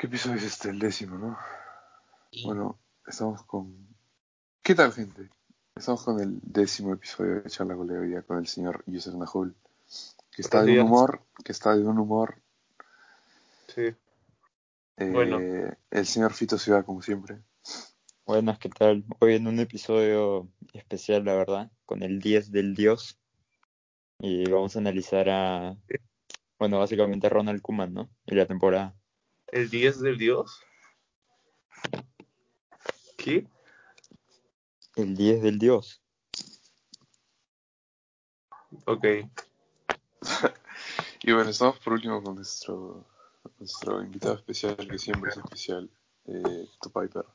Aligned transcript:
¿Qué 0.00 0.06
episodio 0.06 0.36
es 0.36 0.44
este? 0.44 0.70
El 0.70 0.78
décimo, 0.78 1.18
¿no? 1.18 1.36
Bueno, 2.42 2.78
estamos 3.06 3.42
con... 3.42 3.86
¿Qué 4.62 4.74
tal, 4.74 4.94
gente? 4.94 5.28
Estamos 5.76 6.02
con 6.04 6.18
el 6.18 6.40
décimo 6.42 6.94
episodio 6.94 7.42
de 7.42 7.50
Charla 7.50 7.76
Hoy 7.76 8.16
con 8.22 8.38
el 8.38 8.46
señor 8.46 8.82
Yusef 8.86 9.12
Nahul, 9.12 9.54
que 10.34 10.40
está 10.40 10.62
de 10.62 10.80
un 10.80 10.86
humor, 10.86 11.22
que 11.44 11.52
está 11.52 11.76
de 11.76 11.84
un 11.84 11.98
humor. 11.98 12.40
Sí. 13.68 13.94
Eh, 14.96 15.10
Bueno. 15.12 15.38
El 15.90 16.06
señor 16.06 16.32
Fito 16.32 16.56
Ciudad, 16.56 16.82
como 16.82 17.02
siempre. 17.02 17.42
Buenas, 18.24 18.58
¿qué 18.58 18.70
tal? 18.70 19.04
Hoy 19.18 19.34
en 19.34 19.48
un 19.48 19.60
episodio 19.60 20.48
especial, 20.72 21.26
la 21.26 21.34
verdad, 21.34 21.70
con 21.84 22.02
el 22.02 22.20
10 22.20 22.52
del 22.52 22.74
Dios. 22.74 23.18
Y 24.18 24.48
vamos 24.48 24.76
a 24.76 24.78
analizar 24.78 25.28
a, 25.28 25.76
bueno, 26.58 26.78
básicamente 26.78 27.26
a 27.26 27.30
Ronald 27.30 27.60
Koeman, 27.60 27.92
¿no? 27.92 28.08
Y 28.24 28.34
la 28.34 28.46
temporada. 28.46 28.94
¿El 29.52 29.68
10 29.68 30.00
del 30.00 30.16
Dios? 30.16 30.62
¿Qué? 33.16 33.46
El 34.96 35.16
10 35.16 35.42
del 35.42 35.58
Dios. 35.58 36.00
Ok. 38.84 39.04
Y 41.22 41.32
bueno, 41.32 41.50
estamos 41.50 41.78
por 41.80 41.92
último 41.92 42.22
con 42.22 42.36
nuestro, 42.36 43.04
nuestro 43.58 44.02
invitado 44.02 44.36
especial, 44.36 44.74
que 44.76 44.98
siempre 44.98 45.30
es 45.30 45.36
especial, 45.36 45.90
eh, 46.24 46.66
Tu 46.80 46.90
Piper. 46.90 47.26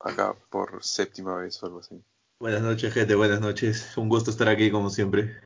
Acá 0.00 0.36
por 0.50 0.84
séptima 0.84 1.36
vez 1.36 1.62
o 1.62 1.66
algo 1.66 1.78
así. 1.78 2.04
Buenas 2.38 2.60
noches, 2.60 2.92
gente, 2.92 3.14
buenas 3.14 3.40
noches. 3.40 3.96
Un 3.96 4.10
gusto 4.10 4.30
estar 4.30 4.46
aquí 4.46 4.70
como 4.70 4.90
siempre. 4.90 5.40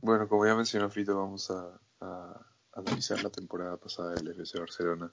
Bueno, 0.00 0.26
como 0.28 0.44
ya 0.44 0.56
mencionó 0.56 0.90
Fito, 0.90 1.16
vamos 1.16 1.52
a, 1.52 1.80
a 2.00 2.53
analizar 2.74 3.22
la 3.22 3.30
temporada 3.30 3.76
pasada 3.76 4.14
del 4.14 4.28
FC 4.28 4.58
Barcelona. 4.58 5.12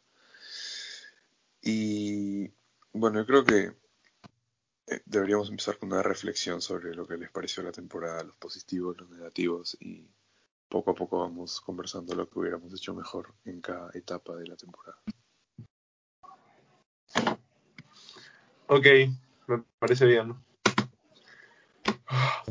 Y 1.62 2.50
bueno, 2.94 3.20
yo 3.20 3.26
creo 3.26 3.46
que 3.46 3.76
eh, 4.88 5.02
deberíamos 5.06 5.50
empezar 5.50 5.78
con 5.78 5.92
una 5.92 6.02
reflexión 6.02 6.62
sobre 6.62 6.96
lo 6.96 7.08
que 7.08 7.18
les 7.18 7.30
pareció 7.30 7.64
la 7.64 7.72
temporada, 7.72 8.24
los 8.24 8.36
positivos, 8.38 8.98
los 8.98 9.10
negativos, 9.10 9.78
y 9.80 10.10
poco 10.68 10.92
a 10.92 10.96
poco 10.96 11.20
vamos 11.20 11.62
conversando 11.62 12.16
lo 12.16 12.30
que 12.30 12.40
hubiéramos 12.40 12.74
hecho 12.74 12.94
mejor 12.94 13.34
en 13.46 13.62
cada 13.62 13.92
etapa 13.94 14.36
de 14.36 14.48
la 14.48 14.56
temporada. 14.56 14.98
Ok, 18.68 18.86
me 19.48 19.64
parece 19.80 20.06
bien. 20.06 20.36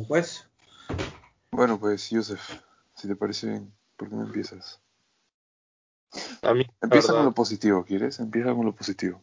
Pues, 0.07 0.47
Bueno, 1.51 1.81
pues, 1.81 2.11
Yusef, 2.11 2.41
si 2.95 3.09
te 3.09 3.17
parece 3.17 3.49
bien, 3.49 3.73
¿por 3.97 4.09
qué 4.09 4.15
no 4.15 4.25
empiezas? 4.25 4.81
A 6.43 6.55
mí, 6.55 6.65
la 6.65 6.87
Empieza 6.87 7.13
con 7.13 7.25
lo 7.25 7.33
positivo, 7.33 7.85
¿quieres? 7.85 8.19
Empieza 8.21 8.55
con 8.55 8.65
lo 8.67 8.75
positivo. 8.75 9.23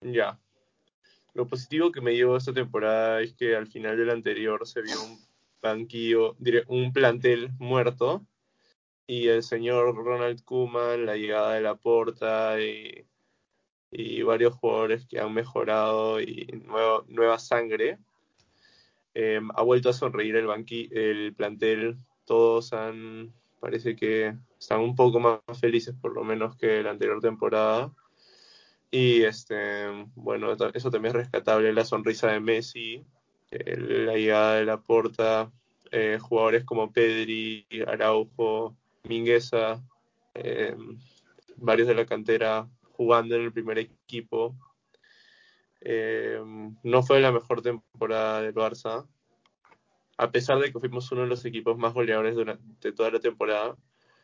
ya. 0.00 0.38
Lo 1.34 1.46
positivo 1.48 1.90
que 1.90 2.02
me 2.02 2.14
llevó 2.14 2.36
esta 2.36 2.52
temporada 2.52 3.22
es 3.22 3.32
que 3.32 3.56
al 3.56 3.66
final 3.66 3.96
del 3.96 4.10
anterior 4.10 4.66
se 4.66 4.82
vio 4.82 5.02
un 5.02 5.18
banquillo, 5.62 6.36
diré, 6.38 6.64
un 6.68 6.92
plantel 6.92 7.52
muerto 7.58 8.26
y 9.06 9.28
el 9.28 9.42
señor 9.42 9.94
Ronald 9.96 10.44
Koeman, 10.44 11.06
la 11.06 11.16
llegada 11.16 11.54
de 11.54 11.62
la 11.62 11.76
Porta 11.76 12.60
y, 12.60 13.06
y 13.90 14.22
varios 14.22 14.54
jugadores 14.54 15.06
que 15.06 15.20
han 15.20 15.32
mejorado 15.32 16.20
y 16.20 16.46
nuevo- 16.66 17.04
nueva 17.08 17.38
sangre, 17.38 17.98
eh, 19.14 19.40
ha 19.54 19.62
vuelto 19.62 19.88
a 19.88 19.94
sonreír 19.94 20.36
el 20.36 20.46
banqui, 20.46 20.90
el 20.92 21.34
plantel. 21.34 21.96
Todos 22.26 22.72
han, 22.74 23.32
parece 23.62 23.94
que 23.94 24.34
están 24.58 24.80
un 24.80 24.96
poco 24.96 25.20
más 25.20 25.40
felices 25.60 25.94
por 25.94 26.12
lo 26.12 26.24
menos 26.24 26.56
que 26.56 26.82
la 26.82 26.90
anterior 26.90 27.20
temporada. 27.20 27.92
Y 28.90 29.22
este, 29.22 29.86
bueno, 30.16 30.52
eso 30.74 30.90
también 30.90 31.14
es 31.14 31.22
rescatable, 31.22 31.72
la 31.72 31.84
sonrisa 31.84 32.26
de 32.32 32.40
Messi, 32.40 33.06
eh, 33.52 33.76
la 33.78 34.14
llegada 34.14 34.56
de 34.56 34.64
la 34.64 34.80
Porta, 34.82 35.52
eh, 35.92 36.18
jugadores 36.20 36.64
como 36.64 36.92
Pedri, 36.92 37.64
Araujo, 37.86 38.76
Mingueza, 39.04 39.80
eh, 40.34 40.74
varios 41.56 41.86
de 41.86 41.94
la 41.94 42.04
cantera 42.04 42.68
jugando 42.96 43.36
en 43.36 43.42
el 43.42 43.52
primer 43.52 43.78
equipo. 43.78 44.56
No 46.82 47.02
fue 47.04 47.20
la 47.20 47.30
mejor 47.30 47.62
temporada 47.62 48.42
del 48.42 48.54
Barça, 48.54 49.06
a 50.16 50.30
pesar 50.30 50.58
de 50.58 50.72
que 50.72 50.78
fuimos 50.78 51.10
uno 51.12 51.22
de 51.22 51.28
los 51.28 51.44
equipos 51.44 51.78
más 51.78 51.94
goleadores 51.94 52.34
durante 52.34 52.92
toda 52.92 53.10
la 53.10 53.20
temporada. 53.20 53.76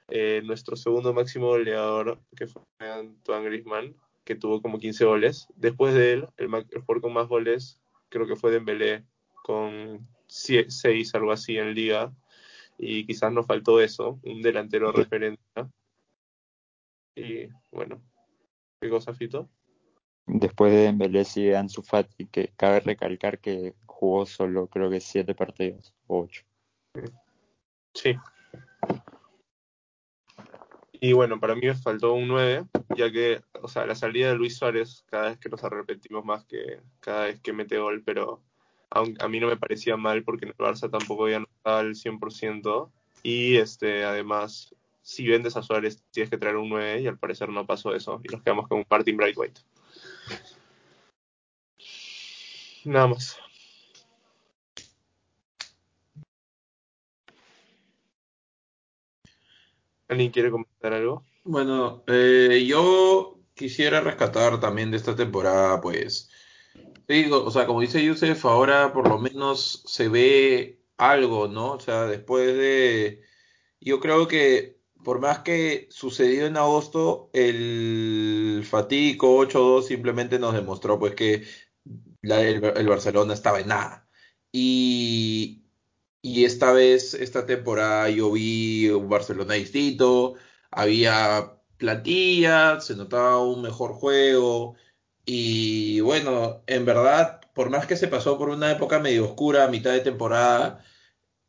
Eh, 0.09 0.43
nuestro 0.44 0.76
segundo 0.76 1.12
máximo 1.12 1.49
goleador, 1.49 2.19
que 2.37 2.47
fue 2.47 2.62
Antoine 2.78 3.44
Griezmann, 3.44 3.94
que 4.25 4.34
tuvo 4.34 4.62
como 4.62 4.78
15 4.78 5.04
goles. 5.04 5.49
Después 5.56 5.94
de 5.94 6.12
él, 6.12 6.28
el, 6.37 6.54
el 6.54 6.81
jugador 6.81 7.03
con 7.03 7.12
más 7.12 7.28
goles 7.28 7.81
creo 8.09 8.26
que 8.26 8.37
fue 8.37 8.50
Dembélé, 8.50 9.04
con 9.43 10.06
6, 10.26 11.15
algo 11.15 11.32
así 11.32 11.59
en 11.59 11.75
liga. 11.75 12.12
Y 12.78 13.06
quizás 13.06 13.32
nos 13.32 13.47
faltó 13.47 13.81
eso, 13.81 14.20
un 14.22 14.41
delantero 14.41 14.93
referente. 14.93 15.43
Y 17.16 17.49
bueno, 17.72 18.00
¿qué 18.81 18.88
cosa, 18.88 19.12
Fito? 19.12 19.49
Después 20.28 20.72
de 20.72 20.78
Dembélé 20.83 21.25
sigue 21.25 21.56
Ansu 21.56 21.83
Fati, 21.83 22.27
que 22.27 22.53
cabe 22.56 22.81
recalcar 22.81 23.39
que 23.39 23.75
jugó 23.87 24.27
solo 24.27 24.66
creo 24.66 24.91
que 24.91 25.00
siete 25.00 25.34
partidos, 25.34 25.94
o 26.06 26.21
ocho. 26.25 26.44
Sí. 27.94 28.15
Y 31.00 31.12
bueno, 31.12 31.38
para 31.41 31.55
mí 31.55 31.62
me 31.62 31.75
faltó 31.75 32.12
un 32.15 32.28
9, 32.28 32.65
ya 32.97 33.11
que, 33.11 33.41
o 33.62 33.69
sea, 33.69 33.87
la 33.87 33.94
salida 33.94 34.28
de 34.28 34.34
Luis 34.34 34.56
Suárez, 34.56 35.05
cada 35.09 35.28
vez 35.31 35.38
que 35.38 35.49
nos 35.49 35.62
arrepentimos 35.62 36.25
más 36.25 36.44
que 36.44 36.81
cada 37.00 37.27
vez 37.27 37.41
que 37.41 37.53
mete 37.53 37.78
gol, 37.78 38.03
pero 38.05 38.43
aun- 38.91 39.17
a 39.21 39.28
mí 39.28 39.38
no 39.38 39.47
me 39.47 39.56
parecía 39.56 39.97
mal 39.97 40.25
porque 40.25 40.44
en 40.47 40.50
el 40.50 40.56
Barça 40.56 40.91
tampoco 40.91 41.28
ya 41.28 41.38
no 41.41 41.47
estaba 41.56 41.78
al 41.81 41.94
100%. 41.94 42.91
Y 43.22 43.56
este, 43.56 44.05
además, 44.05 44.75
si 45.03 45.27
vendes 45.27 45.56
a 45.56 45.62
Suárez, 45.62 46.03
tienes 46.11 46.31
que 46.31 46.38
traer 46.38 46.56
un 46.56 46.69
9 46.69 47.00
y 47.00 47.06
al 47.06 47.19
parecer 47.19 47.49
no 47.49 47.65
pasó 47.65 47.94
eso. 47.94 48.21
Y 48.25 48.33
nos 48.33 48.43
quedamos 48.43 48.67
con 48.69 48.78
un 48.78 48.87
Martin 48.91 49.17
Brightwhite. 49.17 49.61
Nada 52.84 53.09
más. 53.09 53.37
¿Alguien 60.09 60.31
quiere 60.31 60.50
comentar 60.50 60.93
algo? 60.94 61.22
bueno, 61.49 62.05
eh, 62.06 62.65
yo 62.67 63.41
quisiera 63.55 64.00
rescatar 64.00 64.61
también 64.61 64.91
de 64.91 64.99
esta 64.99 65.17
temporada, 65.17 65.81
pues, 65.81 66.31
digo, 67.09 67.44
o 67.44 67.50
sea, 67.50 67.67
como 67.67 67.81
dice 67.81 68.05
Yusef, 68.05 68.44
ahora 68.44 68.93
por 68.93 69.09
lo 69.09 69.19
menos 69.19 69.83
se 69.87 70.09
ve 70.09 70.83
algo, 70.99 71.49
¿no? 71.49 71.72
O 71.72 71.81
sea, 71.81 72.05
después 72.06 72.56
de, 72.56 73.22
yo 73.81 74.00
creo 74.00 74.28
que 74.28 74.78
por 75.05 75.21
más 75.21 75.41
que 75.41 75.88
sucedió 75.91 76.47
en 76.47 76.56
agosto, 76.59 77.31
el 77.33 78.65
Fatico 78.69 79.37
8-2 79.38 79.87
simplemente 79.87 80.38
nos 80.38 80.55
demostró, 80.55 80.99
pues, 80.99 81.15
que 81.15 81.44
el, 82.23 82.65
el 82.65 82.89
Barcelona 82.89 83.34
estaba 83.34 83.61
en 83.61 83.69
nada. 83.69 84.09
Y, 84.53 85.65
y 86.23 86.45
esta 86.45 86.73
vez, 86.73 87.15
esta 87.15 87.47
temporada, 87.47 88.09
yo 88.11 88.33
vi 88.33 88.89
un 88.91 89.09
Barcelona 89.09 89.55
distinto, 89.55 90.34
había 90.71 91.55
plantilla, 91.79 92.81
se 92.81 92.97
notaba 92.97 93.43
un 93.43 93.62
mejor 93.62 93.93
juego. 93.95 94.77
Y 95.27 96.01
bueno, 96.01 96.62
en 96.67 96.84
verdad, 96.84 97.41
por 97.55 97.71
más 97.71 97.87
que 97.87 97.97
se 97.97 98.09
pasó 98.09 98.39
por 98.39 98.49
una 98.50 98.73
época 98.73 98.99
medio 99.00 99.27
oscura 99.27 99.69
mitad 99.69 99.93
de 99.93 100.00
temporada, 100.00 100.85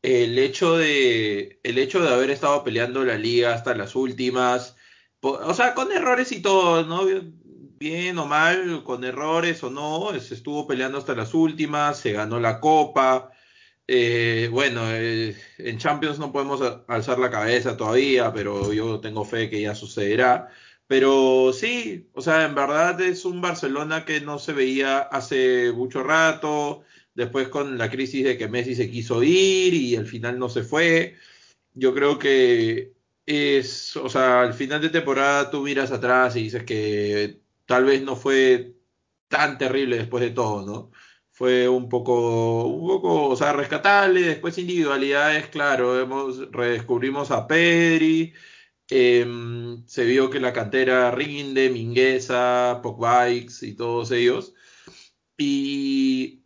el 0.02 0.40
hecho 0.40 0.78
de, 0.78 1.60
el 1.64 1.78
hecho 1.78 2.02
de 2.02 2.10
haber 2.10 2.32
estado 2.32 2.64
peleando 2.64 3.04
la 3.06 3.18
liga 3.18 3.54
hasta 3.54 3.76
las 3.76 3.96
últimas, 3.96 4.76
o 5.22 5.54
sea, 5.54 5.74
con 5.76 5.92
errores 5.92 6.32
y 6.32 6.42
todo, 6.42 6.84
¿no? 6.86 7.02
Bien 7.80 8.18
o 8.18 8.26
mal, 8.26 8.84
con 8.84 9.04
errores 9.06 9.64
o 9.64 9.70
no, 9.70 10.12
se 10.20 10.34
estuvo 10.34 10.68
peleando 10.68 10.98
hasta 10.98 11.16
las 11.16 11.34
últimas, 11.34 11.98
se 11.98 12.12
ganó 12.12 12.38
la 12.40 12.60
copa. 12.60 13.32
Eh, 13.88 14.50
bueno, 14.52 14.82
eh, 14.92 15.36
en 15.58 15.78
Champions 15.78 16.20
no 16.20 16.32
podemos 16.34 16.62
alzar 16.88 17.20
la 17.20 17.32
cabeza 17.32 17.78
todavía, 17.78 18.34
pero 18.34 18.74
yo 18.74 19.00
tengo 19.00 19.24
fe 19.26 19.50
que 19.50 19.62
ya 19.62 19.76
sucederá. 19.76 20.50
Pero 20.88 21.54
sí, 21.54 22.10
o 22.14 22.22
sea, 22.22 22.46
en 22.46 22.56
verdad 22.56 23.00
es 23.02 23.24
un 23.26 23.42
Barcelona 23.42 24.06
que 24.06 24.22
no 24.22 24.40
se 24.40 24.54
veía 24.54 25.00
hace 25.00 25.72
mucho 25.72 26.04
rato 26.04 26.84
después 27.14 27.48
con 27.50 27.78
la 27.78 27.90
crisis 27.90 28.26
de 28.26 28.38
que 28.38 28.48
Messi 28.50 28.76
se 28.76 28.92
quiso 28.92 29.24
ir 29.24 29.74
y 29.74 29.96
al 29.96 30.08
final 30.08 30.38
no 30.40 30.50
se 30.50 30.64
fue. 30.64 31.16
Yo 31.74 31.94
creo 31.94 32.20
que 32.20 32.94
es, 33.26 33.96
o 33.98 34.10
sea, 34.10 34.42
al 34.42 34.54
final 34.54 34.82
de 34.82 34.90
temporada 34.90 35.50
tú 35.52 35.62
miras 35.64 35.92
atrás 35.92 36.36
y 36.36 36.44
dices 36.44 36.64
que 36.64 37.42
tal 37.70 37.86
vez 37.86 38.02
no 38.04 38.16
fue 38.18 38.76
tan 39.30 39.58
terrible 39.58 39.98
después 39.98 40.24
de 40.24 40.32
todo, 40.32 40.66
¿no? 40.66 40.92
Fue 41.32 41.70
un 41.70 41.88
poco, 41.90 42.68
un 42.68 42.88
poco, 42.88 43.30
o 43.30 43.36
sea, 43.38 43.54
rescatable. 43.54 44.22
Después 44.22 44.58
individualidades, 44.58 45.48
claro, 45.50 46.00
hemos, 46.00 46.52
redescubrimos 46.52 47.32
a 47.32 47.48
Pedri, 47.48 48.34
Em, 48.92 49.86
se 49.88 50.04
vio 50.06 50.30
que 50.30 50.40
la 50.40 50.52
cantera 50.54 51.12
rinde, 51.12 51.70
Mingueza, 51.70 52.80
Pogbaix 52.82 53.62
y 53.64 53.76
todos 53.76 54.12
ellos. 54.12 54.54
Y, 55.38 56.44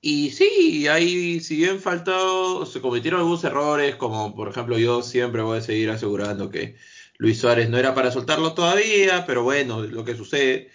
y 0.00 0.30
sí, 0.30 0.88
ahí 0.88 1.40
si 1.40 1.56
bien 1.56 1.80
faltó, 1.80 2.66
se 2.66 2.80
cometieron 2.80 3.20
algunos 3.20 3.44
errores, 3.44 3.96
como 3.96 4.34
por 4.34 4.48
ejemplo 4.48 4.78
yo 4.78 5.02
siempre 5.02 5.42
voy 5.42 5.58
a 5.58 5.62
seguir 5.62 5.90
asegurando 5.90 6.50
que 6.50 6.76
Luis 7.18 7.38
Suárez 7.38 7.70
no 7.70 7.78
era 7.78 7.94
para 7.94 8.10
soltarlo 8.10 8.54
todavía, 8.54 9.24
pero 9.26 9.42
bueno, 9.42 9.82
lo 9.82 10.04
que 10.04 10.16
sucede. 10.16 10.70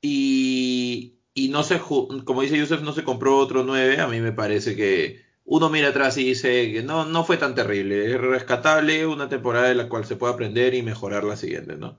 Y, 0.00 1.20
y 1.34 1.48
no 1.48 1.62
se, 1.62 1.80
como 1.80 2.42
dice 2.42 2.58
Yusef, 2.58 2.82
no 2.82 2.92
se 2.92 3.04
compró 3.04 3.38
otro 3.38 3.64
9, 3.64 4.00
a 4.00 4.08
mí 4.08 4.20
me 4.20 4.32
parece 4.32 4.76
que 4.76 5.24
uno 5.44 5.70
mira 5.70 5.88
atrás 5.88 6.18
y 6.18 6.24
dice 6.24 6.72
que 6.72 6.82
no, 6.82 7.04
no 7.04 7.24
fue 7.24 7.36
tan 7.36 7.54
terrible, 7.54 8.12
es 8.12 8.20
rescatable, 8.20 9.06
una 9.06 9.28
temporada 9.28 9.68
de 9.68 9.74
la 9.76 9.88
cual 9.88 10.04
se 10.04 10.16
puede 10.16 10.34
aprender 10.34 10.74
y 10.74 10.82
mejorar 10.82 11.24
la 11.24 11.36
siguiente, 11.36 11.76
¿no? 11.76 11.98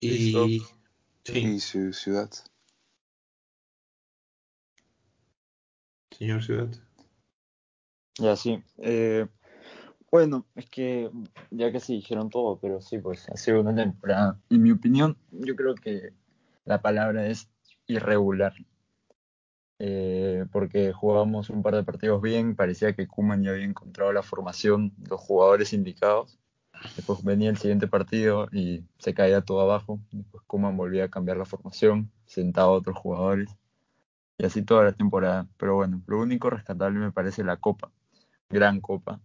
Y, 0.00 0.62
sí. 1.24 1.38
¿Y 1.38 1.60
su 1.60 1.92
ciudad? 1.92 2.30
Señor 6.10 6.42
Ciudad. 6.42 6.68
Ya, 8.18 8.34
sí. 8.34 8.62
Eh, 8.78 9.26
bueno, 10.10 10.46
es 10.54 10.68
que 10.70 11.10
ya 11.50 11.70
que 11.70 11.78
dijeron 11.78 12.30
todo, 12.30 12.58
pero 12.58 12.80
sí, 12.80 12.98
pues 12.98 13.28
ha 13.28 13.36
sido 13.36 13.60
una 13.60 13.74
temporada. 13.74 14.40
En 14.50 14.62
mi 14.62 14.70
opinión, 14.70 15.16
yo 15.30 15.54
creo 15.54 15.74
que 15.74 16.12
la 16.64 16.80
palabra 16.80 17.26
es 17.26 17.48
irregular. 17.86 18.54
Eh, 19.80 20.44
porque 20.50 20.92
jugábamos 20.92 21.50
un 21.50 21.62
par 21.62 21.76
de 21.76 21.84
partidos 21.84 22.20
bien, 22.20 22.56
parecía 22.56 22.94
que 22.94 23.06
Kuman 23.06 23.42
ya 23.42 23.50
había 23.50 23.64
encontrado 23.64 24.12
la 24.12 24.22
formación, 24.22 24.92
los 25.08 25.20
jugadores 25.20 25.72
indicados. 25.72 26.38
Después 26.96 27.22
venía 27.22 27.50
el 27.50 27.58
siguiente 27.58 27.86
partido 27.88 28.48
y 28.52 28.84
se 28.98 29.14
caía 29.14 29.42
todo 29.42 29.60
abajo. 29.60 30.00
Después 30.10 30.42
Kuman 30.46 30.76
volvía 30.76 31.04
a 31.04 31.10
cambiar 31.10 31.36
la 31.36 31.44
formación, 31.44 32.10
sentaba 32.26 32.68
a 32.68 32.72
otros 32.72 32.96
jugadores. 32.98 33.50
Y 34.38 34.44
así 34.46 34.62
toda 34.62 34.84
la 34.84 34.92
temporada. 34.92 35.48
Pero 35.58 35.74
bueno, 35.76 36.02
lo 36.06 36.20
único 36.20 36.50
rescatable 36.50 36.98
me 36.98 37.12
parece 37.12 37.44
la 37.44 37.56
Copa. 37.56 37.90
Gran 38.50 38.80
Copa. 38.80 39.20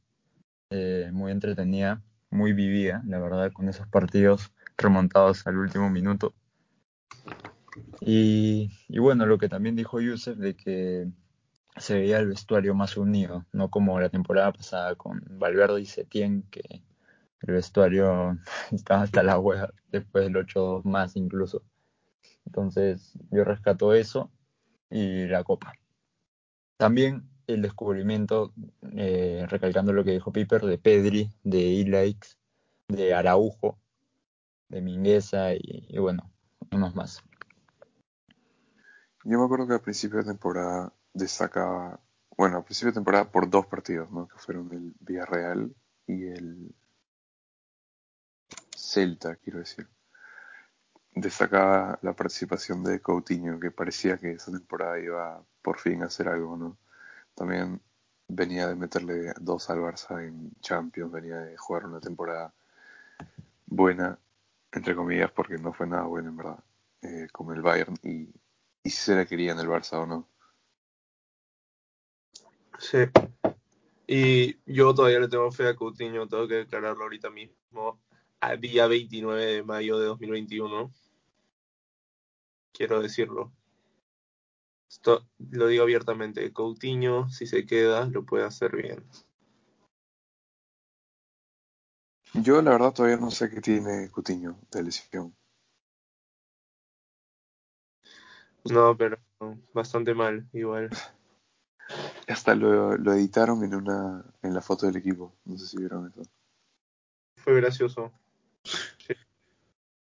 Eh, 0.76 1.12
muy 1.14 1.32
entretenida, 1.32 2.02
muy 2.32 2.52
vivida, 2.52 3.04
la 3.06 3.20
verdad, 3.20 3.52
con 3.54 3.70
esos 3.70 3.88
partidos 3.88 4.52
remontados 4.76 5.46
al 5.46 5.60
último 5.60 5.88
minuto. 5.92 6.34
Y, 8.02 8.72
bueno, 8.90 9.28
lo 9.28 9.38
que 9.38 9.50
también 9.50 9.76
dijo 9.76 10.02
Yusef 10.02 10.36
de 10.36 10.56
que 10.56 11.12
se 11.78 11.94
veía 11.94 12.18
el 12.18 12.28
vestuario 12.28 12.74
más 12.74 12.98
unido, 12.98 13.46
no 13.52 13.70
como 13.70 14.00
la 14.00 14.10
temporada 14.10 14.52
pasada 14.52 14.96
con 14.96 15.22
Valverde 15.38 15.80
y 15.80 15.86
Setién, 15.86 16.42
que 16.50 16.82
el 17.42 17.54
vestuario 17.54 18.40
estaba 18.72 19.04
hasta 19.04 19.22
la 19.22 19.38
web 19.38 19.72
después 19.92 20.24
del 20.24 20.38
8 20.38 20.82
más 20.86 21.16
incluso. 21.16 21.62
Entonces 22.48 23.14
yo 23.30 23.44
rescato 23.44 23.94
eso 23.94 24.32
y 24.90 25.28
la 25.28 25.44
copa. 25.44 25.74
También 26.78 27.30
el 27.48 27.62
descubrimiento, 27.62 28.54
eh, 28.96 29.46
recalcando 29.50 29.94
lo 29.94 30.04
que 30.04 30.12
dijo 30.12 30.32
Piper, 30.32 30.62
de 30.62 30.78
Pedri, 30.78 31.30
de 31.44 31.60
Ilaix, 31.60 32.38
de 32.88 33.14
Araujo, 33.14 33.80
de 34.70 34.82
Mingueza 34.82 35.54
y, 35.54 35.86
y 35.90 36.00
bueno, 36.00 36.32
unos 36.72 36.96
más. 36.96 37.24
Yo 39.26 39.40
me 39.40 39.46
acuerdo 39.46 39.68
que 39.68 39.74
al 39.74 39.82
principio 39.82 40.20
de 40.20 40.26
temporada 40.26 40.92
destacaba, 41.14 42.00
bueno, 42.36 42.58
al 42.58 42.64
principio 42.66 42.92
de 42.92 42.96
temporada 42.96 43.32
por 43.32 43.50
dos 43.50 43.66
partidos, 43.68 44.12
¿no? 44.12 44.28
Que 44.28 44.38
fueron 44.38 44.70
el 44.74 44.94
Villarreal 45.00 45.74
y 46.08 46.26
el 46.26 46.76
Celta, 48.76 49.36
quiero 49.38 49.60
decir. 49.60 49.88
Destacaba 51.16 52.00
la 52.02 52.14
participación 52.14 52.84
de 52.84 53.00
Coutinho, 53.00 53.60
que 53.60 53.72
parecía 53.72 54.18
que 54.18 54.32
esa 54.32 54.52
temporada 54.52 55.00
iba 55.00 55.44
por 55.62 55.80
fin 55.80 56.02
a 56.04 56.08
hacer 56.08 56.28
algo, 56.28 56.58
¿no? 56.58 56.78
También 57.36 57.82
venía 58.28 58.68
de 58.68 58.76
meterle 58.76 59.34
dos 59.40 59.70
al 59.70 59.80
Barça 59.80 60.26
en 60.26 60.52
Champions, 60.62 61.12
venía 61.12 61.38
de 61.38 61.58
jugar 61.58 61.86
una 61.86 62.00
temporada 62.00 62.54
buena, 63.66 64.20
entre 64.72 64.96
comillas, 64.96 65.32
porque 65.32 65.58
no 65.58 65.74
fue 65.74 65.88
nada 65.88 66.04
buena 66.04 66.30
en 66.30 66.38
verdad, 66.38 66.64
eh, 67.02 67.28
como 67.32 67.54
el 67.54 67.62
Bayern, 67.62 67.96
y, 68.04 68.30
si 68.84 68.90
se 68.90 69.16
la 69.16 69.26
quería 69.26 69.54
en 69.54 69.60
el 69.60 69.68
Barça 69.68 70.02
o 70.02 70.06
no. 70.06 70.28
Sí. 72.80 72.98
Y 74.08 74.58
yo 74.66 74.94
todavía 74.94 75.20
le 75.20 75.30
tengo 75.30 75.52
fe 75.52 75.70
a 75.70 75.76
Coutinho, 75.76 76.28
tengo 76.28 76.48
que 76.48 76.56
declararlo 76.56 77.04
ahorita 77.04 77.30
mismo, 77.30 78.02
a 78.42 78.58
día 78.58 78.88
29 78.88 79.46
de 79.46 79.64
mayo 79.64 79.98
de 79.98 80.08
2021. 80.08 80.92
Quiero 82.74 83.02
decirlo. 83.02 83.54
Esto 84.94 85.28
lo 85.50 85.66
digo 85.66 85.82
abiertamente. 85.82 86.54
Coutinho, 86.54 87.28
si 87.28 87.48
se 87.48 87.66
queda, 87.66 88.06
lo 88.06 88.24
puede 88.24 88.46
hacer 88.46 88.76
bien. 88.76 89.04
Yo 92.36 92.62
la 92.62 92.72
verdad 92.72 92.94
todavía 92.94 93.18
no 93.18 93.32
sé 93.32 93.50
qué 93.50 93.60
tiene 93.60 94.12
Coutinho 94.12 94.60
de 94.72 94.84
lesión. 94.84 95.36
No, 98.66 98.96
pero 98.96 99.18
bastante 99.74 100.14
mal, 100.14 100.48
igual. 100.54 100.92
Hasta 102.28 102.54
lo, 102.54 102.96
lo 102.96 103.14
editaron 103.14 103.64
en 103.64 103.74
una 103.74 104.24
en 104.44 104.54
la 104.54 104.62
foto 104.62 104.86
del 104.86 104.98
equipo. 104.98 105.34
No 105.46 105.58
sé 105.58 105.66
si 105.66 105.78
vieron 105.78 106.08
eso. 106.08 106.22
Fue 107.38 107.56
gracioso. 107.56 108.14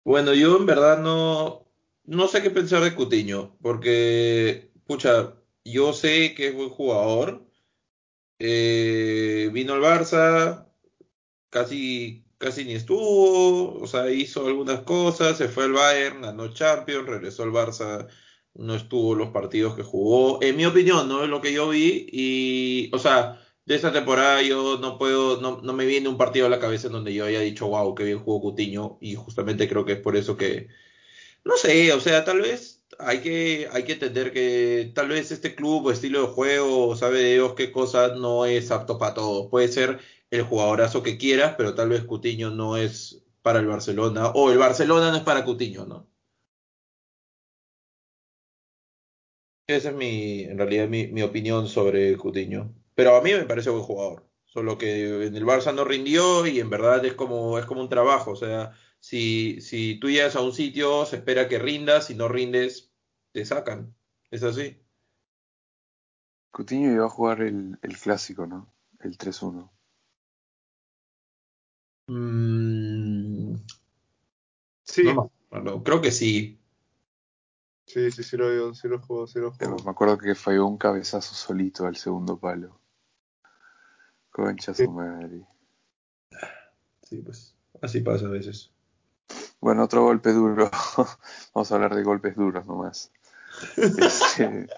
Bueno, 0.05 0.35
yo 0.35 0.57
en 0.57 0.67
verdad 0.67 1.01
no, 1.01 1.63
no 2.05 2.27
sé 2.27 2.43
qué 2.43 2.51
pensar 2.51 2.83
de 2.83 2.95
Coutinho, 2.95 3.57
porque, 3.63 4.72
pucha, 4.87 5.35
yo 5.65 5.93
sé 5.93 6.35
que 6.35 6.49
es 6.49 6.55
buen 6.55 6.71
jugador. 6.71 7.47
Eh, 8.39 9.51
vino 9.53 9.75
al 9.75 9.81
Barça, 9.81 10.67
casi, 11.51 12.25
casi 12.39 12.65
ni 12.65 12.75
estuvo, 12.75 13.79
o 13.81 13.87
sea, 13.87 14.11
hizo 14.11 14.47
algunas 14.47 14.81
cosas, 14.81 15.39
se 15.39 15.49
fue 15.49 15.65
al 15.65 15.73
Bayern, 15.73 16.23
ganó 16.23 16.53
Champions, 16.53 17.07
regresó 17.09 17.45
al 17.45 17.53
Barça, 17.53 18.09
no 18.55 18.75
estuvo 18.75 19.15
los 19.15 19.31
partidos 19.31 19.77
que 19.77 19.83
jugó. 19.85 20.43
En 20.43 20.57
mi 20.57 20.67
opinión, 20.67 21.09
no 21.09 21.23
es 21.23 21.31
lo 21.31 21.41
que 21.41 21.53
yo 21.53 21.69
vi, 21.69 22.07
y, 22.11 22.91
o 22.93 22.99
sea, 22.99 23.41
de 23.65 23.77
esta 23.77 23.93
temporada 23.93 24.43
yo 24.43 24.79
no 24.79 24.99
puedo, 24.99 25.41
no, 25.41 25.61
no 25.63 25.73
me 25.73 25.87
viene 25.87 26.09
un 26.09 26.19
partido 26.19 26.47
a 26.47 26.51
la 26.51 26.59
cabeza 26.59 26.89
en 26.89 26.95
donde 26.95 27.15
yo 27.15 27.25
haya 27.27 27.41
dicho, 27.41 27.69
wow, 27.69 27.95
qué 27.95 28.05
bien 28.05 28.19
jugó 28.19 28.41
Coutinho, 28.41 28.99
y 29.01 29.15
justamente 29.15 29.69
creo 29.69 29.85
que 29.85 29.93
es 29.93 30.01
por 30.01 30.17
eso 30.17 30.37
que, 30.37 30.69
no 31.45 31.57
sé, 31.57 31.93
o 31.93 32.01
sea, 32.01 32.25
tal 32.25 32.41
vez 32.41 32.82
hay 33.05 33.21
que, 33.21 33.69
hay 33.73 33.85
que 33.85 33.93
entender 33.95 34.33
que 34.33 34.93
tal 34.95 35.09
vez 35.09 35.31
este 35.31 35.55
club 35.55 35.87
o 35.87 35.91
estilo 35.93 36.23
de 36.23 36.29
juego, 36.29 36.97
sabe 36.97 37.19
de 37.19 37.33
Dios 37.35 37.55
qué 37.55 37.73
cosa 37.73 38.15
no 38.15 38.47
es 38.47 38.71
apto 38.71 38.99
para 38.99 39.15
todos. 39.15 39.49
Puede 39.51 39.69
ser 39.69 40.01
el 40.31 40.43
jugadorazo 40.43 41.03
que 41.03 41.19
quieras, 41.19 41.55
pero 41.57 41.75
tal 41.75 41.91
vez 41.91 42.05
Coutinho 42.05 42.51
no 42.51 42.77
es 42.77 43.23
para 43.43 43.61
el 43.61 43.67
Barcelona, 43.67 44.29
o 44.35 44.51
el 44.51 44.59
Barcelona 44.59 45.11
no 45.11 45.17
es 45.17 45.23
para 45.25 45.45
Coutinho, 45.45 45.85
¿no? 45.87 46.09
Esa 49.67 49.91
es 49.91 49.95
mi, 49.95 50.43
en 50.43 50.59
realidad, 50.59 50.89
mi, 50.89 51.07
mi 51.09 51.23
opinión 51.23 51.69
sobre 51.69 52.17
Coutinho. 52.17 52.75
Pero 52.95 53.17
a 53.17 53.23
mí 53.23 53.33
me 53.33 53.45
parece 53.45 53.71
buen 53.71 53.83
jugador. 53.83 54.29
Solo 54.45 54.77
que 54.77 55.27
en 55.27 55.35
el 55.35 55.45
Barça 55.47 55.75
no 55.75 55.85
rindió 55.85 56.47
y 56.47 56.61
en 56.61 56.69
verdad 56.69 57.05
es 57.07 57.15
como, 57.15 57.59
es 57.59 57.65
como 57.65 57.81
un 57.81 57.89
trabajo. 57.89 58.33
O 58.33 58.37
sea, 58.37 58.73
si, 59.01 59.61
si 59.61 59.97
tú 59.99 60.11
llegas 60.11 60.37
a 60.37 60.43
un 60.43 60.53
sitio, 60.53 61.07
se 61.07 61.17
espera 61.17 61.49
que 61.49 61.59
rindas, 61.59 62.07
si 62.07 62.15
no 62.15 62.29
rindes, 62.29 62.92
te 63.33 63.45
sacan. 63.45 63.95
Es 64.31 64.43
así. 64.43 64.79
Coutinho 66.51 66.93
iba 66.93 67.07
a 67.07 67.11
jugar 67.11 67.41
el, 67.43 67.79
el 67.83 67.99
clásico, 67.99 68.47
¿no? 68.47 68.73
El 69.01 69.17
3-1. 69.17 69.71
Mm, 72.09 73.55
Sí, 74.85 75.05
no 75.05 75.15
me 75.15 75.29
acuerdo. 75.49 75.83
Creo 75.83 76.01
que 76.03 76.11
sí. 76.11 76.61
sí, 77.87 78.11
sí, 78.11 78.23
sí 78.23 78.37
lo 78.37 78.49
veo, 78.49 78.75
sí 78.75 78.89
lo 78.89 79.01
juego, 79.01 79.27
sí 79.27 79.39
lo 79.39 79.53
Pero 79.53 79.71
juego. 79.73 79.85
me 79.85 79.91
acuerdo 79.93 80.19
que 80.19 80.35
falló 80.35 80.67
un 80.67 80.77
cabezazo 80.77 81.35
solito 81.35 81.87
al 81.87 81.97
segundo 81.97 82.39
palo. 82.39 82.81
Concha 84.31 84.75
Sí. 84.75 84.85
su 84.85 84.91
madre. 84.91 85.47
Sí, 87.03 87.19
pues 87.19 87.57
así 87.81 88.01
pasa 88.01 88.27
a 88.27 88.31
veces. 88.31 88.71
Bueno, 89.61 89.85
otro 89.85 90.03
golpe 90.05 90.33
duro. 90.33 90.71
Vamos 91.55 91.71
a 91.71 91.75
hablar 91.75 91.95
de 91.95 92.03
golpes 92.03 92.35
duros 92.37 92.67
nomás. 92.67 93.13
Este, 93.77 94.69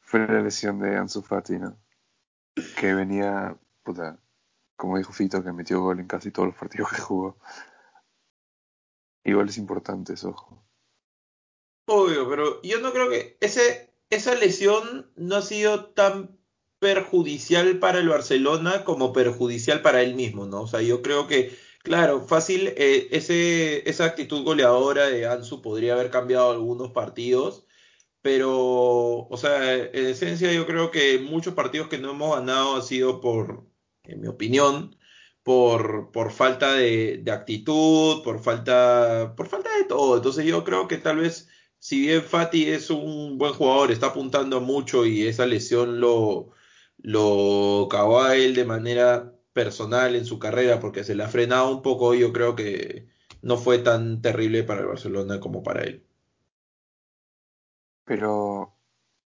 fue 0.00 0.26
la 0.26 0.42
lesión 0.42 0.78
de 0.80 0.96
Ansu 0.96 1.22
Fati, 1.22 1.58
¿no? 1.58 1.78
Que 2.78 2.94
venía, 2.94 3.56
puta, 3.82 4.18
como 4.76 4.98
dijo 4.98 5.12
Fito, 5.12 5.42
que 5.44 5.52
metió 5.52 5.80
gol 5.80 6.00
en 6.00 6.06
casi 6.06 6.30
todos 6.30 6.48
los 6.48 6.56
partidos 6.56 6.90
que 6.90 7.00
jugó. 7.00 7.38
Igual 9.24 9.48
es 9.48 9.58
importante 9.58 10.14
eso, 10.14 10.30
ojo. 10.30 10.64
Obvio, 11.86 12.28
pero 12.28 12.62
yo 12.62 12.80
no 12.80 12.92
creo 12.92 13.10
que 13.10 13.36
ese, 13.40 13.92
esa 14.10 14.34
lesión 14.34 15.10
no 15.16 15.36
ha 15.36 15.42
sido 15.42 15.86
tan 15.86 16.38
perjudicial 16.78 17.78
para 17.78 17.98
el 17.98 18.08
Barcelona 18.08 18.84
como 18.84 19.12
perjudicial 19.12 19.82
para 19.82 20.02
él 20.02 20.14
mismo, 20.14 20.46
¿no? 20.46 20.62
O 20.62 20.66
sea, 20.66 20.80
yo 20.82 21.02
creo 21.02 21.26
que, 21.26 21.54
claro, 21.82 22.26
fácil, 22.26 22.72
eh, 22.76 23.08
ese, 23.10 23.88
esa 23.88 24.06
actitud 24.06 24.44
goleadora 24.44 25.06
de 25.08 25.26
Ansu 25.26 25.60
podría 25.62 25.92
haber 25.92 26.10
cambiado 26.10 26.50
algunos 26.50 26.92
partidos, 26.92 27.66
pero, 28.22 29.26
o 29.28 29.36
sea, 29.36 29.74
en 29.74 30.06
esencia 30.06 30.52
yo 30.52 30.66
creo 30.66 30.90
que 30.90 31.18
muchos 31.18 31.54
partidos 31.54 31.88
que 31.88 31.98
no 31.98 32.10
hemos 32.10 32.36
ganado 32.36 32.76
ha 32.76 32.82
sido 32.82 33.20
por, 33.20 33.66
en 34.04 34.20
mi 34.20 34.28
opinión, 34.28 34.96
por, 35.42 36.10
por 36.12 36.32
falta 36.32 36.74
de, 36.74 37.24
actitud, 37.32 38.22
por 38.22 38.40
falta, 38.42 39.34
por 39.36 39.48
falta 39.48 39.70
de 39.78 39.84
todo. 39.84 40.16
Entonces 40.16 40.44
yo 40.46 40.64
creo 40.64 40.88
que 40.88 40.98
tal 40.98 41.18
vez, 41.18 41.48
si 41.78 42.00
bien 42.00 42.22
Fati 42.22 42.68
es 42.68 42.90
un 42.90 43.38
buen 43.38 43.52
jugador, 43.54 43.90
está 43.90 44.08
apuntando 44.08 44.60
mucho 44.60 45.06
y 45.06 45.26
esa 45.26 45.46
lesión 45.46 46.00
lo, 46.00 46.50
lo 46.98 47.88
cagó 47.90 48.22
a 48.22 48.36
él 48.36 48.54
de 48.54 48.64
manera 48.64 49.34
personal 49.52 50.14
en 50.16 50.26
su 50.26 50.38
carrera 50.38 50.80
porque 50.80 51.04
se 51.04 51.14
le 51.14 51.24
ha 51.24 51.28
frenado 51.28 51.70
un 51.70 51.82
poco, 51.82 52.14
yo 52.14 52.32
creo 52.32 52.54
que 52.56 53.08
no 53.42 53.56
fue 53.58 53.78
tan 53.78 54.22
terrible 54.22 54.62
para 54.64 54.80
el 54.82 54.86
Barcelona 54.88 55.40
como 55.40 55.62
para 55.62 55.82
él. 55.84 56.04
Pero, 58.10 58.76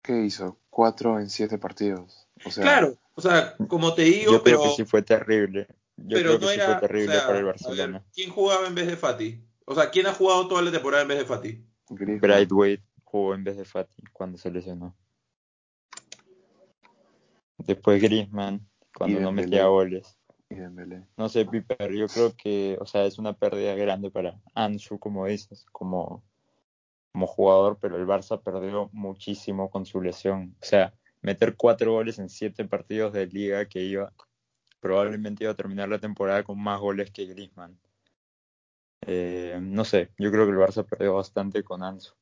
¿qué 0.02 0.24
hizo? 0.24 0.58
Cuatro 0.68 1.20
en 1.20 1.30
siete 1.30 1.56
partidos. 1.56 2.26
O 2.44 2.50
sea, 2.50 2.64
Claro, 2.64 2.96
o 3.14 3.20
sea, 3.20 3.54
como 3.68 3.94
te 3.94 4.02
digo, 4.02 4.32
Yo 4.32 4.42
creo 4.42 4.60
que 4.60 4.70
sí 4.70 4.84
fue 4.84 5.02
terrible. 5.02 5.68
Yo 5.96 6.16
pero 6.16 6.30
creo 6.30 6.38
que 6.40 6.44
no 6.46 6.50
sí 6.50 6.54
era, 6.56 6.66
fue 6.66 6.74
o 6.74 6.80
terrible 6.80 7.14
sea, 7.14 7.26
para 7.28 7.38
el 7.38 7.44
ver, 7.44 7.52
Barcelona. 7.54 8.04
¿quién 8.12 8.30
jugaba 8.30 8.66
en 8.66 8.74
vez 8.74 8.88
de 8.88 8.96
Fati? 8.96 9.40
O 9.66 9.76
sea, 9.76 9.88
¿quién 9.88 10.08
ha 10.08 10.12
jugado 10.12 10.48
toda 10.48 10.62
la 10.62 10.72
temporada 10.72 11.02
en 11.02 11.08
vez 11.08 11.18
de 11.18 11.24
Fati? 11.24 11.64
Brightweight 11.90 12.82
jugó 13.04 13.34
en 13.34 13.44
vez 13.44 13.56
de 13.56 13.64
Fati 13.64 14.02
cuando 14.12 14.36
se 14.36 14.50
lesionó. 14.50 14.96
Después 17.58 18.02
Griezmann, 18.02 18.68
cuando 18.98 19.20
no 19.20 19.30
metía 19.30 19.66
goles. 19.66 20.18
y 20.50 20.56
Dembélé. 20.56 21.06
No 21.16 21.28
sé, 21.28 21.46
Piper, 21.46 21.92
yo 21.92 22.08
creo 22.08 22.34
que, 22.36 22.76
o 22.80 22.86
sea, 22.86 23.04
es 23.04 23.16
una 23.20 23.32
pérdida 23.34 23.76
grande 23.76 24.10
para 24.10 24.40
Ansu, 24.56 24.98
como 24.98 25.26
dices, 25.26 25.66
como, 25.70 26.24
como 27.12 27.26
jugador, 27.26 27.78
pero 27.80 27.96
el 27.96 28.06
Barça 28.06 28.42
perdió 28.42 28.88
muchísimo 28.92 29.70
con 29.70 29.84
su 29.84 30.00
lesión. 30.00 30.56
O 30.60 30.64
sea, 30.64 30.94
meter 31.20 31.56
cuatro 31.56 31.92
goles 31.92 32.18
en 32.18 32.28
siete 32.28 32.64
partidos 32.64 33.12
de 33.12 33.26
liga 33.26 33.66
que 33.66 33.80
iba, 33.80 34.12
probablemente 34.80 35.44
iba 35.44 35.52
a 35.52 35.56
terminar 35.56 35.88
la 35.88 35.98
temporada 35.98 36.42
con 36.42 36.60
más 36.60 36.80
goles 36.80 37.10
que 37.10 37.26
Griezmann. 37.26 37.78
Eh, 39.06 39.58
no 39.60 39.84
sé, 39.84 40.10
yo 40.18 40.30
creo 40.30 40.46
que 40.46 40.52
el 40.52 40.58
Barça 40.58 40.84
perdió 40.84 41.14
bastante 41.14 41.62
con 41.62 41.82
Ansu, 41.82 42.14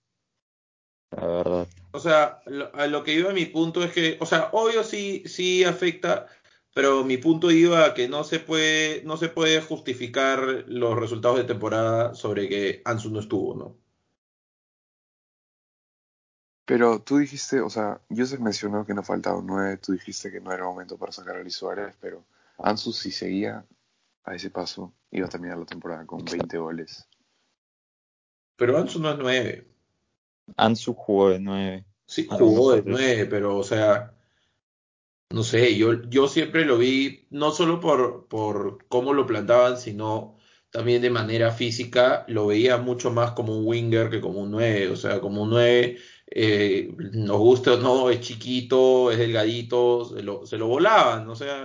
la 1.10 1.26
verdad. 1.26 1.68
O 1.92 2.00
sea, 2.00 2.40
a 2.74 2.86
lo 2.86 3.04
que 3.04 3.14
iba 3.14 3.32
mi 3.32 3.46
punto 3.46 3.84
es 3.84 3.92
que, 3.92 4.16
o 4.20 4.26
sea, 4.26 4.48
obvio 4.52 4.82
sí, 4.82 5.22
sí 5.26 5.62
afecta, 5.62 6.26
pero 6.74 7.04
mi 7.04 7.18
punto 7.18 7.50
iba 7.50 7.84
a 7.84 7.94
que 7.94 8.08
no 8.08 8.24
se 8.24 8.40
puede, 8.40 9.02
no 9.04 9.16
se 9.18 9.28
puede 9.28 9.60
justificar 9.60 10.64
los 10.66 10.98
resultados 10.98 11.36
de 11.38 11.44
temporada 11.44 12.14
sobre 12.14 12.48
que 12.48 12.82
Ansu 12.84 13.10
no 13.10 13.20
estuvo, 13.20 13.54
¿no? 13.54 13.89
Pero 16.70 17.00
tú 17.00 17.18
dijiste, 17.18 17.60
o 17.60 17.68
sea, 17.68 18.00
Joseph 18.16 18.38
mencionó 18.38 18.86
que 18.86 18.94
no 18.94 19.02
faltaba 19.02 19.38
un 19.38 19.48
9, 19.48 19.78
tú 19.78 19.90
dijiste 19.90 20.30
que 20.30 20.40
no 20.40 20.52
era 20.52 20.62
momento 20.62 20.96
para 20.96 21.10
sacar 21.10 21.34
a 21.34 21.40
Luis 21.40 21.56
Suárez, 21.56 21.96
pero 22.00 22.22
Ansu 22.58 22.92
si 22.92 23.10
seguía 23.10 23.66
a 24.22 24.36
ese 24.36 24.50
paso 24.50 24.92
iba 25.10 25.26
a 25.26 25.28
terminar 25.28 25.58
la 25.58 25.64
temporada 25.64 26.06
con 26.06 26.24
20 26.24 26.58
goles. 26.58 27.08
Pero 28.54 28.78
Ansu 28.78 29.00
no 29.00 29.10
es 29.10 29.18
nueve. 29.18 29.68
Ansu 30.56 30.94
jugó 30.94 31.30
de 31.30 31.40
nueve. 31.40 31.86
Sí, 32.06 32.28
jugó 32.30 32.76
de 32.76 32.84
nueve, 32.86 33.26
pero, 33.26 33.56
o 33.56 33.64
sea, 33.64 34.14
no 35.30 35.42
sé, 35.42 35.76
yo, 35.76 36.08
yo 36.08 36.28
siempre 36.28 36.64
lo 36.64 36.78
vi, 36.78 37.26
no 37.30 37.50
solo 37.50 37.80
por, 37.80 38.28
por 38.28 38.86
cómo 38.86 39.12
lo 39.12 39.26
plantaban, 39.26 39.76
sino 39.76 40.36
también 40.70 41.02
de 41.02 41.10
manera 41.10 41.50
física, 41.50 42.24
lo 42.28 42.46
veía 42.46 42.76
mucho 42.76 43.10
más 43.10 43.32
como 43.32 43.58
un 43.58 43.66
winger 43.66 44.08
que 44.08 44.20
como 44.20 44.40
un 44.40 44.52
nueve, 44.52 44.88
o 44.88 44.96
sea, 44.96 45.20
como 45.20 45.42
un 45.42 45.50
nueve, 45.50 45.98
eh, 46.30 46.94
nos 47.12 47.38
guste 47.38 47.70
o 47.70 47.76
no, 47.78 48.08
es 48.10 48.20
chiquito, 48.20 49.10
es 49.10 49.18
delgadito, 49.18 50.04
se 50.04 50.22
lo, 50.22 50.46
se 50.46 50.56
lo 50.58 50.68
volaban, 50.68 51.28
o 51.28 51.34
sea, 51.34 51.64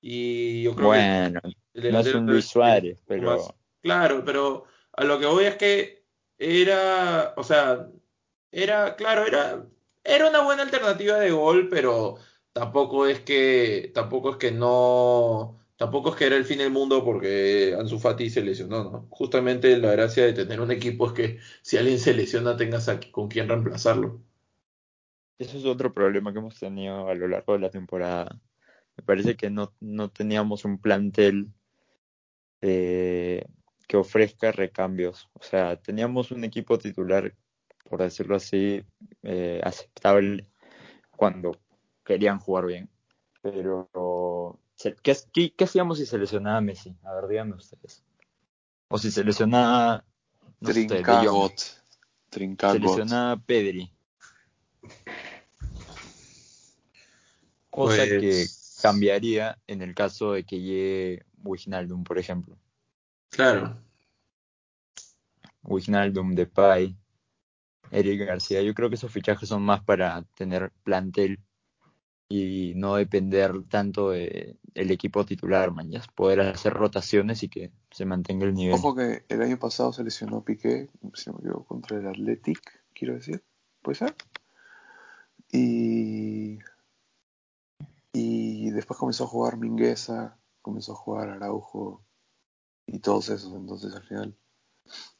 y 0.00 0.62
yo 0.62 0.74
creo 0.74 0.86
que 0.92 1.86
el 1.86 1.92
no 1.92 1.98
es 2.00 2.14
un 2.14 2.26
Luis 2.26 2.46
Suárez, 2.46 3.02
pero 3.06 3.22
más- 3.32 3.52
Claro, 3.82 4.22
pero 4.24 4.64
a 4.92 5.04
lo 5.04 5.18
que 5.18 5.26
voy 5.26 5.44
es 5.44 5.56
que 5.56 6.04
era, 6.38 7.34
o 7.36 7.42
sea, 7.42 7.88
era, 8.52 8.94
claro, 8.96 9.26
era, 9.26 9.64
era 10.04 10.28
una 10.28 10.42
buena 10.42 10.62
alternativa 10.62 11.18
de 11.18 11.30
gol, 11.32 11.68
pero 11.68 12.16
tampoco 12.52 13.06
es 13.06 13.20
que, 13.20 13.90
tampoco 13.94 14.30
es 14.30 14.36
que 14.36 14.52
no, 14.52 15.58
tampoco 15.82 16.10
es 16.10 16.16
que 16.16 16.26
era 16.26 16.36
el 16.36 16.44
fin 16.44 16.58
del 16.58 16.70
mundo 16.70 17.04
porque 17.04 17.74
Ansu 17.78 17.98
Fati 17.98 18.30
se 18.30 18.42
lesionó, 18.42 18.84
¿no? 18.84 19.06
Justamente 19.10 19.76
la 19.78 19.92
gracia 19.92 20.24
de 20.26 20.32
tener 20.34 20.60
un 20.60 20.70
equipo 20.70 21.06
es 21.08 21.12
que 21.12 21.38
si 21.62 21.76
alguien 21.76 21.98
se 21.98 22.14
lesiona 22.14 22.56
tengas 22.56 22.88
a- 22.88 23.00
con 23.12 23.28
quién 23.28 23.48
reemplazarlo. 23.48 24.22
eso 25.38 25.58
es 25.58 25.64
otro 25.66 25.92
problema 25.92 26.32
que 26.32 26.38
hemos 26.38 26.58
tenido 26.58 27.08
a 27.08 27.14
lo 27.14 27.28
largo 27.28 27.52
de 27.54 27.58
la 27.58 27.70
temporada. 27.70 28.40
Me 28.96 29.04
parece 29.04 29.36
que 29.36 29.50
no, 29.50 29.74
no 29.80 30.10
teníamos 30.10 30.64
un 30.64 30.78
plantel 30.80 31.52
eh, 32.60 33.44
que 33.88 33.96
ofrezca 33.96 34.52
recambios. 34.52 35.28
O 35.34 35.42
sea, 35.42 35.76
teníamos 35.80 36.30
un 36.30 36.44
equipo 36.44 36.78
titular, 36.78 37.34
por 37.88 38.02
decirlo 38.02 38.36
así, 38.36 38.82
eh, 39.22 39.60
aceptable 39.64 40.46
cuando 41.16 41.60
querían 42.04 42.38
jugar 42.40 42.66
bien. 42.66 42.90
Pero, 43.42 44.60
¿qué, 45.02 45.16
qué, 45.32 45.54
qué 45.54 45.64
hacíamos 45.64 45.98
si 45.98 46.06
se 46.06 46.18
lesionaba 46.18 46.60
Messi? 46.60 46.94
A 47.04 47.14
ver, 47.14 47.28
díganme 47.28 47.54
ustedes. 47.54 48.02
O 48.88 48.98
si 48.98 49.10
se 49.10 49.24
lesionaba, 49.24 50.04
no. 50.60 50.72
Se 50.72 50.80
lesionaba 52.78 53.36
Pedri. 53.36 53.90
Cosa 57.70 57.96
Pues- 57.96 58.20
que 58.20 58.46
cambiaría 58.82 59.58
en 59.66 59.82
el 59.82 59.94
caso 59.94 60.32
de 60.32 60.44
que 60.44 60.60
llegue 60.60 61.24
Wijnaldum, 61.42 62.04
por 62.04 62.18
ejemplo. 62.18 62.58
Claro. 63.30 63.78
Wijnaldum, 65.62 66.34
Depay, 66.34 66.96
Eric 67.90 68.26
García. 68.26 68.62
Yo 68.62 68.74
creo 68.74 68.88
que 68.88 68.96
esos 68.96 69.12
fichajes 69.12 69.48
son 69.48 69.62
más 69.62 69.82
para 69.84 70.22
tener 70.34 70.72
plantel 70.82 71.38
y 72.28 72.72
no 72.76 72.94
depender 72.96 73.52
tanto 73.68 74.10
de 74.10 74.56
el 74.74 74.90
equipo 74.90 75.24
titular, 75.26 75.70
mañas. 75.70 76.08
Poder 76.08 76.40
hacer 76.40 76.72
rotaciones 76.72 77.42
y 77.42 77.48
que 77.48 77.72
se 77.90 78.06
mantenga 78.06 78.46
el 78.46 78.54
nivel. 78.54 78.74
Ojo 78.74 78.94
que 78.94 79.24
el 79.28 79.42
año 79.42 79.58
pasado 79.58 79.92
se 79.92 80.02
lesionó 80.02 80.42
Piqué, 80.42 80.88
si 81.14 81.28
no 81.30 81.34
me 81.34 81.40
equivoco, 81.40 81.64
contra 81.66 81.98
el 81.98 82.06
Athletic, 82.06 82.60
quiero 82.94 83.14
decir. 83.14 83.42
¿Puede 83.82 83.98
ser? 83.98 84.14
Y, 85.50 86.58
y 88.12 88.70
después 88.70 88.98
comenzó 88.98 89.24
a 89.24 89.28
jugar 89.28 89.58
Mingueza, 89.58 90.38
comenzó 90.62 90.92
a 90.92 90.96
jugar 90.96 91.28
Araujo 91.28 92.02
y 92.86 93.00
todos 93.00 93.28
esos. 93.28 93.52
Entonces 93.54 93.94
al 93.94 94.04
final 94.04 94.34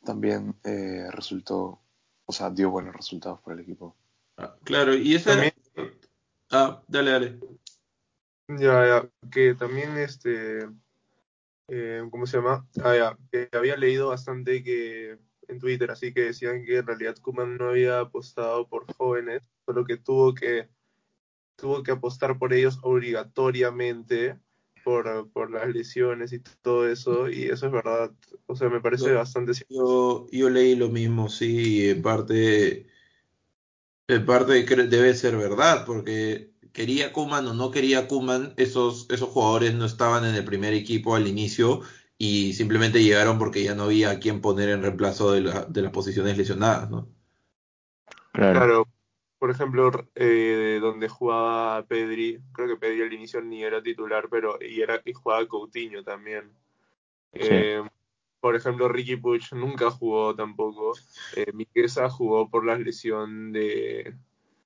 también 0.05 0.55
eh, 0.65 1.07
resultó, 1.11 1.81
o 2.25 2.33
sea, 2.33 2.49
dio 2.51 2.71
buenos 2.71 2.95
resultados 2.95 3.41
para 3.43 3.55
el 3.57 3.61
equipo. 3.61 3.97
Ah, 4.39 4.57
claro, 4.65 4.95
y 4.95 5.15
esa... 5.15 5.33
También- 5.33 5.53
Ah, 6.55 6.83
dale, 6.87 7.11
dale. 7.11 7.39
Ya, 8.49 8.87
ya, 8.87 9.11
que 9.31 9.55
también 9.55 9.97
este, 9.97 10.69
eh, 11.69 12.03
¿cómo 12.11 12.27
se 12.27 12.37
llama? 12.37 12.69
Ah, 12.85 12.95
ya, 12.95 13.19
que 13.31 13.49
había 13.57 13.75
leído 13.79 14.09
bastante 14.09 14.63
que 14.63 15.19
en 15.49 15.59
Twitter, 15.59 15.91
así 15.91 16.13
que 16.13 16.25
decían 16.25 16.65
que 16.67 16.77
en 16.79 16.87
realidad 16.87 17.17
Koeman 17.17 17.57
no 17.57 17.71
había 17.71 18.01
apostado 18.01 18.69
por 18.69 18.85
jóvenes, 18.95 19.43
solo 19.65 19.87
que 19.87 19.97
tuvo 19.97 20.35
que 20.35 20.69
tuvo 21.57 21.83
que 21.83 21.93
apostar 21.93 22.39
por 22.39 22.53
ellos 22.53 22.79
obligatoriamente 22.83 24.39
por, 24.85 25.31
por 25.33 25.51
las 25.51 25.69
lesiones 25.69 26.33
y 26.33 26.41
todo 26.61 26.87
eso, 26.87 27.31
y 27.31 27.45
eso 27.45 27.67
es 27.67 27.73
verdad, 27.73 28.13
o 28.47 28.57
sea, 28.57 28.69
me 28.69 28.81
parece 28.81 29.11
No. 29.11 29.19
bastante 29.19 29.55
cierto. 29.55 29.75
Yo, 29.75 30.27
yo 30.31 30.51
leí 30.51 30.75
lo 30.75 30.91
mismo, 30.91 31.29
sí, 31.31 31.85
y 31.85 31.91
en 31.91 32.03
parte, 32.03 32.87
en 34.09 34.27
parte 34.27 34.67
cre- 34.67 34.89
debe 34.89 35.15
ser 35.15 35.37
verdad, 35.37 35.85
porque 35.87 36.53
quería 36.73 37.13
Koeman 37.13 37.47
o 37.49 37.55
no 37.55 37.71
quería 37.71 38.09
Koeman, 38.09 38.55
esos, 38.57 39.07
esos 39.11 39.29
jugadores 39.31 39.75
no 39.75 39.85
estaban 39.87 40.25
en 40.25 40.35
el 40.35 40.45
primer 40.45 40.73
equipo 40.75 41.15
al 41.17 41.27
inicio 41.29 41.83
y 42.19 42.53
simplemente 42.55 43.03
llegaron 43.03 43.39
porque 43.39 43.65
ya 43.65 43.75
no 43.75 43.85
había 43.85 44.11
a 44.11 44.19
quién 44.21 44.41
poner 44.41 44.69
en 44.71 44.83
reemplazo 44.83 45.33
de, 45.33 45.41
la- 45.43 45.65
de 45.67 45.83
las 45.83 45.93
posiciones 45.93 46.37
lesionadas, 46.39 46.91
¿no? 46.91 47.09
Claro, 48.49 48.87
por 49.39 49.51
ejemplo, 49.51 49.91
eh, 50.15 50.79
donde 50.81 51.09
jugaba 51.09 51.87
Pedri, 51.87 52.39
creo 52.53 52.69
que 52.69 52.77
Pedri 52.77 53.03
al 53.03 53.13
inicio 53.13 53.41
ni 53.43 53.63
era 53.63 53.83
titular, 53.83 54.29
pero 54.31 54.59
y 54.61 54.81
era 54.83 55.01
y 55.05 55.13
jugaba 55.13 55.47
Coutinho 55.49 56.05
también. 56.05 56.53
Eh, 57.35 57.83
por 58.43 58.57
ejemplo, 58.57 58.89
Ricky 58.89 59.15
Puig 59.15 59.45
nunca 59.53 59.89
jugó 59.93 60.35
tampoco. 60.35 60.95
Eh, 61.37 61.53
Mingueza 61.55 62.11
jugó 62.11 62.51
por 62.51 62.67
la 62.67 62.77
lesión 62.77 63.53
de, 63.53 64.17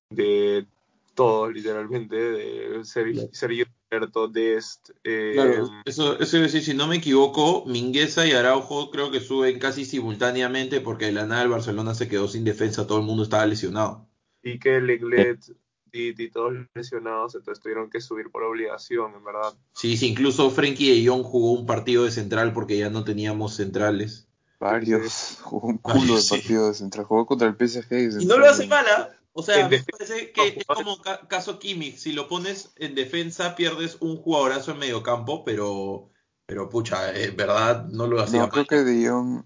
de 0.09 0.67
todos 1.15 1.53
literalmente, 1.53 2.17
de 2.17 2.85
Sergio, 2.85 3.29
Sergio 3.33 3.67
Roberto, 3.91 4.29
Dest, 4.29 4.93
eh, 5.05 5.33
Claro, 5.35 5.69
eso, 5.85 6.19
eso 6.19 6.39
decir, 6.39 6.63
si 6.63 6.73
no 6.73 6.87
me 6.87 6.97
equivoco, 6.97 7.67
Mingueza 7.67 8.27
y 8.27 8.33
Araujo 8.33 8.91
creo 8.91 9.11
que 9.11 9.21
suben 9.21 9.59
casi 9.59 9.85
simultáneamente 9.85 10.81
porque 10.81 11.05
de 11.05 11.13
la 11.13 11.27
nada 11.27 11.43
el 11.43 11.51
Barcelona 11.51 11.95
se 11.95 12.09
quedó 12.09 12.29
sin 12.29 12.45
defensa, 12.45 12.87
todo 12.87 13.01
el 13.01 13.05
mundo 13.05 13.25
estaba 13.25 13.45
lesionado. 13.45 14.09
Pique, 14.41 14.81
Leglet, 14.81 15.53
Titi, 15.91 16.31
todos 16.31 16.53
lesionados, 16.75 17.35
entonces 17.35 17.63
tuvieron 17.63 17.91
que 17.91 18.01
subir 18.01 18.31
por 18.31 18.43
obligación, 18.43 19.15
en 19.15 19.25
verdad. 19.25 19.55
Sí, 19.73 19.97
sí, 19.97 20.09
incluso 20.09 20.51
Frenkie 20.51 20.91
de 21.03 21.09
Jong 21.09 21.23
jugó 21.23 21.53
un 21.53 21.67
partido 21.67 22.05
de 22.05 22.11
central 22.11 22.53
porque 22.53 22.79
ya 22.79 22.91
no 22.91 23.05
teníamos 23.05 23.55
centrales. 23.55 24.29
Varios. 24.59 25.39
Jugó 25.43 25.69
un 25.69 25.79
culo 25.79 26.17
de 26.17 26.23
sí. 26.23 26.31
partido 26.31 26.69
de 26.69 26.75
central. 26.75 27.05
Jugó 27.05 27.27
contra 27.27 27.47
el 27.49 27.55
PSG. 27.57 27.89
de 27.89 28.23
Y 28.23 28.27
no 28.27 28.39
lo 28.39 28.49
hace 28.49 28.67
mala. 28.67 29.13
O 29.33 29.43
sea, 29.43 29.69
me 29.69 29.81
parece 29.81 30.33
que 30.33 30.49
es 30.57 30.65
como 30.67 30.99
ca- 31.03 31.29
caso 31.29 31.59
Kimmich. 31.59 31.97
Si 31.99 32.13
lo 32.13 32.27
pones 32.27 32.73
en 32.77 32.95
defensa, 32.95 33.55
pierdes 33.55 33.99
un 34.01 34.17
jugadorazo 34.17 34.73
en 34.73 34.79
mediocampo, 34.79 35.45
pero, 35.45 36.09
pero 36.47 36.71
pucha, 36.71 37.15
en 37.15 37.37
verdad 37.37 37.87
no 37.89 38.07
lo 38.07 38.23
hacía 38.23 38.41
No, 38.41 38.49
mal. 38.49 38.67
creo 38.67 38.67
que 38.67 38.91
De 38.91 39.09
Jong. 39.09 39.45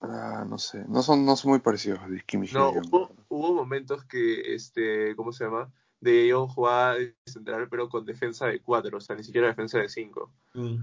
Ah, 0.00 0.44
no 0.48 0.58
sé. 0.58 0.84
No 0.88 1.02
son, 1.02 1.24
no 1.24 1.36
son 1.36 1.52
muy 1.52 1.60
parecidos 1.60 2.00
y 2.08 2.54
No, 2.54 2.70
hubo, 2.70 3.10
hubo 3.28 3.54
momentos 3.54 4.04
que, 4.04 4.54
este, 4.54 5.16
¿cómo 5.16 5.32
se 5.32 5.44
llama? 5.44 5.72
De 6.00 6.30
Jong 6.32 6.50
jugaba 6.50 6.94
de 6.94 7.14
central, 7.24 7.68
pero 7.70 7.88
con 7.88 8.04
defensa 8.04 8.46
de 8.46 8.60
4, 8.60 8.98
o 8.98 9.00
sea, 9.00 9.16
ni 9.16 9.24
siquiera 9.24 9.48
defensa 9.48 9.78
de 9.78 9.88
5, 9.88 10.30
Mm. 10.54 10.76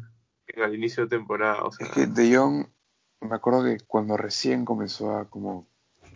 al 0.62 0.76
inicio 0.76 1.04
de 1.04 1.10
temporada, 1.10 1.64
o 1.64 1.72
sea, 1.72 1.88
Es 1.88 1.94
que 1.94 2.06
De 2.08 2.36
Jong, 2.36 2.68
me 3.22 3.36
acuerdo 3.36 3.64
que 3.64 3.78
cuando 3.86 4.18
recién 4.18 4.66
comenzó 4.66 5.16
a 5.16 5.30
como 5.30 5.68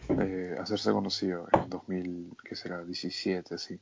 eh, 0.09 0.55
hacerse 0.59 0.91
conocido, 0.91 1.47
en 1.51 1.69
2000, 1.69 2.35
¿qué 2.43 2.55
será? 2.55 2.83
17, 2.83 3.55
así, 3.55 3.79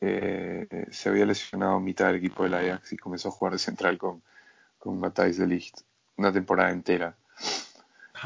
eh, 0.00 0.86
se 0.90 1.08
había 1.08 1.26
lesionado 1.26 1.80
mitad 1.80 2.06
del 2.06 2.16
equipo 2.16 2.44
del 2.44 2.54
Ajax 2.54 2.92
y 2.92 2.96
comenzó 2.96 3.28
a 3.28 3.32
jugar 3.32 3.54
de 3.54 3.58
central 3.58 3.98
con, 3.98 4.22
con 4.78 5.00
Matthijs 5.00 5.38
de 5.38 5.46
Ligt 5.46 5.80
una 6.16 6.32
temporada 6.32 6.70
entera. 6.70 7.16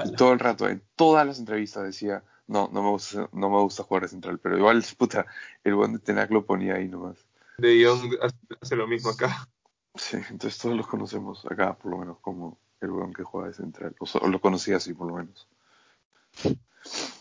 Y 0.05 0.13
todo 0.17 0.33
el 0.33 0.39
rato, 0.39 0.69
en 0.69 0.83
todas 0.97 1.27
las 1.27 1.39
entrevistas 1.39 1.85
decía, 1.85 2.23
no, 2.47 2.69
no 2.73 2.83
me 2.83 2.89
gusta, 2.91 3.29
no 3.33 3.51
me 3.51 3.59
gusta 3.61 3.83
jugar 3.83 4.03
de 4.05 4.09
central, 4.09 4.39
pero 4.39 4.57
igual, 4.59 4.83
puta, 4.99 5.27
el 5.65 5.75
buen 5.75 5.93
de 5.93 5.99
Tenac 5.99 6.31
lo 6.31 6.45
ponía 6.47 6.75
ahí 6.75 6.89
nomás. 6.89 7.17
De 7.59 7.85
Jong 7.85 8.15
hace, 8.23 8.37
hace 8.61 8.77
lo 8.77 8.87
mismo 8.87 9.11
acá. 9.11 9.49
Sí, 9.95 10.17
entonces 10.31 10.59
todos 10.59 10.75
los 10.77 10.87
conocemos 10.87 11.45
acá, 11.51 11.75
por 11.77 11.91
lo 11.91 11.99
menos, 11.99 12.19
como 12.21 12.59
el 12.81 12.91
buen 12.91 13.13
que 13.13 13.23
juega 13.23 13.49
de 13.49 13.55
central, 13.55 13.95
o, 14.01 14.07
so- 14.07 14.19
o 14.21 14.29
lo 14.29 14.41
conocía 14.41 14.77
así, 14.79 14.95
por 14.95 15.07
lo 15.09 15.15
menos. 15.17 15.47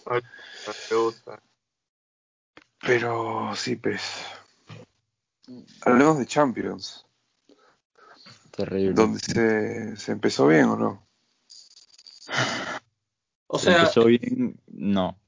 Ay, 0.06 0.22
me 0.90 0.98
gusta. 0.98 1.40
Pero 2.80 3.54
sí, 3.56 3.76
pues. 3.76 4.02
Hablemos 5.86 6.18
de 6.18 6.26
Champions, 6.26 7.06
Terrible. 8.52 8.94
donde 8.94 9.20
se, 9.20 9.96
se 9.98 10.12
empezó 10.14 10.48
bien 10.48 10.66
o 10.66 10.78
no. 10.78 11.06
O 13.54 13.60
sea, 13.60 13.80
Empezó 13.80 14.06
bien, 14.06 14.58
no. 14.68 15.20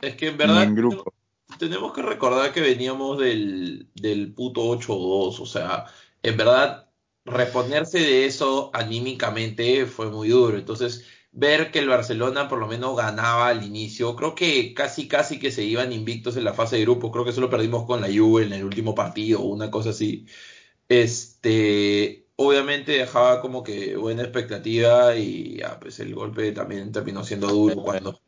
es 0.00 0.16
que 0.16 0.28
en 0.28 0.36
verdad 0.36 0.64
en 0.64 0.74
grupo. 0.74 1.14
tenemos 1.60 1.92
que 1.92 2.02
recordar 2.02 2.52
que 2.52 2.60
veníamos 2.60 3.20
del, 3.20 3.88
del 3.94 4.34
puto 4.34 4.62
8-2. 4.62 5.38
O 5.40 5.46
sea, 5.46 5.86
en 6.24 6.36
verdad, 6.36 6.90
reponerse 7.24 8.00
de 8.00 8.26
eso 8.26 8.72
anímicamente 8.74 9.86
fue 9.86 10.10
muy 10.10 10.28
duro. 10.28 10.58
Entonces, 10.58 11.06
ver 11.30 11.70
que 11.70 11.78
el 11.78 11.88
Barcelona 11.88 12.48
por 12.48 12.58
lo 12.58 12.66
menos 12.66 12.96
ganaba 12.96 13.46
al 13.48 13.62
inicio, 13.62 14.16
creo 14.16 14.34
que 14.34 14.74
casi 14.74 15.06
casi 15.06 15.38
que 15.38 15.52
se 15.52 15.62
iban 15.62 15.92
invictos 15.92 16.36
en 16.36 16.42
la 16.44 16.54
fase 16.54 16.76
de 16.76 16.82
grupo. 16.82 17.12
Creo 17.12 17.24
que 17.24 17.32
solo 17.32 17.48
perdimos 17.48 17.84
con 17.86 18.00
la 18.00 18.08
Juve 18.08 18.44
en 18.44 18.52
el 18.54 18.64
último 18.64 18.92
partido, 18.94 19.40
una 19.42 19.70
cosa 19.70 19.90
así. 19.90 20.26
Este, 20.88 22.27
obviamente 22.40 22.92
dejaba 22.92 23.40
como 23.40 23.64
que 23.64 23.96
buena 23.96 24.22
expectativa 24.22 25.14
y 25.16 25.58
ya, 25.58 25.78
pues 25.80 25.98
el 25.98 26.14
golpe 26.14 26.52
también 26.52 26.92
terminó 26.92 27.24
siendo 27.24 27.48
duro 27.48 27.82
cuando, 27.82 28.20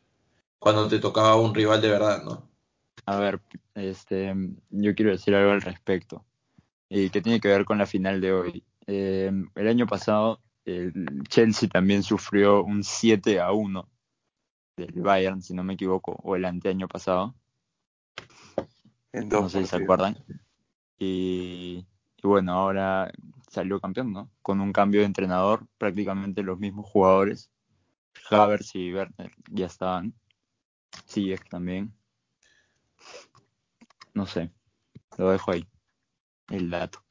cuando 0.59 0.87
te 0.87 0.99
tocaba 0.99 1.37
un 1.37 1.55
rival 1.55 1.81
de 1.81 1.89
verdad, 1.89 2.23
¿no? 2.23 2.49
A 3.05 3.17
ver, 3.19 3.41
este, 3.73 4.35
yo 4.69 4.95
quiero 4.95 5.11
decir 5.11 5.33
algo 5.33 5.51
al 5.51 5.61
respecto. 5.61 6.25
Y 6.89 7.09
que 7.09 7.21
tiene 7.21 7.39
que 7.39 7.47
ver 7.47 7.63
con 7.63 7.77
la 7.77 7.85
final 7.85 8.19
de 8.19 8.33
hoy. 8.33 8.63
Eh, 8.85 9.31
el 9.55 9.67
año 9.67 9.87
pasado, 9.87 10.41
el 10.65 11.23
Chelsea 11.29 11.69
también 11.69 12.03
sufrió 12.03 12.63
un 12.63 12.83
7 12.83 13.39
a 13.39 13.53
1 13.53 13.89
del 14.75 15.01
Bayern, 15.01 15.41
si 15.41 15.53
no 15.53 15.63
me 15.63 15.75
equivoco, 15.75 16.19
o 16.21 16.35
el 16.35 16.43
anteaño 16.43 16.89
pasado. 16.89 17.33
En 19.13 19.29
dos 19.29 19.43
No 19.43 19.49
sé 19.49 19.61
si 19.61 19.67
se 19.67 19.77
acuerdan. 19.77 20.17
Y, 20.99 21.85
y 22.17 22.27
bueno, 22.27 22.51
ahora 22.51 23.09
salió 23.51 23.79
campeón, 23.79 24.13
¿no? 24.13 24.31
Con 24.41 24.61
un 24.61 24.71
cambio 24.71 25.01
de 25.01 25.07
entrenador, 25.07 25.67
prácticamente 25.77 26.41
los 26.41 26.57
mismos 26.57 26.89
jugadores. 26.89 27.51
Havertz 28.29 28.75
y 28.75 28.93
Werner 28.93 29.31
ya 29.49 29.65
estaban. 29.65 30.13
Ziyech 31.07 31.47
también. 31.49 31.93
No 34.13 34.25
sé, 34.25 34.51
lo 35.17 35.31
dejo 35.31 35.51
ahí. 35.51 35.67
El 36.49 36.69
dato. 36.69 37.03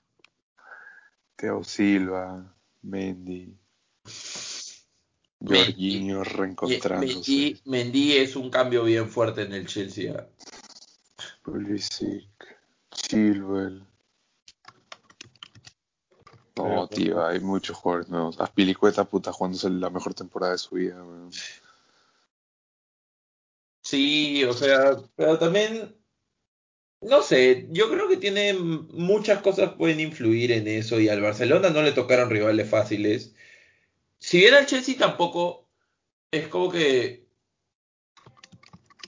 Teo 1.36 1.64
Silva, 1.64 2.54
Mendy, 2.82 3.58
Jorginho 5.40 6.22
reencontrándose, 6.22 7.14
Mendy, 7.16 7.60
Mendy 7.64 8.12
es 8.18 8.36
un 8.36 8.50
cambio 8.50 8.84
bien 8.84 9.08
fuerte 9.08 9.42
en 9.42 9.54
el 9.54 9.66
Chelsea. 9.66 10.28
Pulisic, 11.42 12.28
Chilwell. 12.90 13.89
No, 16.56 16.86
tío, 16.88 17.24
hay 17.24 17.40
muchos 17.40 17.76
jugadores 17.76 18.08
nuevos. 18.10 18.40
Aspilicueta, 18.40 19.04
puta, 19.04 19.32
jugándose 19.32 19.70
la 19.70 19.88
mejor 19.90 20.14
temporada 20.14 20.52
de 20.52 20.58
su 20.58 20.74
vida, 20.74 21.02
weón. 21.02 21.30
Sí, 23.82 24.44
o 24.44 24.52
sea, 24.52 24.96
pero 25.16 25.38
también, 25.38 25.96
no 27.00 27.22
sé, 27.22 27.66
yo 27.70 27.90
creo 27.90 28.08
que 28.08 28.18
tiene 28.18 28.52
muchas 28.54 29.40
cosas 29.40 29.72
pueden 29.72 30.00
influir 30.00 30.52
en 30.52 30.68
eso 30.68 31.00
y 31.00 31.08
al 31.08 31.22
Barcelona 31.22 31.70
no 31.70 31.82
le 31.82 31.92
tocaron 31.92 32.30
rivales 32.30 32.68
fáciles. 32.68 33.34
Si 34.18 34.38
bien 34.38 34.54
al 34.54 34.66
Chelsea 34.66 34.96
tampoco, 34.98 35.66
es 36.30 36.48
como 36.48 36.70
que... 36.70 37.26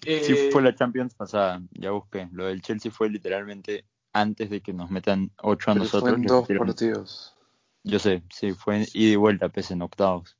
Sí 0.05 0.33
eh, 0.33 0.49
fue 0.51 0.63
la 0.63 0.75
Champions 0.75 1.15
pasada, 1.15 1.63
ya 1.73 1.91
busqué. 1.91 2.29
Lo 2.33 2.47
del 2.47 2.63
Chelsea 2.63 2.91
fue 2.91 3.09
literalmente 3.11 3.85
antes 4.13 4.51
de 4.51 4.61
que 4.61 4.73
nos 4.73 4.91
metan 4.91 5.31
8 5.43 5.71
a 5.71 5.75
Pero 5.75 5.85
fue 5.87 6.01
nosotros. 6.01 6.19
en 6.19 6.23
dos 6.27 6.49
metieron- 6.49 6.67
partidos. 6.67 7.32
Yo 7.85 7.99
sé, 7.99 8.23
sí, 8.31 8.53
fue 8.53 8.87
ida 8.95 9.13
y 9.13 9.17
vuelta, 9.17 9.49
pese 9.49 9.75
en 9.75 9.83
octavos. 9.83 10.37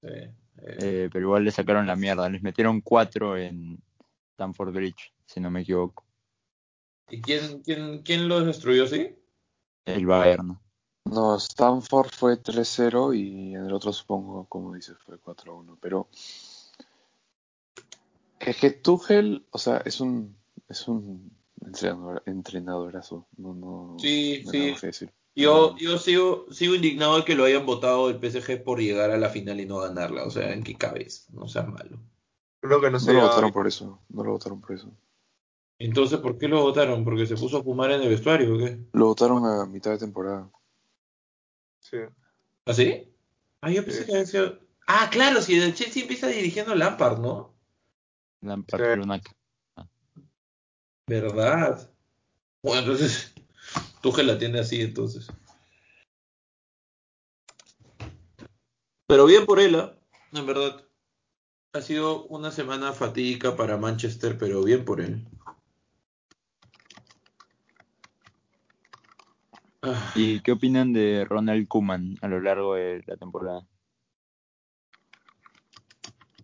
sí, 0.00 0.08
eh, 0.08 0.34
Eh, 0.56 1.10
pero 1.12 1.26
igual 1.26 1.44
le 1.44 1.50
sacaron 1.50 1.86
la 1.86 1.96
mierda. 1.96 2.28
Les 2.28 2.42
metieron 2.42 2.80
4 2.80 3.36
en 3.36 3.82
Stamford 4.32 4.72
Bridge, 4.72 5.12
si 5.26 5.40
no 5.40 5.50
me 5.50 5.60
equivoco. 5.62 6.04
¿Y 7.08 7.20
quién, 7.20 7.62
quién, 7.62 8.02
quién 8.02 8.28
los 8.28 8.46
destruyó, 8.46 8.86
sí? 8.86 9.14
El 9.84 10.06
Bayern. 10.06 10.58
No, 11.04 11.36
Stanford 11.36 12.08
fue 12.10 12.36
3-0 12.36 13.14
y 13.14 13.54
en 13.54 13.66
el 13.66 13.72
otro 13.72 13.92
supongo, 13.92 14.46
como 14.46 14.74
dices, 14.74 14.96
fue 15.04 15.18
4-1. 15.18 15.78
Pero 15.80 16.08
es 18.40 18.56
que 18.56 18.70
Tuchel, 18.70 19.46
o 19.50 19.58
sea, 19.58 19.78
es 19.84 20.00
un 20.00 20.36
es 20.68 20.88
un 20.88 21.30
entrenador, 21.64 22.22
entrenadorazo. 22.26 23.26
No, 23.36 23.54
no, 23.54 23.96
Sí, 23.98 24.42
no 24.44 24.50
sí. 24.50 24.58
nada 24.58 24.70
más 24.72 24.80
que 24.80 24.86
decir. 24.88 25.12
Yo, 25.36 25.76
yo 25.76 25.98
sigo, 25.98 26.46
sigo 26.50 26.74
indignado 26.74 27.18
de 27.18 27.24
que 27.24 27.34
lo 27.34 27.44
hayan 27.44 27.66
votado 27.66 28.08
el 28.08 28.18
PSG 28.18 28.64
por 28.64 28.80
llegar 28.80 29.10
a 29.10 29.18
la 29.18 29.28
final 29.28 29.60
y 29.60 29.66
no 29.66 29.78
ganarla. 29.78 30.24
O 30.24 30.30
sea, 30.30 30.52
¿en 30.52 30.62
qué 30.64 30.74
cabeza? 30.74 31.24
No 31.32 31.46
seas 31.46 31.68
malo. 31.68 31.98
Creo 32.60 32.80
que 32.80 32.90
no 32.90 32.98
lo 32.98 33.20
votaron 33.20 33.52
por 33.52 33.66
eso, 33.66 34.00
no 34.08 34.24
lo 34.24 34.32
votaron 34.32 34.60
por 34.62 34.72
eso. 34.72 34.90
Entonces, 35.78 36.18
¿por 36.20 36.38
qué 36.38 36.48
lo 36.48 36.62
votaron? 36.62 37.04
¿Porque 37.04 37.26
se 37.26 37.36
puso 37.36 37.58
a 37.58 37.62
fumar 37.62 37.90
en 37.90 38.00
el 38.00 38.08
vestuario 38.08 38.54
o 38.54 38.58
qué? 38.58 38.78
Lo 38.94 39.06
votaron 39.08 39.44
a 39.44 39.66
mitad 39.66 39.90
de 39.90 39.98
temporada. 39.98 40.50
Sí. 41.80 41.98
¿Así? 42.64 43.12
Ah, 43.60 43.70
yo 43.70 43.84
pensé 43.84 44.00
Sí. 44.00 44.06
que 44.06 44.12
había 44.12 44.26
sido... 44.26 44.58
Ah, 44.86 45.08
claro, 45.12 45.42
si 45.42 45.60
el 45.60 45.74
Chelsea 45.74 46.02
empieza 46.02 46.28
dirigiendo 46.28 46.74
Lampard, 46.74 47.18
¿no? 47.18 47.54
Lampard 48.40 48.80
Sí. 48.80 48.86
era 48.90 49.02
una 49.02 49.20
¿Verdad? 51.06 51.90
Bueno, 52.62 52.80
entonces, 52.80 53.32
Tuchel 54.00 54.26
la 54.26 54.38
tiene 54.38 54.60
así, 54.60 54.80
entonces. 54.80 55.28
Pero 59.06 59.26
bien 59.26 59.46
por 59.46 59.60
él, 59.60 59.76
¿ah? 59.76 59.96
en 60.32 60.46
verdad. 60.46 60.82
Ha 61.72 61.80
sido 61.80 62.24
una 62.26 62.50
semana 62.50 62.92
fatídica 62.92 63.56
para 63.56 63.76
Manchester, 63.76 64.38
pero 64.38 64.62
bien 64.62 64.84
por 64.84 65.00
él. 65.00 65.26
¿Y 70.14 70.40
qué 70.40 70.52
opinan 70.52 70.92
de 70.92 71.24
Ronald 71.28 71.68
Koeman 71.68 72.16
a 72.22 72.28
lo 72.28 72.40
largo 72.40 72.74
de 72.74 73.02
la 73.06 73.16
temporada? 73.16 73.66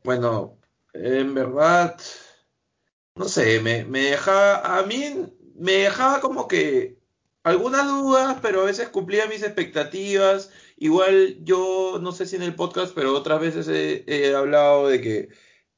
Bueno, 0.04 0.58
en 0.92 1.34
verdad, 1.34 1.98
no 3.16 3.24
sé, 3.24 3.60
me, 3.60 3.84
me 3.84 4.00
deja, 4.00 4.78
a 4.78 4.84
mí 4.84 5.32
me 5.54 5.72
dejaba 5.72 6.20
como 6.20 6.46
que 6.46 7.01
algunas 7.44 7.86
dudas, 7.88 8.38
pero 8.42 8.62
a 8.62 8.64
veces 8.64 8.88
cumplía 8.88 9.26
mis 9.26 9.42
expectativas. 9.42 10.50
Igual 10.76 11.38
yo 11.44 11.98
no 12.00 12.12
sé 12.12 12.26
si 12.26 12.36
en 12.36 12.42
el 12.42 12.54
podcast, 12.54 12.94
pero 12.94 13.14
otras 13.14 13.40
veces 13.40 13.68
he, 13.68 14.34
hablado 14.34 14.88
de 14.88 15.00
que 15.00 15.28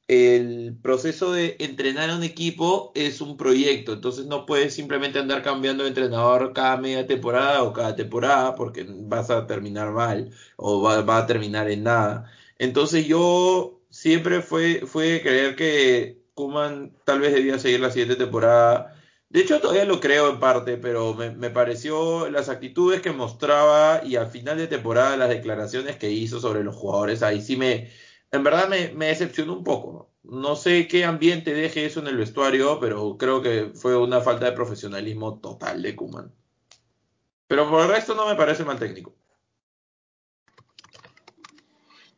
el 0.07 0.77
proceso 0.81 1.31
de 1.33 1.55
entrenar 1.59 2.09
a 2.11 2.15
un 2.17 2.23
equipo 2.23 2.91
es 2.95 3.21
un 3.21 3.37
proyecto, 3.37 3.93
entonces 3.93 4.27
no 4.27 4.45
puedes 4.45 4.73
simplemente 4.75 5.17
andar 5.19 5.41
cambiando 5.41 5.83
de 5.83 5.89
entrenador 5.89 6.53
cada 6.53 6.77
media 6.77 7.07
temporada 7.07 7.63
o 7.63 7.73
cada 7.73 7.95
temporada 7.95 8.55
porque 8.55 8.85
vas 8.87 9.31
a 9.31 9.47
terminar 9.47 9.91
mal 9.91 10.31
o 10.57 10.81
va, 10.83 11.01
va 11.01 11.17
a 11.19 11.27
terminar 11.27 11.69
en 11.71 11.83
nada. 11.83 12.31
Entonces 12.59 13.07
yo 13.07 13.81
siempre 13.89 14.41
fue, 14.41 14.83
fue 14.85 15.21
creer 15.21 15.55
que 15.55 16.21
Kuman 16.35 16.93
tal 17.05 17.21
vez 17.21 17.33
debía 17.33 17.57
seguir 17.59 17.79
la 17.79 17.91
siguiente 17.91 18.15
temporada. 18.17 18.94
De 19.29 19.41
hecho, 19.41 19.59
todavía 19.59 19.85
lo 19.85 19.99
creo 19.99 20.29
en 20.29 20.39
parte, 20.39 20.77
pero 20.77 21.13
me, 21.13 21.31
me 21.31 21.49
pareció 21.49 22.29
las 22.29 22.47
actitudes 22.49 23.01
que 23.01 23.11
mostraba 23.11 24.01
y 24.05 24.15
al 24.15 24.27
final 24.27 24.57
de 24.57 24.67
temporada 24.67 25.17
las 25.17 25.29
declaraciones 25.29 25.97
que 25.97 26.11
hizo 26.11 26.39
sobre 26.39 26.63
los 26.63 26.75
jugadores, 26.75 27.23
ahí 27.23 27.41
sí 27.41 27.57
me, 27.57 27.91
en 28.31 28.43
verdad 28.43 28.69
me, 28.69 28.89
me 28.93 29.07
decepcionó 29.07 29.53
un 29.53 29.63
poco. 29.63 30.11
No 30.23 30.55
sé 30.55 30.87
qué 30.87 31.05
ambiente 31.05 31.53
deje 31.53 31.85
eso 31.85 31.99
en 31.99 32.07
el 32.07 32.17
vestuario, 32.17 32.79
pero 32.79 33.17
creo 33.17 33.41
que 33.41 33.71
fue 33.75 33.95
una 33.97 34.21
falta 34.21 34.45
de 34.45 34.51
profesionalismo 34.53 35.39
total 35.39 35.81
de 35.81 35.95
Kuman. 35.95 36.33
Pero 37.47 37.69
por 37.69 37.83
el 37.83 37.89
resto 37.89 38.15
no 38.15 38.27
me 38.27 38.35
parece 38.35 38.63
mal 38.63 38.79
técnico. 38.79 39.15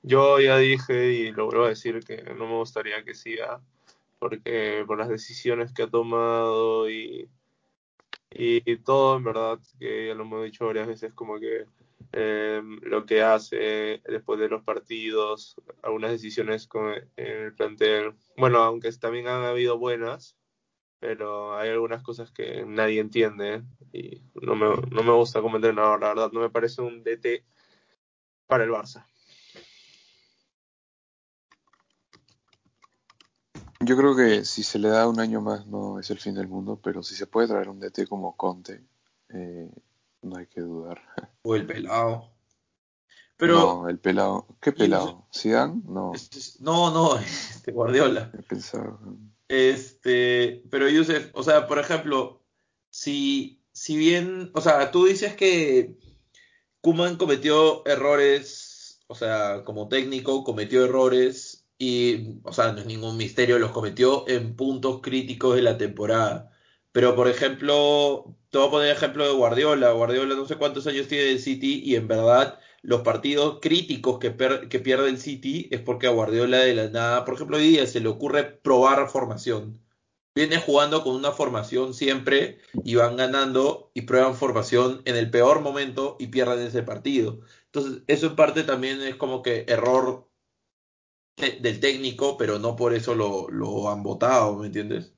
Yo 0.03 0.39
ya 0.39 0.57
dije 0.57 1.11
y 1.11 1.31
lo 1.31 1.47
vuelvo 1.47 1.65
a 1.65 1.69
decir 1.69 1.99
que 1.99 2.23
no 2.23 2.47
me 2.47 2.57
gustaría 2.57 3.03
que 3.03 3.13
siga, 3.13 3.61
porque 4.19 4.83
por 4.87 4.97
las 4.97 5.09
decisiones 5.09 5.73
que 5.73 5.83
ha 5.83 5.89
tomado 5.89 6.89
y, 6.89 7.29
y 8.31 8.77
todo, 8.77 9.17
en 9.17 9.23
verdad, 9.23 9.59
que 9.79 10.07
ya 10.07 10.13
lo 10.13 10.23
hemos 10.23 10.43
dicho 10.43 10.65
varias 10.65 10.87
veces, 10.87 11.13
como 11.13 11.39
que 11.39 11.65
eh, 12.13 12.61
lo 12.81 13.05
que 13.05 13.21
hace 13.21 14.01
después 14.05 14.39
de 14.39 14.49
los 14.49 14.63
partidos, 14.63 15.55
algunas 15.81 16.11
decisiones 16.11 16.67
con, 16.67 16.93
en 17.15 17.37
el 17.43 17.53
plantel. 17.53 18.13
Bueno, 18.37 18.59
aunque 18.59 18.91
también 18.93 19.27
han 19.27 19.43
habido 19.43 19.77
buenas, 19.77 20.37
pero 20.99 21.57
hay 21.57 21.69
algunas 21.69 22.03
cosas 22.03 22.31
que 22.31 22.65
nadie 22.65 22.99
entiende 22.99 23.63
y 23.93 24.21
no 24.41 24.55
me, 24.55 24.67
no 24.89 25.03
me 25.03 25.11
gusta 25.11 25.41
como 25.41 25.57
entrenador, 25.57 26.01
la 26.01 26.09
verdad, 26.09 26.31
no 26.31 26.39
me 26.39 26.49
parece 26.49 26.81
un 26.81 27.03
DT 27.03 27.43
para 28.47 28.63
el 28.63 28.71
Barça. 28.71 29.05
Yo 33.87 33.95
creo 33.95 34.15
que 34.15 34.43
si 34.43 34.63
se 34.63 34.79
le 34.79 34.89
da 34.89 35.07
un 35.07 35.19
año 35.19 35.39
más 35.39 35.65
no 35.65 35.97
es 35.97 36.09
el 36.09 36.19
fin 36.19 36.35
del 36.35 36.49
mundo, 36.49 36.77
pero 36.83 37.01
si 37.03 37.15
se 37.15 37.25
puede 37.25 37.47
traer 37.47 37.69
un 37.69 37.79
DT 37.79 38.07
como 38.09 38.35
Conte, 38.35 38.83
eh, 39.29 39.71
no 40.21 40.37
hay 40.37 40.47
que 40.47 40.61
dudar. 40.61 41.01
O 41.43 41.55
el 41.55 41.65
pelado. 41.65 42.29
Pero, 43.37 43.53
no, 43.53 43.89
el 43.89 43.99
pelado. 43.99 44.47
¿Qué 44.59 44.73
pelado? 44.73 45.27
¿Zidane? 45.33 45.81
No. 45.85 46.11
no, 46.59 46.91
no, 46.91 47.17
este 47.55 47.71
Guardiola. 47.71 48.31
He 48.37 48.43
pensado. 48.43 48.99
Este, 49.47 50.63
pero 50.69 50.89
Yusef, 50.89 51.29
o 51.33 51.43
sea, 51.43 51.67
por 51.67 51.79
ejemplo, 51.79 52.43
si, 52.89 53.63
si 53.71 53.95
bien, 53.95 54.51
o 54.55 54.59
sea, 54.59 54.91
tú 54.91 55.05
dices 55.05 55.35
que 55.35 55.97
Koeman 56.81 57.15
cometió 57.15 57.85
errores, 57.85 58.99
o 59.07 59.15
sea, 59.15 59.63
como 59.63 59.87
técnico 59.87 60.43
cometió 60.43 60.83
errores 60.83 61.66
y, 61.77 62.39
o 62.43 62.53
sea, 62.53 62.71
no 62.71 62.79
es 62.79 62.85
ningún 62.85 63.17
misterio, 63.17 63.59
los 63.59 63.71
cometió 63.71 64.27
en 64.27 64.55
puntos 64.55 65.01
críticos 65.01 65.55
de 65.55 65.61
la 65.61 65.77
temporada. 65.77 66.51
Pero, 66.91 67.15
por 67.15 67.27
ejemplo, 67.27 68.35
te 68.49 68.57
voy 68.57 68.67
a 68.67 68.71
poner 68.71 68.89
el 68.89 68.97
ejemplo 68.97 69.25
de 69.27 69.33
Guardiola. 69.33 69.91
Guardiola 69.91 70.35
no 70.35 70.45
sé 70.47 70.55
cuántos 70.55 70.87
años 70.87 71.07
tiene 71.07 71.31
el 71.31 71.39
City 71.39 71.81
y 71.85 71.95
en 71.95 72.07
verdad 72.07 72.59
los 72.81 73.01
partidos 73.01 73.59
críticos 73.61 74.19
que, 74.19 74.35
que 74.69 74.79
pierde 74.79 75.09
el 75.09 75.19
City 75.19 75.67
es 75.71 75.81
porque 75.81 76.07
a 76.07 76.11
Guardiola 76.11 76.59
de 76.59 76.73
la 76.73 76.89
nada, 76.89 77.25
por 77.25 77.35
ejemplo, 77.35 77.57
hoy 77.57 77.67
día 77.67 77.85
se 77.87 77.99
le 77.99 78.07
ocurre 78.09 78.43
probar 78.45 79.09
formación. 79.09 79.79
Viene 80.35 80.57
jugando 80.57 81.03
con 81.03 81.15
una 81.15 81.31
formación 81.31 81.93
siempre 81.93 82.59
y 82.83 82.95
van 82.95 83.17
ganando 83.17 83.91
y 83.93 84.01
prueban 84.03 84.35
formación 84.35 85.01
en 85.05 85.15
el 85.15 85.31
peor 85.31 85.61
momento 85.61 86.15
y 86.19 86.27
pierden 86.27 86.59
ese 86.67 86.83
partido. 86.83 87.39
Entonces, 87.65 88.03
eso 88.07 88.27
en 88.27 88.35
parte 88.35 88.63
también 88.63 89.01
es 89.01 89.15
como 89.15 89.41
que 89.41 89.65
error 89.67 90.27
del 91.37 91.79
técnico, 91.79 92.37
pero 92.37 92.59
no 92.59 92.75
por 92.75 92.93
eso 92.93 93.15
lo, 93.15 93.49
lo 93.49 93.89
han 93.89 94.03
votado, 94.03 94.57
¿me 94.57 94.67
entiendes? 94.67 95.13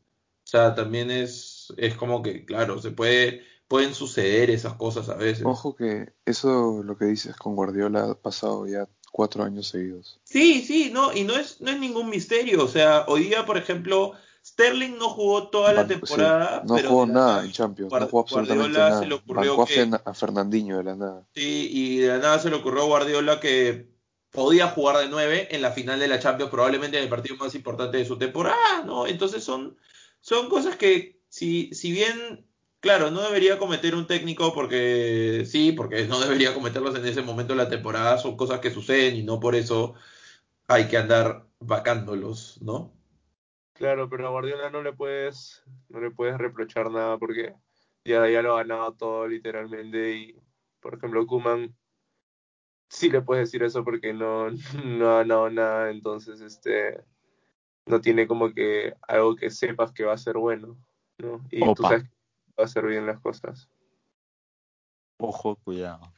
O 0.45 0.47
sea, 0.51 0.75
también 0.75 1.11
es, 1.11 1.73
es 1.77 1.95
como 1.95 2.21
que, 2.21 2.45
claro, 2.45 2.79
se 2.81 2.91
puede, 2.91 3.43
pueden 3.67 3.93
suceder 3.93 4.49
esas 4.49 4.75
cosas 4.75 5.09
a 5.09 5.15
veces. 5.15 5.45
Ojo 5.47 5.75
que 5.75 6.13
eso 6.25 6.81
lo 6.83 6.97
que 6.97 7.05
dices 7.05 7.35
con 7.35 7.55
Guardiola 7.55 8.11
ha 8.11 8.15
pasado 8.21 8.65
ya 8.67 8.87
cuatro 9.11 9.43
años 9.43 9.67
seguidos. 9.67 10.21
Sí, 10.23 10.61
sí, 10.61 10.91
no, 10.93 11.11
y 11.13 11.23
no 11.23 11.35
es, 11.35 11.59
no 11.61 11.71
es 11.71 11.79
ningún 11.79 12.09
misterio. 12.09 12.63
O 12.63 12.67
sea, 12.67 13.05
hoy 13.07 13.23
día, 13.23 13.45
por 13.45 13.57
ejemplo, 13.57 14.13
Sterling 14.45 14.97
no 14.97 15.09
jugó 15.09 15.49
toda 15.49 15.73
la 15.73 15.87
sí, 15.87 15.87
temporada, 15.87 16.61
no 16.67 16.75
pero 16.75 16.89
jugó 16.89 17.05
nada 17.05 17.43
en 17.45 17.51
Champions, 17.51 17.91
Guard- 17.91 17.99
no 17.99 18.07
jugó 18.07 18.21
absolutamente 18.23 18.79
Guardiola 18.79 18.89
nada. 18.89 19.01
se 19.01 19.07
le 19.07 19.15
ocurrió 19.15 19.51
Bancó 19.51 19.63
que, 19.65 19.81
a 20.05 20.13
Fernandinho 20.13 20.77
de 20.77 20.83
la 20.83 20.95
nada. 20.95 21.25
sí, 21.33 21.69
y 21.71 21.97
de 21.99 22.07
la 22.09 22.17
nada 22.19 22.39
se 22.39 22.49
le 22.49 22.55
ocurrió 22.57 22.83
a 22.83 22.85
Guardiola 22.85 23.39
que 23.39 23.89
podía 24.31 24.67
jugar 24.67 24.97
de 24.97 25.09
nueve 25.09 25.47
en 25.51 25.61
la 25.61 25.71
final 25.71 25.99
de 25.99 26.07
la 26.07 26.19
Champions, 26.19 26.51
probablemente 26.51 26.97
en 26.97 27.03
el 27.03 27.09
partido 27.09 27.35
más 27.37 27.55
importante 27.55 27.97
de 27.97 28.05
su 28.05 28.17
temporada, 28.17 28.83
¿no? 28.85 29.07
Entonces 29.07 29.43
son, 29.43 29.77
son 30.21 30.49
cosas 30.49 30.75
que, 30.75 31.19
si, 31.29 31.73
si 31.73 31.91
bien, 31.91 32.45
claro, 32.79 33.11
no 33.11 33.21
debería 33.21 33.57
cometer 33.57 33.95
un 33.95 34.07
técnico 34.07 34.53
porque 34.53 35.43
sí, 35.45 35.71
porque 35.71 36.05
no 36.05 36.19
debería 36.19 36.53
cometerlos 36.53 36.95
en 36.95 37.05
ese 37.05 37.21
momento 37.21 37.53
de 37.53 37.63
la 37.63 37.69
temporada, 37.69 38.17
son 38.17 38.37
cosas 38.37 38.59
que 38.59 38.71
suceden 38.71 39.15
y 39.15 39.23
no 39.23 39.39
por 39.39 39.55
eso 39.55 39.95
hay 40.67 40.87
que 40.87 40.97
andar 40.97 41.47
vacándolos, 41.59 42.61
¿no? 42.61 42.93
Claro, 43.73 44.09
pero 44.09 44.27
a 44.27 44.31
Guardiola 44.31 44.69
no 44.69 44.83
le 44.83 44.93
puedes, 44.93 45.63
no 45.87 46.01
le 46.01 46.11
puedes 46.11 46.37
reprochar 46.37 46.91
nada 46.91 47.17
porque 47.17 47.55
ya, 48.03 48.29
ya 48.29 48.41
lo 48.41 48.53
ha 48.53 48.63
ganado 48.63 48.93
todo 48.93 49.27
literalmente 49.27 50.15
y, 50.15 50.35
por 50.81 50.95
ejemplo, 50.95 51.25
Koeman 51.25 51.75
sí 52.89 53.09
le 53.09 53.21
puedes 53.21 53.47
decir 53.47 53.63
eso 53.63 53.83
porque 53.83 54.13
no, 54.13 54.49
no 54.83 55.11
ha 55.11 55.17
ganado 55.19 55.49
nada, 55.49 55.89
entonces 55.91 56.41
este 56.41 57.03
no 57.85 58.01
tiene 58.01 58.27
como 58.27 58.53
que 58.53 58.93
algo 59.07 59.35
que 59.35 59.49
sepas 59.49 59.91
que 59.91 60.03
va 60.03 60.13
a 60.13 60.17
ser 60.17 60.37
bueno, 60.37 60.77
¿no? 61.17 61.43
Y 61.49 61.61
tú 61.73 61.83
sabes 61.83 62.03
que 62.03 62.09
va 62.57 62.63
a 62.63 62.65
hacer 62.65 62.85
bien 62.85 63.07
las 63.07 63.19
cosas. 63.19 63.69
Ojo, 65.17 65.55
cuidado. 65.55 66.13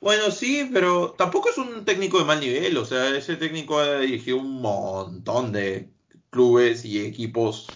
Bueno, 0.00 0.30
sí, 0.30 0.68
pero 0.72 1.12
tampoco 1.12 1.50
es 1.50 1.58
un 1.58 1.84
técnico 1.84 2.18
de 2.18 2.24
mal 2.24 2.40
nivel, 2.40 2.76
o 2.76 2.84
sea, 2.84 3.16
ese 3.16 3.36
técnico 3.36 3.78
ha 3.78 4.00
dirigido 4.00 4.38
un 4.38 4.60
montón 4.60 5.52
de 5.52 5.90
clubes 6.30 6.84
y 6.84 7.04
equipos 7.06 7.68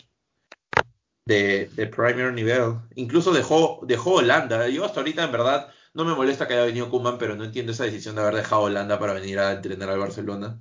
de, 1.25 1.67
de 1.67 1.87
primer 1.87 2.33
nivel. 2.33 2.81
Incluso 2.95 3.33
dejó, 3.33 3.81
dejó 3.85 4.15
Holanda. 4.15 4.69
Yo 4.69 4.85
hasta 4.85 5.01
ahorita, 5.01 5.25
en 5.25 5.33
verdad, 5.33 5.73
no 5.94 6.05
me 6.05 6.14
molesta 6.14 6.46
que 6.48 6.55
haya 6.55 6.64
venido 6.64 6.90
Koeman, 6.90 7.18
pero 7.18 7.37
no 7.37 7.44
entiendo 7.44 7.72
esa 7.72 7.85
decisión 7.85 8.14
de 8.14 8.22
haber 8.22 8.37
dejado 8.37 8.62
Holanda 8.62 8.98
para 8.98 9.12
venir 9.12 9.38
a 9.38 9.52
entrenar 9.52 9.90
al 9.90 9.98
Barcelona. 9.98 10.61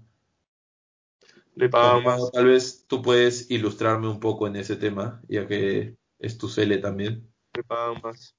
Le 1.55 1.69
pagan 1.69 2.03
Santiago, 2.03 2.21
más. 2.23 2.31
tal 2.31 2.45
vez 2.45 2.85
tú 2.87 3.01
puedes 3.01 3.49
ilustrarme 3.51 4.07
un 4.07 4.19
poco 4.19 4.47
en 4.47 4.55
ese 4.55 4.75
tema, 4.75 5.21
ya 5.27 5.47
que 5.47 5.97
es 6.19 6.37
tu 6.37 6.49
cele 6.49 6.77
también. 6.77 7.31
Le 7.53 7.63
pagan 7.63 8.01
más. 8.01 8.35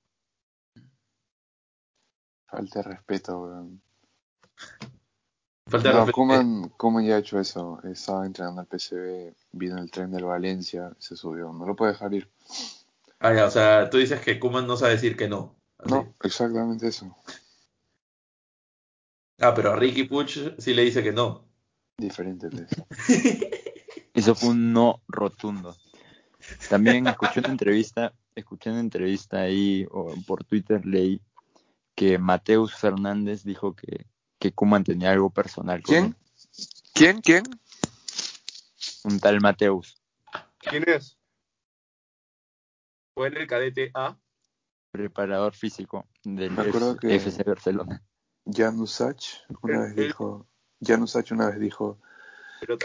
Falta 2.46 2.83
de 2.83 2.88
respeto, 2.90 3.40
weón. 3.40 3.83
Falta 5.66 5.88
de 5.88 5.94
No, 5.94 6.00
respeto. 6.00 6.12
Koeman, 6.12 6.68
Koeman 6.76 7.05
ya 7.07 7.16
ha 7.16 7.18
hecho 7.18 7.38
eso. 7.40 7.81
Estaba 7.85 8.26
entrenando 8.26 8.61
al 8.61 8.66
PSV, 8.66 9.35
vino 9.52 9.78
el 9.78 9.90
tren 9.90 10.11
del 10.11 10.24
Valencia, 10.24 10.94
se 10.98 11.16
subió. 11.16 11.52
No 11.52 11.66
lo 11.66 11.74
puede 11.76 11.92
dejar 11.92 12.12
ir. 12.12 12.31
Ah, 13.20 13.33
ya, 13.35 13.46
o 13.46 13.50
sea, 13.50 13.88
tú 13.88 13.98
dices 13.98 14.20
que 14.20 14.38
Koeman 14.38 14.66
no 14.66 14.76
sabe 14.76 14.92
decir 14.92 15.16
que 15.16 15.28
no. 15.28 15.57
Así. 15.83 15.90
No, 15.95 16.14
exactamente 16.23 16.88
eso. 16.88 17.14
Ah, 19.40 19.53
pero 19.55 19.73
a 19.73 19.77
Ricky 19.77 20.05
Puch 20.05 20.38
sí 20.59 20.75
le 20.75 20.85
dice 20.85 21.03
que 21.03 21.12
no. 21.12 21.45
Diferente. 21.97 22.49
Eso 24.14 24.35
fue 24.35 24.51
un 24.51 24.73
no 24.73 25.03
rotundo. 25.09 25.77
También 26.68 27.07
escuché 27.07 27.40
una 27.40 27.49
entrevista, 27.49 28.12
escuché 28.35 28.71
una 28.71 28.81
entrevista 28.81 29.40
ahí 29.40 29.87
o 29.90 30.14
por 30.27 30.45
Twitter 30.45 30.85
leí 30.85 31.21
que 31.95 32.18
Mateus 32.18 32.75
Fernández 32.75 33.42
dijo 33.42 33.75
que, 33.75 34.07
que 34.38 34.53
Koeman 34.53 34.85
tenía 34.85 35.11
algo 35.11 35.31
personal 35.31 35.83
con 35.83 35.95
¿Quién? 35.95 36.05
él. 36.05 36.16
¿Quién? 36.95 37.21
¿Quién? 37.21 37.42
un 39.05 39.18
tal 39.18 39.40
Mateus, 39.40 39.97
¿Quién 40.59 40.85
es? 40.87 41.18
Fue 43.14 43.29
en 43.29 43.37
el 43.37 43.47
cadete 43.47 43.90
A. 43.95 44.16
preparador 44.92 45.55
físico 45.55 46.07
del 46.22 46.57
FC 47.02 47.42
Barcelona. 47.42 48.02
Jan 48.44 48.78
Usach 48.78 49.24
una 49.62 49.81
vez 49.81 49.96
dijo, 49.96 50.46
Jan 50.81 51.02
Usach 51.02 51.33
una 51.33 51.48
vez 51.48 51.59
dijo 51.59 51.98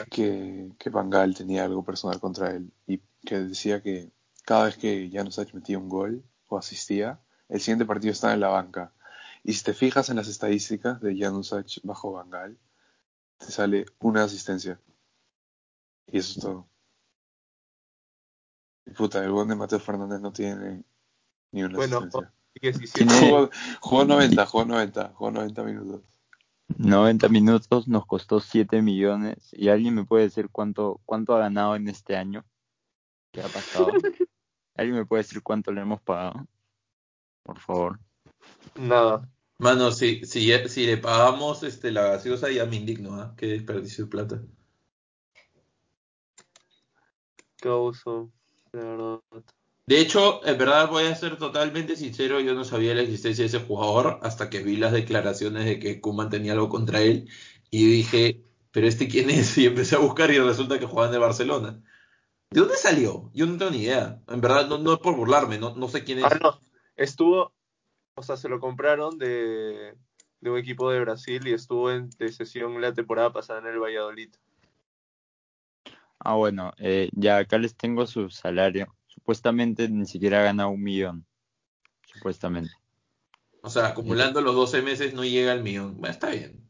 que, 0.09 0.71
que 0.79 0.89
Van 0.89 1.09
Gaal 1.09 1.35
tenía 1.35 1.65
algo 1.65 1.83
personal 1.83 2.19
contra 2.19 2.51
él 2.51 2.71
y 2.87 3.01
que 3.25 3.39
decía 3.39 3.81
que 3.83 4.11
cada 4.47 4.65
vez 4.65 4.77
que 4.77 5.09
Januzaj 5.11 5.53
metía 5.53 5.77
un 5.77 5.89
gol 5.89 6.23
o 6.47 6.57
asistía, 6.57 7.19
el 7.49 7.59
siguiente 7.59 7.85
partido 7.85 8.13
estaba 8.13 8.33
en 8.33 8.39
la 8.39 8.47
banca. 8.47 8.93
Y 9.43 9.53
si 9.53 9.63
te 9.65 9.73
fijas 9.73 10.09
en 10.09 10.15
las 10.15 10.29
estadísticas 10.29 11.01
de 11.01 11.17
Januzaj 11.17 11.65
bajo 11.83 12.13
Bangal, 12.13 12.57
te 13.37 13.47
sale 13.47 13.85
una 13.99 14.23
asistencia. 14.23 14.79
Y 16.07 16.19
eso 16.19 16.31
es 16.31 16.39
todo. 16.39 16.69
Y 18.85 18.91
puta, 18.91 19.21
el 19.21 19.31
buen 19.31 19.49
de 19.49 19.55
Mateo 19.55 19.79
Fernández 19.79 20.21
no 20.21 20.31
tiene 20.31 20.85
ni 21.51 21.63
una 21.63 21.75
Bueno, 21.75 22.09
Jugó, 23.19 23.49
jugó 23.81 24.05
90, 24.05 24.45
jugó 24.45 24.65
90, 24.65 25.13
jugó 25.15 25.31
90 25.31 25.63
minutos. 25.63 26.01
90 26.75 27.29
minutos 27.29 27.87
nos 27.87 28.05
costó 28.05 28.39
7 28.39 28.81
millones. 28.81 29.49
¿Y 29.53 29.69
alguien 29.69 29.95
me 29.95 30.05
puede 30.05 30.23
decir 30.23 30.49
cuánto, 30.51 30.99
cuánto 31.05 31.35
ha 31.35 31.39
ganado 31.39 31.75
en 31.75 31.87
este 31.87 32.15
año? 32.15 32.45
¿Qué 33.31 33.41
ha 33.41 33.47
pasado? 33.47 33.87
¿Alguien 34.75 34.97
me 34.97 35.05
puede 35.05 35.23
decir 35.23 35.41
cuánto 35.41 35.71
le 35.71 35.81
hemos 35.81 36.01
pagado? 36.01 36.45
Por 37.43 37.59
favor. 37.59 37.99
Nada. 38.75 39.29
Mano, 39.59 39.91
si, 39.91 40.23
si, 40.25 40.51
si 40.67 40.85
le 40.85 40.97
pagamos 40.97 41.63
este, 41.63 41.91
la 41.91 42.03
gaseosa 42.03 42.51
ya 42.51 42.65
me 42.65 42.75
indigno, 42.75 43.15
¿ah? 43.19 43.33
Qué 43.35 43.47
desperdicio 43.47 44.05
de 44.05 44.11
plata. 44.11 44.41
Causo, 47.59 48.31
de 48.71 48.79
verdad. 48.79 49.21
De 49.87 50.01
hecho, 50.01 50.45
en 50.45 50.57
verdad 50.57 50.89
voy 50.89 51.05
a 51.05 51.15
ser 51.15 51.37
totalmente 51.37 51.95
sincero, 51.95 52.41
yo 52.41 52.53
no 52.53 52.65
sabía 52.65 52.93
la 52.93 53.03
existencia 53.03 53.43
de 53.43 53.47
ese 53.47 53.65
jugador 53.65 54.19
hasta 54.21 54.49
que 54.49 54.61
vi 54.61 54.75
las 54.75 54.91
declaraciones 54.91 55.63
de 55.63 55.79
que 55.79 56.01
Koeman 56.01 56.29
tenía 56.29 56.51
algo 56.51 56.67
contra 56.67 56.99
él 56.99 57.29
y 57.71 57.87
dije, 57.87 58.41
pero 58.71 58.85
este 58.85 59.07
quién 59.07 59.29
es? 59.29 59.57
Y 59.57 59.65
empecé 59.65 59.95
a 59.95 59.99
buscar 59.99 60.29
y 60.29 60.39
resulta 60.39 60.77
que 60.77 60.85
jugaba 60.85 61.07
en 61.07 61.13
el 61.13 61.21
Barcelona. 61.21 61.81
¿De 62.51 62.59
dónde 62.59 62.75
salió? 62.75 63.31
Yo 63.33 63.45
no 63.45 63.57
tengo 63.57 63.71
ni 63.71 63.83
idea. 63.83 64.21
En 64.27 64.41
verdad, 64.41 64.67
no, 64.67 64.77
no 64.77 64.93
es 64.93 64.99
por 64.99 65.15
burlarme, 65.15 65.57
no, 65.57 65.73
no 65.73 65.87
sé 65.87 66.03
quién 66.03 66.19
es. 66.19 66.25
Ah, 66.25 66.37
no. 66.41 66.59
Estuvo, 66.97 67.53
o 68.15 68.23
sea, 68.23 68.35
se 68.35 68.49
lo 68.49 68.59
compraron 68.59 69.17
de, 69.17 69.95
de 70.41 70.49
un 70.49 70.57
equipo 70.57 70.91
de 70.91 70.99
Brasil 70.99 71.47
y 71.47 71.53
estuvo 71.53 71.91
en 71.91 72.09
de 72.17 72.33
sesión 72.33 72.81
la 72.81 72.93
temporada 72.93 73.31
pasada 73.31 73.59
en 73.59 73.67
el 73.67 73.79
Valladolid. 73.79 74.31
Ah, 76.19 76.35
bueno, 76.35 76.73
eh, 76.77 77.07
ya 77.13 77.37
acá 77.37 77.57
les 77.57 77.73
tengo 77.73 78.05
su 78.05 78.29
salario. 78.29 78.96
Supuestamente 79.17 79.89
ni 79.89 80.05
siquiera 80.05 80.39
ha 80.39 80.43
ganado 80.43 80.69
un 80.69 80.83
millón. 80.83 81.25
Supuestamente. 82.05 82.71
O 83.61 83.69
sea, 83.69 83.87
acumulando 83.87 84.41
los 84.41 84.55
12 84.55 84.83
meses 84.83 85.13
no 85.15 85.23
llega 85.23 85.51
al 85.51 85.63
millón. 85.63 85.97
Bueno, 85.97 86.11
está 86.11 86.29
bien. 86.29 86.69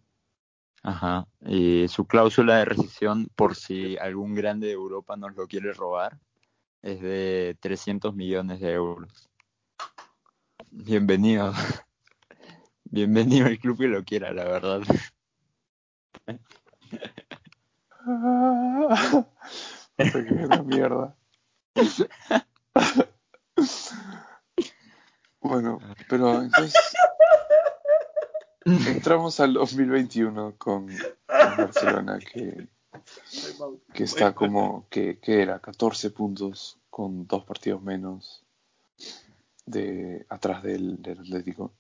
Ajá. 0.82 1.28
Y 1.46 1.90
su 1.90 2.06
cláusula 2.08 2.58
de 2.58 2.66
rescisión, 2.66 3.28
por 3.36 3.56
si 3.56 3.98
algún 3.98 4.34
grande 4.34 4.68
de 4.68 4.74
Europa 4.74 5.18
nos 5.18 5.36
lo 5.36 5.46
quiere 5.46 5.74
robar, 5.74 6.18
es 6.82 7.02
de 7.02 7.58
300 7.60 8.16
millones 8.16 8.62
de 8.62 8.72
euros. 8.72 9.30
Bienvenido. 10.72 11.52
Bienvenido 12.86 13.48
al 13.48 13.60
club 13.60 13.80
que 13.80 13.88
lo 13.88 14.06
quiera, 14.06 14.32
la 14.32 14.46
verdad. 14.46 14.82
Puta, 19.98 20.26
que 20.26 20.34
una 20.34 20.64
mierda. 20.64 21.16
Bueno, 25.40 25.80
pero 26.10 26.42
entonces 26.42 26.76
entramos 28.88 29.40
al 29.40 29.54
2021 29.54 30.56
con, 30.58 30.88
con 30.88 31.58
Barcelona 31.58 32.20
que, 32.20 32.68
que 33.94 34.04
está 34.04 34.36
como 34.36 34.88
que, 34.90 35.20
que 35.20 35.42
era 35.42 35.60
14 35.60 36.10
puntos 36.10 36.78
con 36.90 37.28
dos 37.28 37.46
partidos 37.46 37.82
menos 37.82 38.44
de 39.66 40.26
atrás 40.30 40.64
del, 40.64 41.02
del 41.02 41.20
Atlético 41.20 41.74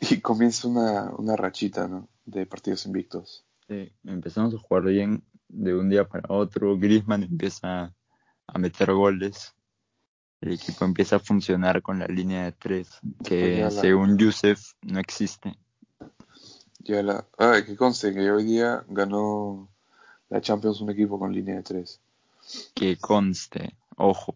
y 0.00 0.20
comienza 0.20 0.68
una, 0.68 1.10
una 1.10 1.36
rachita 1.36 1.88
¿no? 1.88 2.08
de 2.26 2.44
partidos 2.44 2.84
invictos 2.84 3.48
Sí, 3.68 3.92
empezamos 4.04 4.54
a 4.54 4.58
jugar 4.58 4.84
bien 4.84 5.22
de 5.48 5.74
un 5.74 5.90
día 5.90 6.08
para 6.08 6.34
otro. 6.34 6.78
Griezmann 6.78 7.22
empieza 7.22 7.94
a 8.48 8.58
meter 8.58 8.92
goles. 8.92 9.54
El 10.40 10.52
equipo 10.52 10.84
empieza 10.84 11.16
a 11.16 11.20
funcionar 11.20 11.82
con 11.82 11.98
la 11.98 12.06
línea 12.06 12.44
de 12.44 12.52
tres, 12.52 13.00
que 13.24 13.60
la- 13.62 13.70
según 13.70 14.18
Yusef 14.18 14.72
no 14.82 14.98
existe. 15.00 15.56
ya 16.80 17.02
la 17.02 17.26
ah, 17.38 17.58
que 17.66 17.76
conste 17.76 18.14
que 18.14 18.30
hoy 18.30 18.44
día 18.44 18.84
ganó 18.88 19.68
la 20.30 20.40
Champions 20.40 20.80
un 20.80 20.90
equipo 20.90 21.18
con 21.18 21.32
línea 21.32 21.56
de 21.56 21.62
tres 21.62 22.00
Que 22.74 22.96
conste, 22.98 23.74
ojo. 23.96 24.34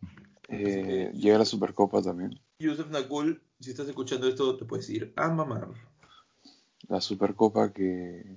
Eh, 0.48 1.10
llega 1.14 1.38
la 1.38 1.44
Supercopa 1.44 2.02
también 2.02 2.38
Yusef 2.58 2.90
Nakul, 2.90 3.40
si 3.60 3.70
estás 3.70 3.88
escuchando 3.88 4.28
esto, 4.28 4.56
te 4.56 4.64
puedes 4.64 4.88
ir 4.90 5.12
a 5.16 5.28
mamar. 5.28 5.68
la 6.88 7.00
Supercopa 7.00 7.72
que, 7.72 8.36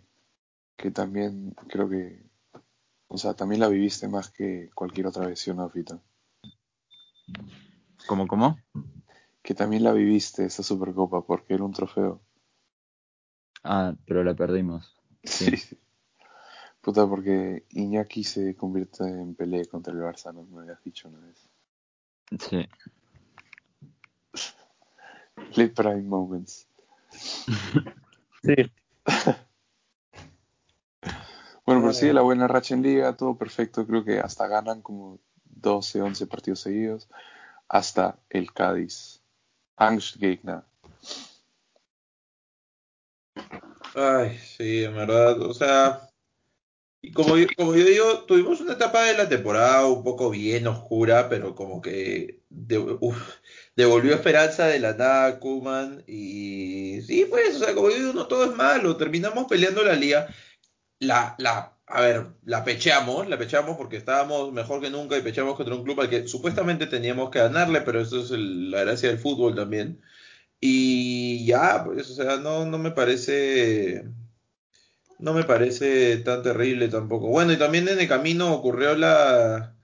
que 0.77 0.91
también 0.91 1.55
creo 1.67 1.89
que, 1.89 2.21
o 3.07 3.17
sea, 3.17 3.33
también 3.33 3.61
la 3.61 3.67
viviste 3.67 4.07
más 4.07 4.29
que 4.31 4.69
cualquier 4.73 5.07
otra 5.07 5.27
vez, 5.27 5.39
¿sí 5.39 5.51
o 5.51 5.53
no, 5.53 5.69
Fito? 5.69 6.01
¿Cómo, 8.07 8.27
cómo? 8.27 8.57
Que 9.41 9.53
también 9.53 9.83
la 9.83 9.93
viviste 9.93 10.45
esa 10.45 10.63
Supercopa 10.63 11.21
porque 11.21 11.53
era 11.53 11.63
un 11.63 11.73
trofeo. 11.73 12.21
Ah, 13.63 13.95
pero 14.05 14.23
la 14.23 14.35
perdimos. 14.35 14.93
Sí. 15.25 15.57
Sí. 15.57 15.75
Puta, 16.85 17.07
porque 17.07 17.65
Iñaki 17.71 18.23
se 18.23 18.55
convierte 18.55 19.03
en 19.05 19.33
Pelé 19.33 19.65
contra 19.65 19.91
el 19.91 20.01
Barça, 20.01 20.31
¿no? 20.31 20.43
Me 20.43 20.61
habías 20.61 20.83
dicho 20.83 21.09
una 21.09 21.19
vez. 21.19 21.49
Sí. 22.47 22.69
Late 25.55 25.69
Prime 25.69 26.03
Moments. 26.03 26.67
Sí. 28.43 28.55
Pero 31.95 31.99
sigue 31.99 32.13
la 32.13 32.21
buena 32.21 32.47
racha 32.47 32.73
en 32.75 32.81
liga, 32.83 33.15
todo 33.15 33.37
perfecto. 33.37 33.85
Creo 33.85 34.03
que 34.03 34.19
hasta 34.19 34.47
ganan 34.47 34.81
como 34.81 35.19
12, 35.45 36.01
11 36.01 36.27
partidos 36.27 36.59
seguidos. 36.59 37.07
Hasta 37.67 38.17
el 38.29 38.53
Cádiz. 38.53 39.21
Angstgegner. 39.77 40.61
Ay, 43.95 44.37
sí, 44.37 44.83
en 44.83 44.95
verdad, 44.95 45.41
o 45.41 45.53
sea, 45.53 46.09
y 47.01 47.11
como, 47.11 47.37
yo- 47.37 47.47
como 47.55 47.75
yo 47.75 47.85
digo, 47.85 48.23
tuvimos 48.25 48.59
una 48.61 48.73
etapa 48.73 49.03
de 49.03 49.15
la 49.15 49.29
temporada 49.29 49.85
un 49.85 50.03
poco 50.03 50.29
bien 50.31 50.67
oscura, 50.67 51.29
pero 51.29 51.55
como 51.55 51.81
que 51.81 52.41
de- 52.49 52.77
uf, 52.79 53.17
devolvió 53.75 54.13
esperanza 54.15 54.67
de 54.67 54.79
la 54.79 54.93
nada 54.93 55.25
a 55.27 55.39
Koeman 55.39 56.03
y 56.07 57.01
sí, 57.03 57.25
pues, 57.29 57.55
o 57.55 57.59
sea, 57.59 57.73
como 57.75 57.89
yo 57.89 57.97
digo, 57.97 58.13
no 58.13 58.27
todo 58.27 58.45
es 58.45 58.55
malo, 58.55 58.97
terminamos 58.97 59.45
peleando 59.47 59.83
la 59.83 59.93
liga, 59.95 60.27
la, 60.99 61.35
la, 61.37 61.74
a 61.87 62.01
ver, 62.01 62.27
la 62.43 62.63
pecheamos, 62.63 63.27
la 63.29 63.37
pecheamos 63.37 63.77
porque 63.77 63.97
estábamos 63.97 64.51
mejor 64.51 64.81
que 64.81 64.89
nunca 64.89 65.17
y 65.17 65.21
pecheamos 65.21 65.55
contra 65.55 65.75
un 65.75 65.83
club 65.83 66.01
al 66.01 66.09
que 66.09 66.27
supuestamente 66.27 66.87
teníamos 66.87 67.29
que 67.29 67.39
ganarle, 67.39 67.81
pero 67.81 68.01
eso 68.01 68.21
es 68.21 68.31
la 68.31 68.81
gracia 68.83 69.09
del 69.09 69.19
fútbol 69.19 69.55
también. 69.55 70.01
Y 70.59 71.45
ya, 71.45 71.83
pues, 71.85 72.09
o 72.09 72.15
sea, 72.15 72.37
no, 72.37 72.65
no 72.65 72.77
me 72.79 72.91
parece, 72.91 74.05
no 75.19 75.33
me 75.33 75.43
parece 75.43 76.17
tan 76.17 76.43
terrible 76.43 76.87
tampoco. 76.89 77.27
Bueno, 77.27 77.53
y 77.53 77.57
también 77.57 77.87
en 77.87 77.99
el 77.99 78.07
camino 78.07 78.53
ocurrió 78.53 78.95
la, 78.95 79.75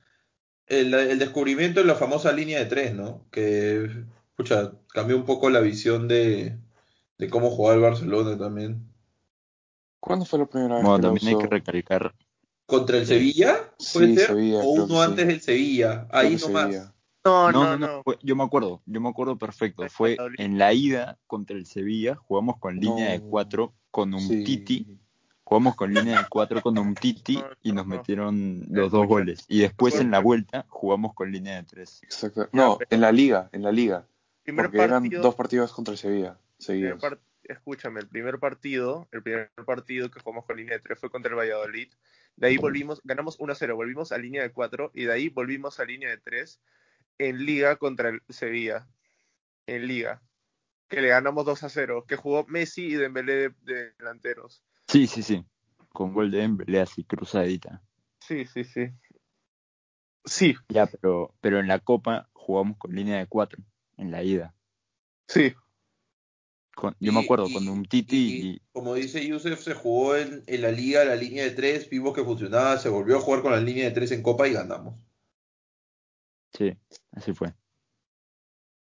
el, 0.68 1.20
descubrimiento 1.20 1.82
de 1.82 1.88
la 1.88 1.96
famosa 1.96 2.32
línea 2.32 2.60
de 2.60 2.66
tres, 2.66 2.96
¿no? 2.96 3.28
Que, 3.32 3.90
escucha, 4.32 4.74
cambió 4.94 5.18
un 5.18 5.26
poco 5.26 5.50
la 5.50 5.60
visión 5.62 6.08
de, 6.08 6.58
de 7.18 7.30
cómo 7.30 7.52
jugaba 7.52 7.76
el 7.76 7.82
Barcelona 7.82 8.38
también. 8.38 8.91
¿Cuándo 10.02 10.26
fue 10.26 10.40
la 10.40 10.46
primera 10.48 10.76
vez 10.76 10.84
Bueno, 10.84 10.98
que 10.98 11.02
la 11.04 11.08
también 11.08 11.28
hay 11.30 11.34
usó? 11.36 11.42
que 11.44 11.56
recalcar. 11.56 12.14
¿Contra 12.66 12.98
el. 12.98 13.06
Sevilla? 13.08 13.72
¿Puede 13.94 14.08
Sí, 14.08 14.16
ser? 14.18 14.28
Sevilla, 14.28 14.58
¿O 14.60 14.70
uno 14.72 14.88
sí. 14.88 14.98
antes 15.02 15.28
del 15.28 15.42
Sevilla? 15.42 16.08
Ahí 16.12 16.36
nomás. 16.38 16.64
Sevilla. 16.64 16.94
No, 17.24 17.52
No, 17.52 17.64
no, 17.64 17.78
no, 17.78 17.88
no, 17.98 18.04
fue- 18.04 18.18
yo 18.24 18.36
me 18.36 18.44
acuerdo, 18.44 18.82
yo 18.88 19.00
me 19.00 19.08
acuerdo 19.10 19.38
perfecto. 19.38 19.88
Fue 19.90 20.18
en 20.38 20.58
la 20.58 20.74
ida 20.74 21.20
contra 21.28 21.56
el 21.56 21.66
Sevilla, 21.68 22.16
jugamos 22.16 22.58
con 22.58 22.76
línea 22.78 23.12
de 23.12 23.22
cuatro 23.22 23.74
con 23.92 24.14
un 24.14 24.22
Sí. 24.22 24.44
Titi, 24.44 24.88
jugamos 25.44 25.76
con 25.76 25.94
línea 25.94 26.20
de 26.20 26.26
cuatro 26.30 26.62
con 26.64 26.76
un 26.80 26.96
Titi 26.96 27.40
y 27.62 27.74
nos 27.74 27.86
no. 27.86 27.96
metieron 27.98 28.64
los 28.72 28.92
dos 28.92 29.06
goles. 29.08 29.46
Y 29.48 29.60
después 29.60 30.00
en 30.00 30.10
la 30.10 30.18
vuelta 30.20 30.66
jugamos 30.68 31.14
con 31.14 31.32
línea 31.32 31.58
de 31.58 31.64
tres. 31.64 32.02
Exacto. 32.04 32.50
No, 32.54 32.80
en 32.90 33.02
la 33.02 33.12
liga, 33.12 33.50
en 33.52 33.62
la 33.62 33.72
liga. 33.72 34.08
Primer 34.44 34.66
Porque 34.66 34.82
eran 34.82 35.08
dos 35.22 35.36
partidos 35.36 35.72
contra 35.74 35.92
el 35.92 36.00
Sevilla 36.00 36.40
seguidos. 36.58 37.00
Escúchame, 37.52 38.00
el 38.00 38.08
primer 38.08 38.40
partido, 38.40 39.08
el 39.12 39.22
primer 39.24 39.52
partido 39.66 40.10
que 40.10 40.20
jugamos 40.20 40.46
con 40.46 40.58
línea 40.58 40.76
de 40.76 40.82
3 40.82 41.00
fue 41.00 41.10
contra 41.10 41.30
el 41.32 41.38
Valladolid. 41.38 41.92
De 42.36 42.48
ahí 42.48 42.58
volvimos, 42.58 43.02
ganamos 43.04 43.38
1-0, 43.40 43.76
volvimos 43.76 44.12
a 44.12 44.18
línea 44.18 44.42
de 44.42 44.52
4 44.52 44.92
y 44.94 45.06
de 45.06 45.14
ahí 45.14 45.30
volvimos 45.30 45.80
a 45.80 45.86
línea 45.86 46.10
de 46.10 46.18
3 46.18 46.62
en 47.18 47.46
liga 47.46 47.76
contra 47.76 48.10
el 48.10 48.22
Sevilla. 48.30 48.88
En 49.68 49.88
liga. 49.88 50.22
Que 50.88 51.02
le 51.02 51.10
ganamos 51.10 51.46
2-0, 51.46 52.06
que 52.06 52.16
jugó 52.16 52.46
Messi 52.48 52.86
y 52.88 52.96
Dembélé 52.96 53.34
de, 53.34 53.50
de 53.62 53.92
delanteros. 54.00 54.64
Sí, 54.88 55.08
sí, 55.08 55.24
sí. 55.24 55.46
Con 55.90 56.14
gol 56.14 56.32
de 56.32 56.44
Embele 56.44 56.82
así 56.82 57.04
cruzadita. 57.04 57.82
Sí, 58.20 58.46
sí, 58.46 58.64
sí. 58.64 58.90
Sí, 60.26 60.56
Ya, 60.70 60.86
pero, 60.86 61.34
pero 61.42 61.60
en 61.60 61.68
la 61.68 61.80
Copa 61.80 62.30
jugamos 62.34 62.78
con 62.78 62.94
línea 62.94 63.18
de 63.18 63.28
cuatro, 63.28 63.64
en 63.98 64.12
la 64.12 64.24
ida. 64.24 64.54
sí. 65.28 65.54
Con- 66.76 66.96
yo 67.00 67.12
me 67.14 67.20
acuerdo, 67.20 67.48
y- 67.48 67.54
con 67.54 67.68
un 67.70 67.86
Titi 67.86 68.18
y, 68.18 68.48
y, 68.56 68.62
como 68.72 68.96
dice 68.96 69.26
Yusef, 69.26 69.62
se 69.62 69.74
jugó 69.74 70.16
en, 70.16 70.44
en 70.48 70.62
la 70.62 70.72
liga 70.72 71.04
la 71.06 71.16
línea 71.16 71.44
de 71.44 71.52
tres, 71.52 71.90
vimos 71.90 72.14
que 72.16 72.24
funcionaba, 72.24 72.78
se 72.78 72.90
volvió 72.90 73.18
a 73.18 73.22
jugar 73.22 73.42
con 73.42 73.52
la 73.52 73.60
línea 73.62 73.86
de 73.86 73.92
tres 73.92 74.12
en 74.12 74.24
Copa 74.24 74.48
y 74.48 74.54
ganamos. 74.54 74.96
sí, 76.54 76.78
así 77.12 77.34
fue. 77.34 77.54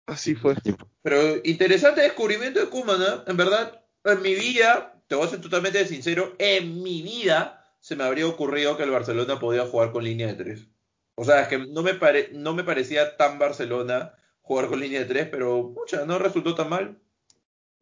Así 0.06 0.36
fue. 0.36 0.54
Así 0.54 0.72
fue. 0.72 0.88
Pero 1.02 1.38
interesante 1.44 2.02
descubrimiento 2.02 2.60
de 2.60 2.70
Koeman, 2.70 3.02
¿eh? 3.02 3.24
En 3.28 3.38
verdad, 3.38 3.84
en 4.04 4.22
mi 4.22 4.36
vida, 4.36 5.02
te 5.08 5.16
voy 5.16 5.26
a 5.28 5.30
ser 5.30 5.42
totalmente 5.42 5.86
sincero, 5.86 6.36
en 6.40 6.82
mi 6.82 7.02
vida 7.02 7.60
se 7.80 7.96
me 7.96 8.04
habría 8.04 8.28
ocurrido 8.28 8.78
que 8.78 8.84
el 8.84 8.92
Barcelona 8.92 9.40
podía 9.40 9.66
jugar 9.68 9.92
con 9.92 10.04
línea 10.04 10.28
de 10.28 10.36
tres. 10.36 10.68
O 11.16 11.26
sea, 11.26 11.42
es 11.42 11.48
que 11.50 11.58
no 11.60 11.84
me, 11.84 11.94
pare- 11.96 12.30
no 12.34 12.54
me 12.54 12.64
parecía 12.64 13.18
tan 13.18 13.38
Barcelona 13.40 14.14
jugar 14.42 14.68
con 14.68 14.80
línea 14.80 15.00
de 15.02 15.06
tres, 15.06 15.28
pero 15.30 15.64
mucha, 15.64 16.06
no 16.06 16.20
resultó 16.20 16.56
tan 16.56 16.70
mal. 16.70 17.02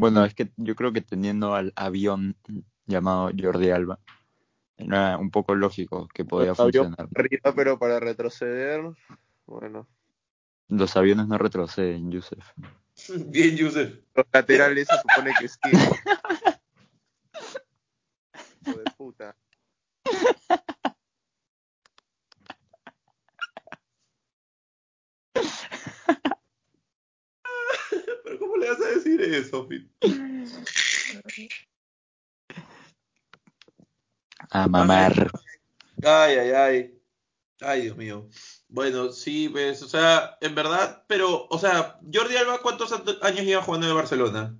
Bueno, 0.01 0.25
es 0.25 0.33
que 0.33 0.51
yo 0.57 0.73
creo 0.73 0.91
que 0.91 1.01
teniendo 1.01 1.53
al 1.53 1.73
avión 1.75 2.35
llamado 2.87 3.29
Jordi 3.39 3.69
Alba, 3.69 3.99
era 4.75 5.19
un 5.19 5.29
poco 5.29 5.53
lógico 5.53 6.07
que 6.11 6.25
podía 6.25 6.55
funcionar. 6.55 7.07
Arriba, 7.13 7.53
pero 7.55 7.77
para 7.77 7.99
retroceder, 7.99 8.81
bueno. 9.45 9.87
Los 10.69 10.97
aviones 10.97 11.27
no 11.27 11.37
retroceden, 11.37 12.09
Yusef. 12.09 12.43
Bien, 13.27 13.55
Yusef. 13.55 13.99
Los 14.15 14.25
laterales 14.33 14.87
se 14.87 14.97
supone 14.97 15.33
que 15.39 15.47
sí. 15.47 15.59
Hijo 18.65 18.79
de 18.79 18.91
puta. 18.97 19.37
Pero 28.23 28.39
¿cómo 28.39 28.57
le 28.57 28.69
vas 28.69 28.81
a 28.81 28.89
decir 28.89 29.21
eso, 29.21 29.67
Pete? 29.67 29.89
A 34.51 34.67
mamar. 34.67 35.31
Ay, 36.03 36.35
ay, 36.35 36.51
ay. 36.51 37.01
Ay, 37.61 37.81
Dios 37.83 37.95
mío. 37.95 38.27
Bueno, 38.67 39.11
sí, 39.11 39.47
pues, 39.49 39.81
o 39.81 39.87
sea, 39.87 40.37
en 40.41 40.55
verdad, 40.55 41.05
pero, 41.07 41.47
o 41.49 41.57
sea, 41.59 41.99
Jordi 42.11 42.35
Alba, 42.35 42.59
¿cuántos 42.61 42.91
años 43.21 43.45
lleva 43.45 43.61
jugando 43.61 43.87
en 43.87 43.91
el 43.91 43.97
Barcelona? 43.97 44.57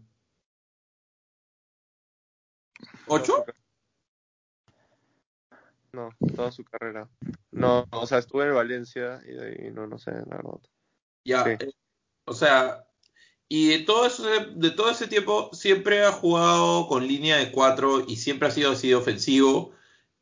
¿Ocho? 3.08 3.45
No, 5.91 6.10
toda 6.36 6.51
su 6.51 6.63
carrera. 6.63 7.10
No, 7.51 7.86
o 7.91 8.08
sea, 8.08 8.19
estuve 8.19 8.45
en 8.45 8.56
Valencia 8.56 9.21
y 9.25 9.32
de 9.32 9.45
ahí 9.45 9.71
no, 9.71 9.88
no 9.88 9.97
sé, 9.97 10.12
la 10.12 10.38
verdad. 10.38 10.60
Ya, 11.25 11.43
Sí. 11.43 11.49
eh, 11.60 11.73
o 12.25 12.34
sea, 12.34 12.86
y 13.49 13.67
de 13.67 13.80
todo 13.80 14.06
eso, 14.06 14.23
de 14.23 14.71
todo 14.71 14.89
ese 14.89 15.08
tiempo 15.08 15.49
siempre 15.51 16.06
ha 16.06 16.12
jugado 16.13 16.88
con 16.88 17.06
línea 17.06 17.36
de 17.38 17.51
cuatro 17.51 18.06
y 18.08 18.15
siempre 18.15 18.47
ha 18.47 18.51
sido 18.51 18.71
así 18.71 18.88
de 18.88 18.95
ofensivo. 18.95 19.73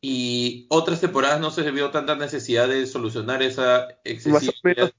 Y 0.02 0.66
otras 0.70 1.02
temporadas 1.02 1.42
no 1.42 1.52
se 1.52 1.70
vio 1.72 1.92
tanta 1.92 2.16
necesidad 2.16 2.68
de 2.70 2.88
solucionar 2.88 3.42
esa 3.44 3.88
Más 3.88 3.92
o 3.92 4.00
excesiva. 4.06 4.54
menos 4.64 4.94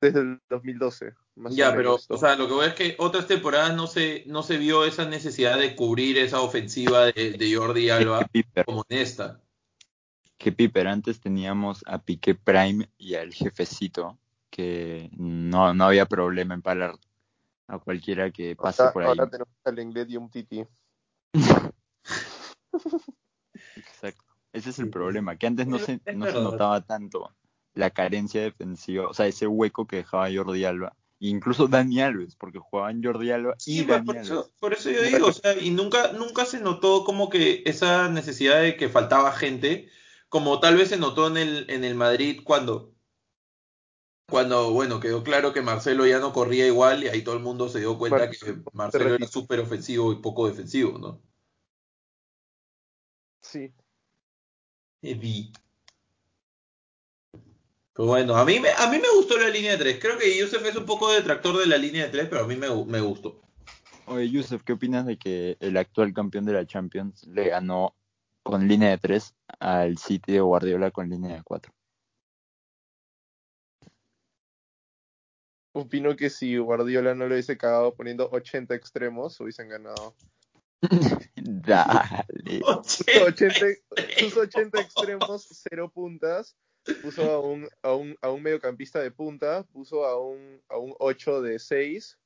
desde 0.00 0.20
el 0.20 0.40
2012. 0.50 1.14
Más 1.36 1.56
Ya, 1.56 1.70
o 1.70 1.74
pero, 1.74 1.94
o 2.08 2.18
sea, 2.18 2.36
lo 2.36 2.46
que 2.46 2.52
voy 2.52 2.66
es 2.66 2.74
que 2.74 2.94
otras 2.98 3.26
temporadas 3.26 3.74
no 3.74 3.86
se, 3.86 4.22
no 4.26 4.42
se 4.42 4.58
vio 4.58 4.84
esa 4.84 5.06
necesidad 5.08 5.58
de 5.58 5.74
cubrir 5.74 6.18
esa 6.18 6.42
ofensiva 6.42 7.06
de, 7.06 7.32
de 7.38 7.56
Jordi 7.56 7.88
Alba 7.90 8.28
como 8.66 8.84
en 8.90 8.98
esta. 8.98 9.40
que 10.36 10.52
Piper, 10.52 10.88
antes 10.88 11.20
teníamos 11.20 11.82
a 11.86 12.02
Piqué 12.02 12.34
Prime 12.34 12.90
y 12.98 13.14
al 13.14 13.32
jefecito, 13.32 14.18
que 14.50 15.08
no, 15.16 15.72
no 15.72 15.84
había 15.86 16.04
problema 16.06 16.52
en 16.54 16.60
parar 16.62 16.96
a 17.66 17.78
cualquiera 17.78 18.30
que 18.30 18.54
pase 18.56 18.82
Ahora- 18.82 18.92
por 18.92 19.02
ahí. 19.04 19.08
Ahora 19.08 19.30
tenemos 19.30 19.54
al 19.64 19.74
Lenglet 19.74 20.10
y 20.10 20.16
un 20.18 20.30
Titi. 20.30 20.64
Exacto. 23.76 24.33
Ese 24.54 24.70
es 24.70 24.78
el 24.78 24.88
problema, 24.88 25.36
que 25.36 25.48
antes 25.48 25.66
no 25.66 25.80
se, 25.80 26.00
no 26.14 26.26
se 26.26 26.34
notaba 26.34 26.80
tanto 26.80 27.34
la 27.74 27.90
carencia 27.90 28.40
defensiva, 28.40 29.08
o 29.08 29.12
sea, 29.12 29.26
ese 29.26 29.48
hueco 29.48 29.84
que 29.88 29.96
dejaba 29.96 30.32
Jordi 30.32 30.64
Alba, 30.64 30.94
e 31.18 31.26
incluso 31.26 31.66
Dani 31.66 32.00
Alves, 32.00 32.36
porque 32.36 32.60
jugaban 32.60 33.02
Jordi 33.02 33.32
Alba 33.32 33.56
y 33.66 33.78
Sí, 33.80 33.84
Dani 33.84 34.06
por 34.06 34.16
Alves. 34.16 34.30
eso, 34.30 34.52
por 34.60 34.72
eso 34.72 34.90
yo 34.90 35.02
digo, 35.02 35.26
o 35.26 35.32
sea, 35.32 35.60
y 35.60 35.70
nunca, 35.70 36.12
nunca 36.12 36.44
se 36.44 36.60
notó 36.60 37.02
como 37.02 37.30
que 37.30 37.64
esa 37.66 38.08
necesidad 38.08 38.62
de 38.62 38.76
que 38.76 38.88
faltaba 38.88 39.32
gente, 39.32 39.88
como 40.28 40.60
tal 40.60 40.76
vez 40.76 40.90
se 40.90 40.98
notó 40.98 41.26
en 41.26 41.36
el, 41.36 41.66
en 41.68 41.82
el 41.82 41.96
Madrid 41.96 42.40
cuando, 42.44 42.94
cuando, 44.30 44.70
bueno, 44.70 45.00
quedó 45.00 45.24
claro 45.24 45.52
que 45.52 45.62
Marcelo 45.62 46.06
ya 46.06 46.20
no 46.20 46.32
corría 46.32 46.68
igual 46.68 47.02
y 47.02 47.08
ahí 47.08 47.22
todo 47.22 47.34
el 47.34 47.42
mundo 47.42 47.68
se 47.68 47.80
dio 47.80 47.98
cuenta 47.98 48.30
que 48.30 48.38
Marcelo 48.72 49.16
era 49.16 49.26
súper 49.26 49.58
ofensivo 49.58 50.12
y 50.12 50.22
poco 50.22 50.46
defensivo, 50.46 50.96
¿no? 50.96 51.20
Sí. 53.40 53.74
Evi. 55.04 55.52
Pero 57.92 58.08
bueno, 58.08 58.36
a 58.36 58.44
mí, 58.44 58.58
me, 58.58 58.70
a 58.70 58.90
mí 58.90 58.98
me 58.98 59.08
gustó 59.14 59.38
la 59.38 59.50
línea 59.50 59.72
de 59.72 59.78
3. 59.78 59.98
Creo 60.00 60.18
que 60.18 60.36
Yusef 60.36 60.64
es 60.64 60.74
un 60.76 60.86
poco 60.86 61.12
detractor 61.12 61.58
de 61.58 61.66
la 61.66 61.76
línea 61.76 62.04
de 62.04 62.10
3, 62.10 62.28
pero 62.28 62.44
a 62.44 62.46
mí 62.46 62.56
me, 62.56 62.68
me 62.86 63.00
gustó. 63.00 63.40
Oye, 64.06 64.30
Yusef, 64.30 64.62
¿qué 64.64 64.72
opinas 64.72 65.06
de 65.06 65.16
que 65.16 65.56
el 65.60 65.76
actual 65.76 66.12
campeón 66.12 66.44
de 66.44 66.54
la 66.54 66.66
Champions 66.66 67.24
le 67.26 67.50
ganó 67.50 67.94
con 68.42 68.66
línea 68.66 68.90
de 68.90 68.98
3 68.98 69.34
al 69.60 69.98
City 69.98 70.32
de 70.32 70.40
Guardiola 70.40 70.90
con 70.90 71.08
línea 71.08 71.36
de 71.36 71.42
4? 71.42 71.72
Opino 75.72 76.16
que 76.16 76.30
si 76.30 76.56
Guardiola 76.56 77.14
no 77.14 77.26
lo 77.26 77.34
hubiese 77.34 77.56
cagado 77.56 77.94
poniendo 77.94 78.28
80 78.30 78.74
extremos, 78.74 79.38
hubiesen 79.40 79.68
ganado. 79.68 80.14
Dale. 81.36 82.60
80, 83.22 83.66
sus 84.18 84.36
80 84.36 84.80
extremos, 84.80 85.46
cero 85.68 85.90
puntas. 85.92 86.56
Puso 87.02 87.22
a 87.30 87.40
un, 87.40 87.66
a 87.82 87.94
un, 87.94 88.16
a 88.20 88.30
un 88.30 88.42
mediocampista 88.42 89.00
de 89.00 89.10
punta, 89.10 89.62
puso 89.72 90.04
a 90.04 90.20
un, 90.20 90.60
a 90.68 90.76
un 90.76 90.94
8 90.98 91.40
de 91.40 91.58
6. 91.58 92.18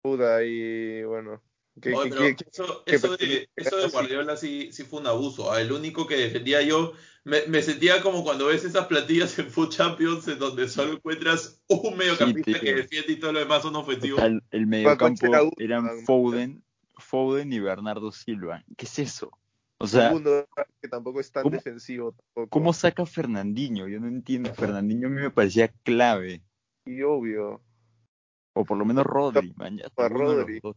Puta, 0.00 0.44
y 0.44 1.02
bueno. 1.02 1.42
¿qué- 1.82 1.92
Oye, 1.94 2.10
qué- 2.10 2.16
pero 2.16 2.36
qué- 2.36 2.44
eso, 2.52 2.82
qué 2.86 2.94
eso, 2.94 3.16
de, 3.16 3.48
eso 3.56 3.76
de 3.78 3.88
Guardiola 3.88 4.36
sí, 4.36 4.70
sí 4.72 4.84
fue 4.84 5.00
un 5.00 5.08
abuso. 5.08 5.50
ah, 5.50 5.60
El 5.60 5.72
único 5.72 6.06
que 6.06 6.16
defendía 6.16 6.62
yo, 6.62 6.92
me, 7.24 7.44
me 7.46 7.60
sentía 7.60 8.00
como 8.00 8.22
cuando 8.22 8.46
ves 8.46 8.64
esas 8.64 8.86
plantillas 8.86 9.36
en 9.40 9.50
Food 9.50 9.70
Champions 9.70 10.28
en 10.28 10.38
donde 10.38 10.68
solo 10.68 10.92
encuentras 10.92 11.60
un 11.66 11.96
mediocampista 11.96 12.60
que 12.60 12.74
defiende 12.74 13.12
y 13.14 13.16
todo 13.20 13.32
lo 13.32 13.40
demás 13.40 13.62
son 13.62 13.74
O 13.74 13.80
ofensivos. 13.80 14.18
sea, 14.20 14.26
el, 14.28 14.42
el 14.52 14.66
mediocampo 14.68 15.52
eran 15.58 15.84
man. 15.84 16.04
Foden, 16.06 16.64
Foden 16.98 17.52
y 17.52 17.60
Bernardo 17.60 18.10
Silva. 18.12 18.64
¿Qué 18.76 18.86
es 18.86 18.98
eso? 18.98 19.30
O 19.78 19.86
sea, 19.86 20.08
Segundo, 20.08 20.48
que 20.82 20.88
tampoco 20.88 21.20
es 21.20 21.30
tan 21.30 21.44
¿cómo- 21.44 21.54
defensivo. 21.54 22.12
Tampoco. 22.12 22.48
¿cómo 22.50 22.72
saca 22.72 23.06
Fernandinho? 23.06 23.86
Yo 23.86 24.00
no 24.00 24.08
entiendo. 24.08 24.52
Fernandinho 24.54 25.06
a 25.06 25.10
mí 25.10 25.20
me 25.20 25.30
parecía 25.30 25.68
clave. 25.84 26.42
Y 26.84 27.02
obvio. 27.02 27.62
O 28.54 28.64
por 28.64 28.76
lo 28.76 28.84
menos 28.84 29.04
Rodri, 29.04 29.54
man, 29.56 29.78
ya 29.78 29.86
está 29.86 30.06
A 30.06 30.08
uno 30.08 30.32
de 30.32 30.60
los 30.60 30.62
Rodri. 30.62 30.74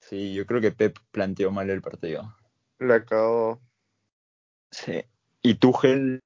Sí, 0.00 0.34
yo 0.34 0.46
creo 0.46 0.60
que 0.60 0.72
Pep 0.72 0.98
planteó 1.10 1.50
mal 1.50 1.68
el 1.68 1.82
partido. 1.82 2.34
La 2.78 3.04
cagó. 3.04 3.60
Sí. 4.70 5.02
Y 5.42 5.54
Tuchel 5.56 6.22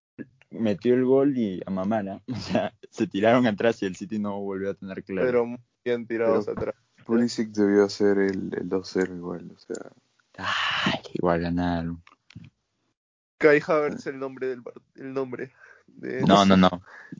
metió 0.51 0.95
el 0.95 1.05
gol 1.05 1.37
y 1.37 1.61
a 1.67 1.71
mamara. 1.71 2.23
O 2.29 2.37
sea, 2.37 2.75
se 2.91 3.07
tiraron 3.07 3.47
atrás 3.47 3.83
y 3.83 3.87
el 3.87 3.97
City 3.97 4.19
no 4.19 4.39
volvió 4.41 4.71
a 4.71 4.75
tener 4.75 5.03
claro. 5.03 5.27
Pero 5.27 5.47
muy 5.47 5.59
bien 5.85 6.07
tirados 6.07 6.49
atrás. 6.49 6.75
Pulisic 7.11 7.49
debió 7.51 7.85
hacer 7.85 8.19
el, 8.19 8.55
el 8.55 8.69
2-0 8.69 9.17
igual, 9.17 9.51
o 9.55 9.59
sea, 9.59 9.91
Ay, 10.39 11.01
igual 11.15 11.41
ganaron. 11.41 12.03
Kai 13.39 13.61
Havertz 13.67 14.07
el 14.07 14.19
nombre 14.19 14.47
del 14.47 14.63
el 14.95 15.13
nombre 15.13 15.53
de 15.89 16.23
No, 16.23 16.45
no, 16.45 16.57
no. 16.57 16.71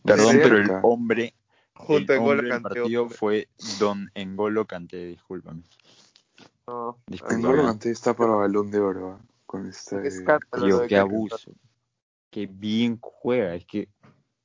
Perdón, 0.05 0.37
pero 0.43 0.57
el 0.59 0.71
hombre, 0.83 1.35
junto 1.75 2.13
el 2.13 2.19
hombre 2.21 2.49
del 2.51 2.63
partido 2.63 3.03
hombre. 3.03 3.17
fue 3.19 3.49
Don 3.81 4.11
Engolo 4.15 4.67
Kanté, 4.67 5.07
discúlpame. 5.07 5.63
No, 6.69 6.99
Disculpa. 7.07 7.37
N'Golo 7.37 7.65
Kanté 7.65 7.91
está 7.91 8.15
para 8.15 8.33
balón 8.35 8.71
de 8.71 8.79
oro, 8.79 9.19
¿ah? 9.21 9.21
con 9.45 9.67
este 9.69 9.97
lo 9.97 10.67
Tío, 10.67 10.87
qué 10.87 10.97
abuso. 10.99 11.51
Qué 12.31 12.47
bien 12.47 12.99
juega, 13.01 13.57
es 13.57 13.67
que 13.67 13.89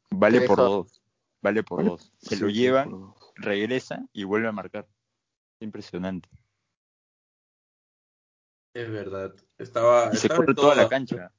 vale 0.10 0.42
por 0.42 0.58
dos. 0.58 1.02
Vale 1.42 1.62
por 1.62 1.78
Vale- 1.78 1.90
dos. 1.92 2.12
Se 2.18 2.36
Sí, 2.36 2.42
lo 2.68 2.86
dos. 2.90 3.14
regresa 3.36 4.04
y 4.12 4.24
vuelve 4.24 4.48
a 4.48 4.52
marcar. 4.52 4.88
Impresionante. 5.60 6.30
Es 8.74 8.90
verdad. 8.92 9.34
Estaba, 9.58 10.10
Y 10.12 10.18
se 10.18 10.28
estaba 10.28 10.40
corre 10.40 10.52
en 10.52 10.56
toda 10.56 10.76
la 10.76 10.90
cancha. 10.90 11.32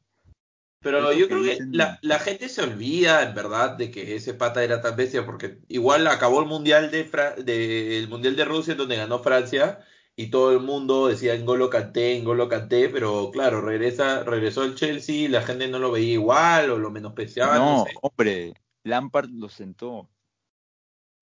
Pero 0.80 1.12
yo 1.12 1.26
que 1.26 1.34
creo 1.34 1.42
que 1.42 1.58
la, 1.72 1.98
la 2.02 2.18
gente 2.18 2.48
se 2.48 2.62
olvida, 2.62 3.22
en 3.22 3.34
verdad, 3.34 3.76
de 3.76 3.90
que 3.90 4.14
ese 4.14 4.34
pata 4.34 4.62
era 4.62 4.80
tan 4.80 4.94
bestia, 4.96 5.26
porque 5.26 5.58
igual 5.68 6.06
acabó 6.06 6.40
el 6.40 6.46
mundial 6.46 6.90
de, 6.90 7.04
Fra- 7.04 7.34
de- 7.34 7.98
el 7.98 8.08
mundial 8.08 8.36
de 8.36 8.44
Rusia, 8.44 8.72
en 8.72 8.78
donde 8.78 8.96
ganó 8.96 9.18
Francia, 9.18 9.80
y 10.14 10.30
todo 10.30 10.52
el 10.52 10.60
mundo 10.60 11.08
decía 11.08 11.34
Engolo 11.34 11.68
Kanté, 11.70 12.16
Engolo 12.16 12.48
Kanté, 12.48 12.88
pero 12.88 13.30
claro, 13.32 13.60
regresa, 13.60 14.22
regresó 14.22 14.64
el 14.64 14.76
Chelsea 14.76 15.16
y 15.16 15.28
la 15.28 15.42
gente 15.42 15.66
no 15.68 15.78
lo 15.78 15.90
veía 15.90 16.12
igual 16.14 16.70
o 16.70 16.78
lo 16.78 16.90
menospreciaba, 16.90 17.58
no, 17.58 17.78
No, 17.78 17.84
sé. 17.84 17.94
hombre, 18.00 18.54
Lampard 18.84 19.28
lo 19.30 19.48
sentó. 19.48 20.08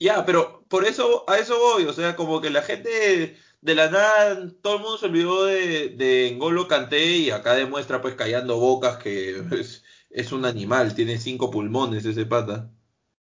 Ya, 0.05 0.27
pero 0.27 0.67
por 0.69 0.85
eso, 0.85 1.25
a 1.31 1.39
eso 1.39 1.59
voy, 1.59 1.87
o 1.87 1.93
sea, 1.95 2.15
como 2.15 2.43
que 2.43 2.51
la 2.51 2.61
gente 2.61 3.39
de 3.63 3.75
la 3.75 3.89
nada, 3.89 4.51
todo 4.61 4.75
el 4.75 4.83
mundo 4.83 4.99
se 4.99 5.07
olvidó 5.07 5.47
de, 5.47 5.89
de 5.97 6.33
N'Golo 6.37 6.69
Kanté 6.69 7.07
y 7.07 7.31
acá 7.31 7.55
demuestra 7.55 8.03
pues 8.03 8.15
callando 8.15 8.59
bocas 8.59 8.99
que 8.99 9.39
es, 9.53 9.83
es 10.11 10.31
un 10.31 10.45
animal, 10.45 10.95
tiene 10.95 11.17
cinco 11.17 11.51
pulmones 11.51 12.05
ese 12.05 12.27
pata. 12.27 12.71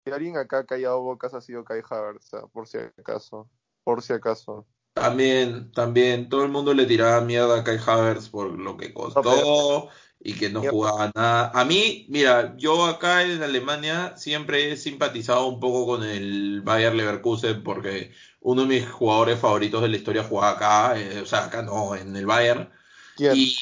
Si 0.06 0.10
alguien 0.10 0.38
acá 0.38 0.60
ha 0.60 0.64
callado 0.64 1.02
bocas 1.02 1.34
ha 1.34 1.42
sido 1.42 1.62
Kai 1.62 1.82
Havertz, 1.86 2.32
ah, 2.32 2.46
por 2.50 2.66
si 2.66 2.78
acaso. 2.78 3.50
Por 3.84 4.00
si 4.00 4.14
acaso. 4.14 4.66
También, 4.94 5.72
también, 5.72 6.30
todo 6.30 6.42
el 6.44 6.50
mundo 6.50 6.72
le 6.72 6.86
tiraba 6.86 7.20
mierda 7.20 7.60
a 7.60 7.64
Kai 7.64 7.76
Havertz 7.86 8.30
por 8.30 8.58
lo 8.58 8.78
que 8.78 8.94
costó 8.94 9.90
y 10.24 10.34
que 10.34 10.48
no 10.50 10.62
jugaba 10.62 11.10
nada. 11.14 11.50
A 11.54 11.64
mí, 11.64 12.06
mira, 12.08 12.54
yo 12.56 12.84
acá 12.86 13.22
en 13.24 13.42
Alemania 13.42 14.16
siempre 14.16 14.70
he 14.72 14.76
simpatizado 14.76 15.46
un 15.48 15.58
poco 15.60 15.86
con 15.86 16.04
el 16.04 16.60
Bayer 16.62 16.94
Leverkusen 16.94 17.62
porque 17.62 18.12
uno 18.40 18.62
de 18.62 18.68
mis 18.68 18.88
jugadores 18.88 19.40
favoritos 19.40 19.82
de 19.82 19.88
la 19.88 19.96
historia 19.96 20.22
jugaba 20.24 20.52
acá, 20.52 21.00
eh, 21.00 21.20
o 21.20 21.26
sea, 21.26 21.46
acá 21.46 21.62
no, 21.62 21.96
en 21.96 22.14
el 22.16 22.26
Bayern. 22.26 22.70
¿Quién? 23.16 23.36
Y, 23.36 23.56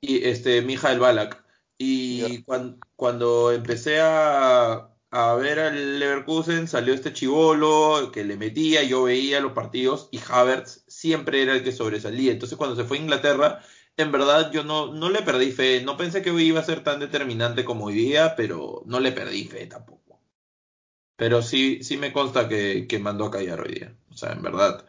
y 0.00 0.24
este, 0.24 0.62
Mijael 0.62 1.00
Balak. 1.00 1.44
Y 1.78 2.42
cuan- 2.44 2.78
cuando 2.96 3.52
empecé 3.52 4.00
a, 4.00 4.90
a 5.10 5.34
ver 5.34 5.58
al 5.60 5.98
Leverkusen, 5.98 6.68
salió 6.68 6.92
este 6.94 7.12
chivolo 7.12 8.10
que 8.12 8.24
le 8.24 8.36
metía, 8.36 8.82
yo 8.82 9.04
veía 9.04 9.40
los 9.40 9.52
partidos 9.52 10.08
y 10.12 10.20
Havertz 10.28 10.84
siempre 10.88 11.42
era 11.42 11.54
el 11.54 11.64
que 11.64 11.72
sobresalía. 11.72 12.32
Entonces, 12.32 12.58
cuando 12.58 12.76
se 12.76 12.84
fue 12.84 12.98
a 12.98 13.00
Inglaterra, 13.00 13.62
en 14.00 14.12
verdad 14.12 14.50
yo 14.52 14.64
no, 14.64 14.92
no 14.92 15.08
le 15.10 15.22
perdí 15.22 15.52
fe. 15.52 15.82
No 15.82 15.96
pensé 15.96 16.22
que 16.22 16.30
iba 16.30 16.60
a 16.60 16.64
ser 16.64 16.82
tan 16.82 17.00
determinante 17.00 17.64
como 17.64 17.86
hoy 17.86 17.94
día, 17.94 18.34
pero 18.36 18.82
no 18.86 19.00
le 19.00 19.12
perdí 19.12 19.44
fe 19.44 19.66
tampoco. 19.66 20.20
Pero 21.16 21.42
sí, 21.42 21.82
sí 21.84 21.96
me 21.96 22.12
consta 22.12 22.48
que, 22.48 22.86
que 22.88 22.98
mandó 22.98 23.26
a 23.26 23.30
callar 23.30 23.60
hoy 23.60 23.74
día. 23.74 23.94
O 24.10 24.16
sea, 24.16 24.32
en 24.32 24.42
verdad. 24.42 24.86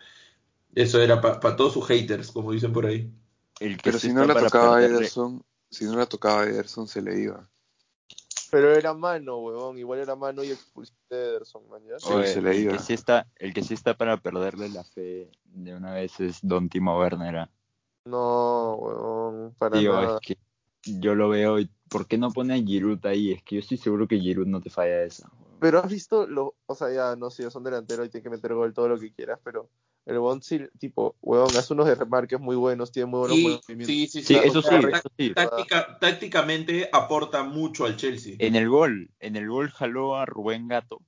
Eso 0.74 1.02
era 1.02 1.20
para 1.20 1.56
todos 1.58 1.74
sus 1.74 1.86
haters, 1.88 2.32
como 2.32 2.54
dicen 2.54 2.72
por 2.72 2.86
ahí. 2.86 3.12
El 3.60 3.76
que 3.78 3.84
Pero 3.84 4.00
si 4.00 4.14
no 4.14 4.26
la 4.26 4.34
tocaba 4.36 4.80
perderle- 4.80 5.00
Ederson, 5.00 5.44
si 5.70 5.86
no 5.86 5.96
la 5.98 6.06
tocaba 6.06 6.46
Ederson 6.46 6.88
se 6.88 7.02
le 7.02 7.20
iba. 7.20 7.50
Pero 8.50 8.76
era 8.76 8.94
mano, 8.94 9.38
huevón. 9.38 9.78
Igual 9.78 10.00
era 10.00 10.16
mano 10.16 10.44
y 10.44 10.52
expulsé 10.52 10.94
a 11.12 11.16
Ederson, 11.16 11.68
man. 11.70 11.82
¿ya? 11.86 12.00
Sí, 12.00 12.14
Oye, 12.14 12.28
se 12.28 12.42
le 12.42 12.52
el 12.52 12.64
iba. 12.64 12.72
que 12.74 12.80
sí 12.80 12.94
está, 12.94 13.28
el 13.36 13.54
que 13.54 13.64
sí 13.64 13.74
está 13.74 13.96
para 13.96 14.18
perderle 14.18 14.70
la 14.70 14.84
fe 14.84 15.30
de 15.44 15.76
una 15.76 15.94
vez 15.94 16.20
es 16.22 16.40
Don 16.42 16.70
Timo 16.70 16.98
Werner. 16.98 17.50
No, 18.06 18.76
huevón. 18.76 19.56
Para 19.58 19.80
Tío, 19.80 19.94
nada. 19.94 20.18
es 20.18 20.28
que 20.28 20.38
yo 20.86 21.16
lo 21.16 21.30
veo 21.30 21.60
y 21.60 21.70
¿por 21.90 22.08
qué 22.08 22.18
no 22.18 22.32
pone 22.32 22.54
a 22.56 22.58
Giroud 22.58 23.06
ahí? 23.06 23.32
Es 23.32 23.44
que 23.44 23.56
yo 23.56 23.60
estoy 23.60 23.78
seguro 23.78 24.08
que 24.08 24.20
Giroud 24.20 24.48
no 24.48 24.62
te 24.62 24.70
falla 24.70 25.04
esa. 25.04 25.30
Pero 25.60 25.80
has 25.80 25.92
visto, 25.92 26.26
lo, 26.26 26.56
o 26.66 26.76
sea, 26.76 26.92
ya 26.92 27.16
no 27.16 27.30
sé, 27.30 27.50
son 27.52 27.64
delanteros 27.64 28.08
y 28.08 28.10
tienen 28.10 28.24
que 28.24 28.30
meter 28.32 28.54
gol 28.56 28.74
todo 28.74 28.88
lo 28.88 29.00
que 29.00 29.14
quieras, 29.14 29.40
pero 29.44 29.70
el 30.08 30.42
sí, 30.42 30.60
tipo, 30.80 31.16
huevón, 31.22 31.56
hace 31.56 31.74
unos 31.74 31.96
remarques 31.96 32.40
muy 32.40 32.56
buenos, 32.56 32.92
tiene 32.92 33.06
muy 33.06 33.20
buenos 33.20 33.38
Y, 33.38 33.44
movimientos. 33.44 33.86
sí, 33.86 34.08
sí, 34.08 34.24
Sí, 34.24 34.34
sí. 34.34 34.40
eso 34.44 34.62
sí, 34.64 34.70
tá- 34.70 34.98
eso 34.98 35.10
sí. 35.16 35.34
táctica- 35.36 36.00
tácticamente 36.00 36.90
aporta 36.92 37.44
mucho 37.44 37.86
al 37.86 37.96
Chelsea. 37.96 38.36
En 38.40 38.56
el 38.56 38.68
gol, 38.70 39.12
en 39.20 39.36
el 39.36 39.48
gol 39.48 39.70
jaló 39.70 40.16
a 40.16 40.26
Rubén 40.26 40.68
Gato 40.68 41.00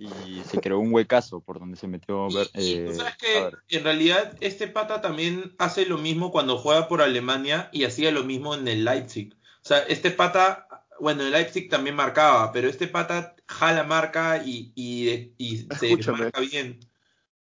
y 0.00 0.42
se 0.44 0.60
creó 0.60 0.78
un 0.78 0.92
huecazo 0.92 1.40
por 1.40 1.58
donde 1.60 1.76
se 1.76 1.86
metió 1.86 2.28
Y, 2.28 2.34
Ver- 2.34 2.50
y 2.54 2.74
eh, 2.74 2.84
tú 2.86 2.94
sabes 2.94 3.16
que 3.18 3.76
en 3.76 3.84
realidad 3.84 4.36
este 4.40 4.66
pata 4.66 5.00
también 5.00 5.54
hace 5.58 5.84
lo 5.84 5.98
mismo 5.98 6.32
cuando 6.32 6.56
juega 6.56 6.88
por 6.88 7.02
Alemania 7.02 7.68
y 7.72 7.84
hacía 7.84 8.10
lo 8.10 8.24
mismo 8.24 8.54
en 8.54 8.66
el 8.66 8.84
Leipzig. 8.84 9.34
O 9.62 9.68
sea, 9.68 9.80
este 9.80 10.10
pata, 10.10 10.66
bueno, 11.00 11.22
el 11.22 11.30
Leipzig 11.32 11.68
también 11.68 11.96
marcaba, 11.96 12.50
pero 12.50 12.68
este 12.68 12.88
pata 12.88 13.36
jala 13.46 13.84
marca 13.84 14.42
y, 14.44 14.72
y, 14.74 15.34
y 15.36 15.58
se 15.58 15.68
Escúchame. 15.68 16.18
marca 16.20 16.40
bien. 16.40 16.80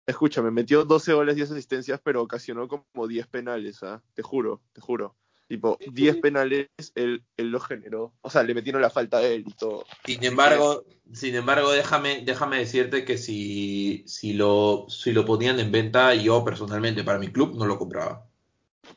Escúchame, 0.08 0.50
metió 0.50 0.84
12 0.84 1.14
goles, 1.14 1.36
10 1.36 1.52
asistencias, 1.52 2.02
pero 2.04 2.24
ocasionó 2.24 2.68
como 2.68 3.08
10 3.08 3.28
penales, 3.28 3.84
¿ah? 3.84 4.02
Te 4.16 4.24
juro, 4.24 4.62
te 4.74 4.82
juro. 4.82 5.16
Tipo, 5.52 5.78
10 5.92 6.16
penales 6.22 6.70
él, 6.96 7.26
él 7.36 7.50
lo 7.52 7.60
generó. 7.60 8.14
O 8.22 8.30
sea, 8.30 8.42
le 8.44 8.54
metieron 8.54 8.82
la 8.82 8.90
falta 8.90 9.18
a 9.18 9.24
él 9.24 9.44
y 9.46 9.52
todo. 9.52 9.84
Sin 10.06 10.24
embargo, 10.24 10.86
sin 11.12 11.36
embargo, 11.36 11.74
déjame, 11.74 12.22
déjame 12.24 12.60
decirte 12.60 13.04
que 13.04 13.18
si, 13.18 14.06
si 14.08 14.32
lo, 14.32 14.86
si 14.88 15.12
lo 15.12 15.26
ponían 15.26 15.60
en 15.60 15.70
venta, 15.70 16.16
yo 16.16 16.46
personalmente 16.46 17.04
para 17.04 17.20
mi 17.20 17.28
club 17.28 17.58
no 17.58 17.66
lo 17.66 17.78
compraba. 17.78 18.30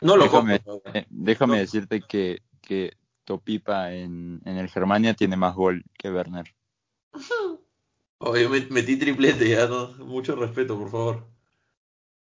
No 0.01 0.17
lo 0.17 0.27
Déjame- 0.27 0.61
compro. 0.63 0.93
Eh, 0.95 1.07
déjame 1.11 1.55
No. 1.57 1.61
decirte 1.63 2.03
que, 2.03 2.43
que 2.61 2.93
Topipa 3.25 3.93
en, 3.93 4.41
en 4.45 4.57
el 4.57 4.69
Germania 4.69 5.15
tiene 5.15 5.37
más 5.37 5.57
gol 5.57 5.83
que 5.99 6.09
Werner. 6.13 6.55
Oye, 8.19 8.49
me- 8.49 8.67
metí 8.71 8.97
triplete 8.97 9.49
ya, 9.49 9.67
¿no? 9.67 9.89
Mucho 10.05 10.37
respeto, 10.37 10.79
por 10.79 10.91
favor. 10.91 11.27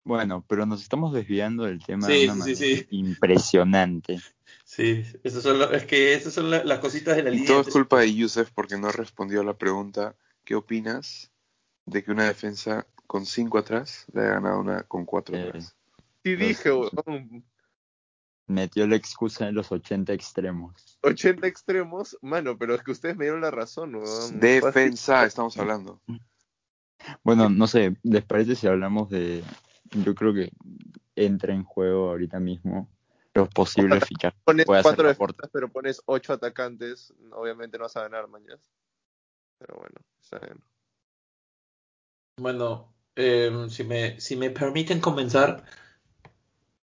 Bueno, 0.03 0.43
pero 0.47 0.65
nos 0.65 0.81
estamos 0.81 1.13
desviando 1.13 1.63
del 1.63 1.83
tema 1.83 2.07
Sí, 2.07 2.25
de 2.25 2.31
una 2.31 2.43
sí, 2.45 2.55
sí, 2.55 2.77
sí. 2.77 2.87
impresionante. 2.91 4.19
Sí, 4.65 5.03
esos 5.23 5.43
son 5.43 5.59
lo- 5.59 5.71
es 5.71 5.85
que 5.85 6.13
esas 6.13 6.33
son 6.33 6.49
la- 6.49 6.63
las 6.63 6.79
cositas 6.79 7.15
de 7.17 7.23
la 7.23 7.29
Y 7.31 7.33
línea. 7.33 7.47
todo 7.47 7.61
es 7.61 7.67
culpa 7.67 7.99
de 7.99 8.13
Yusef 8.13 8.49
porque 8.51 8.77
no 8.77 8.91
respondió 8.91 9.41
a 9.41 9.43
la 9.43 9.55
pregunta 9.57 10.15
¿qué 10.45 10.55
opinas 10.55 11.31
de 11.85 12.03
que 12.03 12.11
una 12.11 12.25
defensa 12.25 12.87
con 13.05 13.25
cinco 13.25 13.57
atrás 13.57 14.05
le 14.13 14.21
haya 14.21 14.31
ganado 14.35 14.59
una 14.59 14.83
con 14.83 15.05
cuatro 15.05 15.35
Eh, 15.35 15.47
atrás? 15.49 15.75
Sí 16.23 16.35
dije, 16.35 16.71
Metió 18.47 18.87
la 18.87 18.95
excusa 18.95 19.49
en 19.49 19.55
los 19.55 19.71
80 19.71 20.13
extremos. 20.13 20.97
80 21.01 21.45
extremos, 21.47 22.17
mano, 22.21 22.57
pero 22.57 22.73
es 22.75 22.83
que 22.83 22.91
ustedes 22.91 23.17
me 23.17 23.25
dieron 23.25 23.41
la 23.41 23.51
razón, 23.51 23.95
huevón. 23.95 24.39
Defensa, 24.39 25.25
estamos 25.25 25.57
hablando. 25.57 26.01
Bueno, 27.23 27.49
no 27.49 27.67
sé, 27.67 27.97
¿les 28.03 28.23
parece 28.23 28.55
si 28.55 28.65
hablamos 28.67 29.09
de... 29.09 29.43
Yo 29.93 30.15
creo 30.15 30.33
que 30.33 30.51
entra 31.15 31.53
en 31.53 31.63
juego 31.63 32.09
ahorita 32.09 32.39
mismo 32.39 32.89
los 33.33 33.49
posibles 33.49 34.03
fichajes 34.05 34.39
Pones 34.43 34.65
cuatro 34.65 35.07
defensas, 35.07 35.49
pero 35.51 35.69
pones 35.69 36.01
8 36.05 36.33
atacantes, 36.33 37.13
obviamente 37.31 37.77
no 37.77 37.85
vas 37.85 37.97
a 37.97 38.03
ganar, 38.03 38.27
mañana. 38.27 38.61
Pero 39.57 39.79
bueno, 39.79 39.95
está 40.21 40.39
bien. 40.39 40.63
Bueno, 42.37 42.93
eh, 43.15 43.67
si 43.69 43.83
me, 43.83 44.19
si 44.19 44.35
me 44.35 44.49
permiten 44.49 44.99
comenzar, 44.99 45.63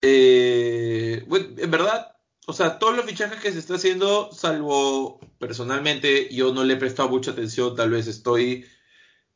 eh, 0.02 1.24
bueno, 1.26 1.46
en 1.56 1.70
verdad, 1.70 2.16
o 2.46 2.52
sea, 2.52 2.78
todos 2.78 2.96
los 2.96 3.04
fichajes 3.06 3.40
que 3.40 3.52
se 3.52 3.58
está 3.58 3.74
haciendo, 3.74 4.30
salvo 4.32 5.20
personalmente, 5.38 6.32
yo 6.34 6.52
no 6.52 6.64
le 6.64 6.74
he 6.74 6.78
prestado 6.78 7.08
mucha 7.08 7.32
atención, 7.32 7.76
tal 7.76 7.90
vez 7.90 8.06
estoy 8.06 8.66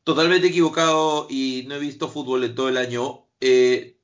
totalmente 0.03 0.47
equivocado 0.47 1.27
y 1.29 1.65
no 1.67 1.75
he 1.75 1.79
visto 1.79 2.07
fútbol 2.07 2.43
en 2.43 2.55
todo 2.55 2.69
el 2.69 2.77
año. 2.77 3.20
Eh, 3.41 3.97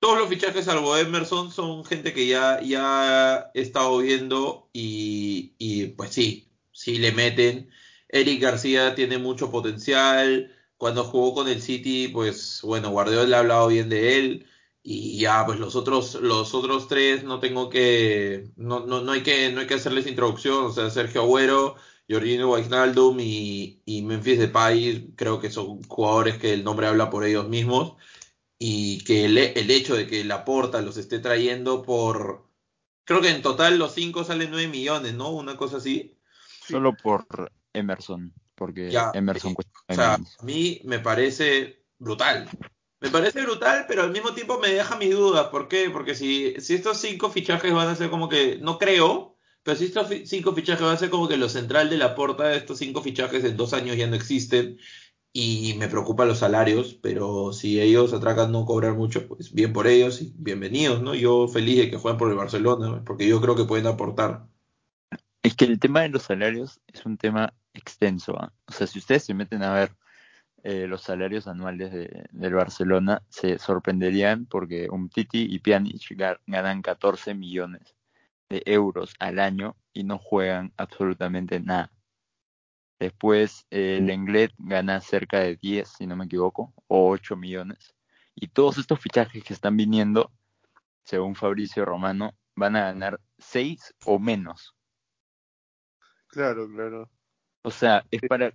todos 0.00 0.18
los 0.18 0.28
fichajes, 0.28 0.64
salvo 0.64 0.96
Emerson, 0.96 1.50
son 1.52 1.84
gente 1.84 2.12
que 2.12 2.26
ya, 2.26 2.60
ya 2.62 3.50
he 3.54 3.60
estado 3.60 3.98
viendo 3.98 4.70
y, 4.72 5.54
y 5.58 5.88
pues 5.88 6.10
sí, 6.12 6.50
sí 6.72 6.98
le 6.98 7.12
meten. 7.12 7.70
Eric 8.08 8.40
García 8.42 8.94
tiene 8.94 9.18
mucho 9.18 9.50
potencial. 9.50 10.54
Cuando 10.76 11.04
jugó 11.04 11.34
con 11.34 11.48
el 11.48 11.60
City, 11.62 12.08
pues 12.08 12.60
bueno, 12.62 12.90
Guardiola 12.90 13.38
ha 13.38 13.40
hablado 13.40 13.68
bien 13.68 13.88
de 13.88 14.18
él. 14.18 14.46
Y 14.82 15.18
ya, 15.18 15.44
pues 15.44 15.58
los 15.58 15.76
otros, 15.76 16.14
los 16.14 16.54
otros 16.54 16.88
tres 16.88 17.24
no 17.24 17.40
tengo 17.40 17.68
que, 17.68 18.50
no, 18.56 18.86
no, 18.86 19.02
no 19.02 19.12
hay 19.12 19.22
que, 19.22 19.50
no 19.52 19.60
hay 19.60 19.66
que 19.66 19.74
hacerles 19.74 20.06
introducción. 20.06 20.66
O 20.66 20.72
sea, 20.72 20.88
Sergio 20.90 21.22
Agüero, 21.22 21.74
Jorginho 22.08 22.50
Wijnaldum 22.52 23.18
y, 23.20 23.82
y 23.84 24.02
Memphis 24.02 24.38
Depay, 24.38 25.12
creo 25.16 25.40
que 25.40 25.50
son 25.50 25.82
jugadores 25.82 26.38
que 26.38 26.54
el 26.54 26.64
nombre 26.64 26.86
habla 26.86 27.10
por 27.10 27.24
ellos 27.24 27.48
mismos. 27.48 27.94
Y 28.58 29.04
que 29.04 29.24
el, 29.26 29.38
el 29.38 29.70
hecho 29.70 29.94
de 29.96 30.06
que 30.06 30.24
Laporta 30.24 30.80
los 30.82 30.96
esté 30.96 31.20
trayendo 31.20 31.82
por, 31.82 32.48
creo 33.04 33.20
que 33.20 33.30
en 33.30 33.42
total 33.42 33.78
los 33.78 33.94
cinco 33.94 34.24
salen 34.24 34.50
9 34.50 34.68
millones, 34.68 35.14
¿no? 35.14 35.30
Una 35.30 35.56
cosa 35.56 35.76
así. 35.78 36.18
Solo 36.68 36.96
por 36.96 37.52
Emerson, 37.72 38.34
porque 38.54 38.90
Ya, 38.90 39.10
Emerson 39.14 39.54
cuesta 39.54 39.72
O 39.88 39.94
nueve 39.94 39.94
sea, 39.94 40.18
millones. 40.18 40.36
a 40.38 40.44
mí 40.44 40.80
me 40.84 40.98
parece 40.98 41.84
brutal. 41.98 42.48
Me 43.00 43.10
parece 43.10 43.42
brutal, 43.42 43.84
pero 43.86 44.02
al 44.02 44.10
mismo 44.10 44.34
tiempo 44.34 44.58
me 44.58 44.70
deja 44.72 44.96
mis 44.96 45.12
dudas. 45.12 45.48
¿Por 45.48 45.68
qué? 45.68 45.88
Porque 45.90 46.14
si, 46.16 46.54
si 46.60 46.74
estos 46.74 46.98
cinco 47.00 47.30
fichajes 47.30 47.72
van 47.72 47.88
a 47.88 47.94
ser 47.96 48.10
como 48.10 48.28
que, 48.28 48.58
no 48.60 48.76
creo, 48.78 49.36
pero 49.62 49.76
si 49.76 49.84
estos 49.86 50.08
cinco 50.24 50.52
fichajes 50.54 50.82
van 50.84 50.94
a 50.94 50.98
ser 50.98 51.10
como 51.10 51.28
que 51.28 51.36
lo 51.36 51.48
central 51.48 51.90
de 51.90 51.98
la 51.98 52.14
porta, 52.16 52.52
estos 52.54 52.78
cinco 52.78 53.00
fichajes 53.02 53.44
en 53.44 53.56
dos 53.56 53.72
años 53.72 53.96
ya 53.96 54.08
no 54.08 54.16
existen. 54.16 54.78
Y 55.40 55.74
me 55.78 55.86
preocupan 55.86 56.26
los 56.26 56.38
salarios, 56.38 56.94
pero 57.00 57.52
si 57.52 57.80
ellos 57.80 58.12
atracan 58.12 58.50
no 58.50 58.64
cobrar 58.64 58.94
mucho, 58.94 59.28
pues 59.28 59.52
bien 59.52 59.72
por 59.72 59.86
ellos 59.86 60.20
y 60.20 60.34
bienvenidos, 60.36 61.00
¿no? 61.00 61.14
Yo 61.14 61.46
feliz 61.46 61.78
de 61.78 61.90
que 61.90 61.96
jueguen 61.96 62.18
por 62.18 62.28
el 62.28 62.34
Barcelona, 62.36 63.04
porque 63.06 63.28
yo 63.28 63.40
creo 63.40 63.54
que 63.54 63.62
pueden 63.62 63.86
aportar. 63.86 64.48
Es 65.44 65.54
que 65.54 65.66
el 65.66 65.78
tema 65.78 66.00
de 66.00 66.08
los 66.08 66.24
salarios 66.24 66.80
es 66.88 67.06
un 67.06 67.16
tema 67.16 67.54
extenso. 67.72 68.36
¿ah? 68.36 68.52
O 68.66 68.72
sea, 68.72 68.88
si 68.88 68.98
ustedes 68.98 69.22
se 69.22 69.34
meten 69.34 69.62
a 69.62 69.72
ver 69.74 69.92
eh, 70.64 70.88
los 70.88 71.02
salarios 71.02 71.46
anuales 71.46 71.92
de, 71.92 72.24
del 72.32 72.54
Barcelona, 72.54 73.22
se 73.28 73.60
sorprenderían 73.60 74.44
porque 74.46 74.88
Umtiti 74.90 75.46
y 75.48 75.60
Pjanic 75.60 76.02
ga- 76.16 76.40
ganan 76.48 76.82
14 76.82 77.34
millones 77.34 77.94
de 78.50 78.64
euros 78.66 79.14
al 79.20 79.38
año 79.38 79.76
y 79.92 80.02
no 80.02 80.18
juegan 80.18 80.72
absolutamente 80.76 81.60
nada. 81.60 81.92
Después 82.98 83.66
eh, 83.70 84.00
Lenglet 84.02 84.52
gana 84.58 85.00
cerca 85.00 85.38
de 85.40 85.56
10, 85.56 85.88
si 85.88 86.06
no 86.06 86.16
me 86.16 86.24
equivoco, 86.24 86.72
o 86.88 87.10
8 87.10 87.36
millones. 87.36 87.94
Y 88.34 88.48
todos 88.48 88.78
estos 88.78 89.00
fichajes 89.00 89.44
que 89.44 89.54
están 89.54 89.76
viniendo, 89.76 90.32
según 91.04 91.34
Fabricio 91.34 91.84
Romano, 91.84 92.34
van 92.56 92.76
a 92.76 92.82
ganar 92.84 93.20
6 93.38 93.94
o 94.04 94.18
menos. 94.18 94.74
Claro, 96.28 96.68
claro. 96.68 97.10
O 97.62 97.70
sea, 97.70 98.04
es 98.10 98.20
para. 98.28 98.52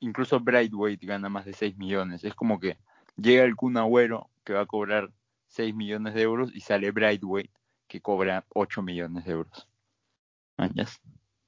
Incluso 0.00 0.38
Brightweight 0.38 1.02
gana 1.02 1.28
más 1.28 1.44
de 1.44 1.52
6 1.52 1.76
millones. 1.76 2.22
Es 2.22 2.34
como 2.34 2.60
que 2.60 2.78
llega 3.16 3.42
el 3.42 3.56
Kun 3.56 3.76
Agüero 3.76 4.30
que 4.44 4.52
va 4.52 4.60
a 4.60 4.66
cobrar 4.66 5.10
6 5.48 5.74
millones 5.74 6.14
de 6.14 6.22
euros 6.22 6.50
y 6.54 6.60
sale 6.60 6.92
Brightweight 6.92 7.50
que 7.88 8.00
cobra 8.00 8.44
8 8.50 8.80
millones 8.82 9.24
de 9.24 9.32
euros. 9.32 9.68
¿Mañas? 10.56 11.00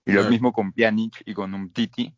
Y 0.04 0.12
lo 0.12 0.20
Claro. 0.20 0.30
mismo 0.30 0.52
con 0.52 0.72
Pjanic 0.72 1.22
y 1.24 1.34
con 1.34 1.54
Umtiti. 1.54 2.12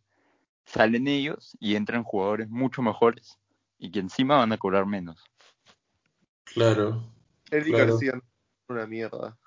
Salen 0.65 1.09
ellos 1.09 1.57
y 1.61 1.75
entran 1.75 2.05
jugadores 2.05 2.49
mucho 2.49 2.83
mejores 2.83 3.39
y 3.79 3.91
que 3.91 3.99
encima 3.99 4.39
van 4.39 4.53
a 4.53 4.59
cobrar 4.59 4.87
menos. 4.87 5.23
Claro. 6.45 7.13
Eric 7.51 7.75
Claro. 7.75 7.93
García 7.93 8.13
no 8.13 8.19
es 8.19 8.69
una 8.69 8.87
mierda. 8.87 9.39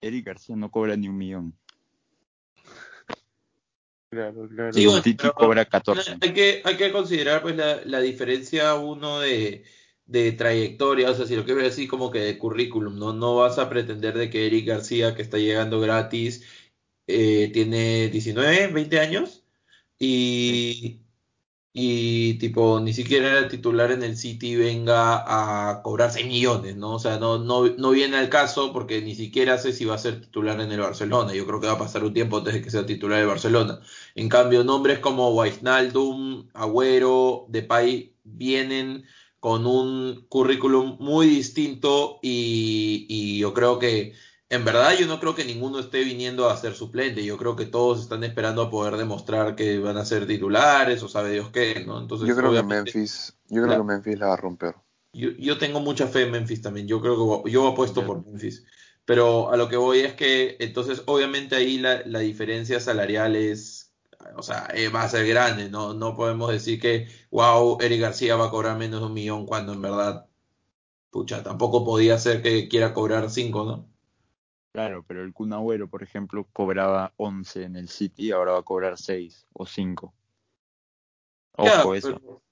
Eric 0.00 0.26
García 0.26 0.56
no 0.56 0.70
cobra 0.70 0.96
ni 0.96 1.08
un 1.08 1.16
millón. 1.16 1.58
Claro, 4.10 4.48
claro. 4.48 4.72
Sí, 4.72 4.86
bueno, 4.86 5.02
pero 5.04 5.34
cobra 5.34 5.64
14. 5.64 6.18
Hay 6.20 6.32
que, 6.32 6.62
hay 6.64 6.76
que 6.76 6.92
considerar 6.92 7.42
pues 7.42 7.56
la, 7.56 7.80
la 7.84 8.00
diferencia 8.00 8.74
uno 8.76 9.20
de, 9.20 9.64
de 10.06 10.32
trayectoria, 10.32 11.10
o 11.10 11.14
sea, 11.14 11.26
si 11.26 11.34
lo 11.34 11.44
que 11.44 11.54
ves 11.54 11.72
así 11.72 11.88
como 11.88 12.10
que 12.10 12.20
de 12.20 12.38
currículum, 12.38 12.98
¿no? 12.98 13.12
No 13.12 13.36
vas 13.36 13.58
a 13.58 13.68
pretender 13.68 14.16
de 14.16 14.30
que 14.30 14.46
Eric 14.46 14.66
García, 14.66 15.14
que 15.14 15.22
está 15.22 15.38
llegando 15.38 15.80
gratis, 15.80 16.44
eh, 17.06 17.50
tiene 17.52 18.08
19, 18.08 18.68
20 18.68 19.00
años 19.00 19.45
y, 19.98 21.02
y 21.72 22.34
tipo 22.38 22.80
ni 22.80 22.92
siquiera 22.94 23.30
era 23.30 23.48
titular 23.48 23.92
en 23.92 24.02
el 24.02 24.16
City 24.16 24.56
venga 24.56 25.70
a 25.72 25.82
cobrar 25.82 26.12
6 26.12 26.26
millones, 26.26 26.76
¿no? 26.76 26.94
O 26.94 26.98
sea, 26.98 27.18
no, 27.18 27.38
no, 27.38 27.66
no 27.76 27.90
viene 27.90 28.16
al 28.16 28.30
caso 28.30 28.72
porque 28.72 29.02
ni 29.02 29.14
siquiera 29.14 29.58
sé 29.58 29.72
si 29.72 29.84
va 29.84 29.94
a 29.96 29.98
ser 29.98 30.20
titular 30.22 30.60
en 30.60 30.72
el 30.72 30.80
Barcelona. 30.80 31.34
Yo 31.34 31.46
creo 31.46 31.60
que 31.60 31.66
va 31.68 31.74
a 31.74 31.78
pasar 31.78 32.04
un 32.04 32.14
tiempo 32.14 32.38
antes 32.38 32.54
de 32.54 32.62
que 32.62 32.70
sea 32.70 32.86
titular 32.86 33.18
del 33.18 33.28
Barcelona. 33.28 33.80
En 34.14 34.28
cambio, 34.28 34.64
nombres 34.64 34.98
como 35.00 35.30
Wijnaldum, 35.34 36.48
Agüero, 36.54 37.46
Depay 37.48 38.16
vienen 38.24 39.04
con 39.40 39.66
un 39.66 40.26
currículum 40.28 40.96
muy 41.00 41.26
distinto 41.28 42.18
y, 42.22 43.06
y 43.08 43.38
yo 43.40 43.54
creo 43.54 43.78
que, 43.78 44.14
en 44.48 44.64
verdad, 44.64 44.94
yo 44.98 45.06
no 45.06 45.18
creo 45.18 45.34
que 45.34 45.44
ninguno 45.44 45.78
esté 45.80 46.04
viniendo 46.04 46.48
a 46.48 46.56
ser 46.56 46.74
suplente. 46.74 47.24
Yo 47.24 47.36
creo 47.36 47.56
que 47.56 47.66
todos 47.66 48.00
están 48.00 48.22
esperando 48.24 48.62
a 48.62 48.70
poder 48.70 48.96
demostrar 48.96 49.56
que 49.56 49.78
van 49.78 49.96
a 49.96 50.04
ser 50.04 50.26
titulares 50.26 51.02
o 51.02 51.08
sabe 51.08 51.32
Dios 51.32 51.50
qué, 51.50 51.84
¿no? 51.84 51.98
Entonces, 52.00 52.28
Yo 52.28 52.36
creo 52.36 52.52
que 52.52 52.62
Memphis, 52.62 53.34
yo 53.48 53.62
creo 53.62 53.68
la- 53.68 53.76
que 53.78 53.82
Memphis 53.84 54.18
la 54.18 54.26
va 54.28 54.34
a 54.34 54.36
romper. 54.36 54.74
yo, 55.12 55.30
yo 55.38 55.58
tengo 55.58 55.80
mucha 55.80 56.06
fe 56.06 56.22
en 56.22 56.30
Memphis 56.32 56.62
también. 56.62 56.86
Yo 56.86 57.00
creo 57.00 57.42
que 57.44 57.50
yo 57.50 57.66
apuesto 57.68 58.00
Ya. 58.02 58.06
por 58.06 58.24
Memphis. 58.24 58.64
Pero 59.04 59.50
a 59.52 59.56
lo 59.56 59.68
que 59.68 59.76
voy 59.76 60.00
es 60.00 60.14
que 60.14 60.56
entonces 60.60 61.02
obviamente 61.06 61.54
ahí 61.56 61.78
la, 61.78 62.02
la 62.06 62.18
diferencia 62.20 62.80
salarial 62.80 63.36
es, 63.36 63.92
o 64.36 64.42
sea, 64.42 64.68
eh, 64.74 64.88
va 64.88 65.02
a 65.02 65.08
ser 65.08 65.26
grande. 65.26 65.70
No, 65.70 65.94
no 65.94 66.16
podemos 66.16 66.50
decir 66.52 66.80
que, 66.80 67.08
wow, 67.30 67.78
Eric 67.80 68.00
García 68.00 68.36
va 68.36 68.46
a 68.46 68.50
cobrar 68.50 68.76
menos 68.76 69.00
de 69.00 69.06
un 69.06 69.14
millón 69.14 69.46
cuando 69.46 69.72
en 69.72 69.82
verdad, 69.82 70.26
pucha, 71.10 71.42
tampoco 71.42 71.84
podía 71.84 72.18
ser 72.18 72.42
que 72.42 72.68
quiera 72.68 72.94
cobrar 72.94 73.30
cinco, 73.30 73.64
¿no? 73.64 73.88
Claro, 74.76 75.02
pero 75.08 75.24
el 75.24 75.32
Kun 75.32 75.54
Agüero, 75.54 75.88
por 75.88 76.02
ejemplo, 76.02 76.46
cobraba 76.52 77.14
11 77.16 77.62
en 77.62 77.76
el 77.76 77.88
City 77.88 78.26
y 78.26 78.32
ahora 78.32 78.52
va 78.52 78.58
a 78.58 78.62
cobrar 78.62 78.98
6 78.98 79.46
o 79.54 79.64
5. 79.64 80.12
Ya, 81.56 81.80
Ojo 81.80 81.94
eso. 81.94 82.08
pero- 82.08 82.42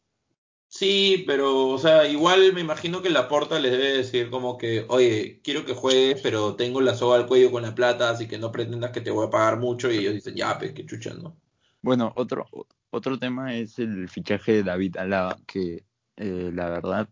sí, 0.67 1.23
pero, 1.27 1.69
o 1.69 1.77
sea, 1.77 2.09
igual 2.09 2.55
me 2.55 2.63
imagino 2.63 3.03
que 3.03 3.11
Laporta 3.11 3.61
les 3.61 3.73
debe 3.73 3.99
decir 3.99 4.31
como 4.31 4.57
que, 4.57 4.87
oye, 4.89 5.43
quiero 5.45 5.67
que 5.67 5.75
juegues, 5.75 6.23
pero 6.23 6.57
tengo 6.57 6.81
la 6.81 6.95
soga 6.95 7.17
al 7.17 7.27
cuello 7.27 7.53
con 7.53 7.63
la 7.63 7.75
plata, 7.75 8.09
así 8.09 8.27
que 8.27 8.39
no 8.39 8.51
pretendas 8.51 8.93
que 8.93 9.03
te 9.03 9.11
voy 9.11 9.27
a 9.27 9.31
pagar 9.31 9.59
mucho. 9.59 9.93
Y 9.93 9.99
ellos 9.99 10.15
dicen, 10.15 10.35
ya, 10.35 10.59
pues, 10.59 10.73
que 10.73 10.87
chucha, 10.87 11.13
¿no? 11.13 11.37
Bueno, 11.83 12.11
otro, 12.17 12.47
otro 12.89 13.19
tema 13.19 13.55
es 13.55 13.79
el 13.79 14.09
fichaje 14.09 14.53
de 14.53 14.63
David 14.63 14.97
Alaba, 14.97 15.37
que 15.47 15.85
eh, 16.17 16.51
la 16.55 16.71
verdad 16.71 17.07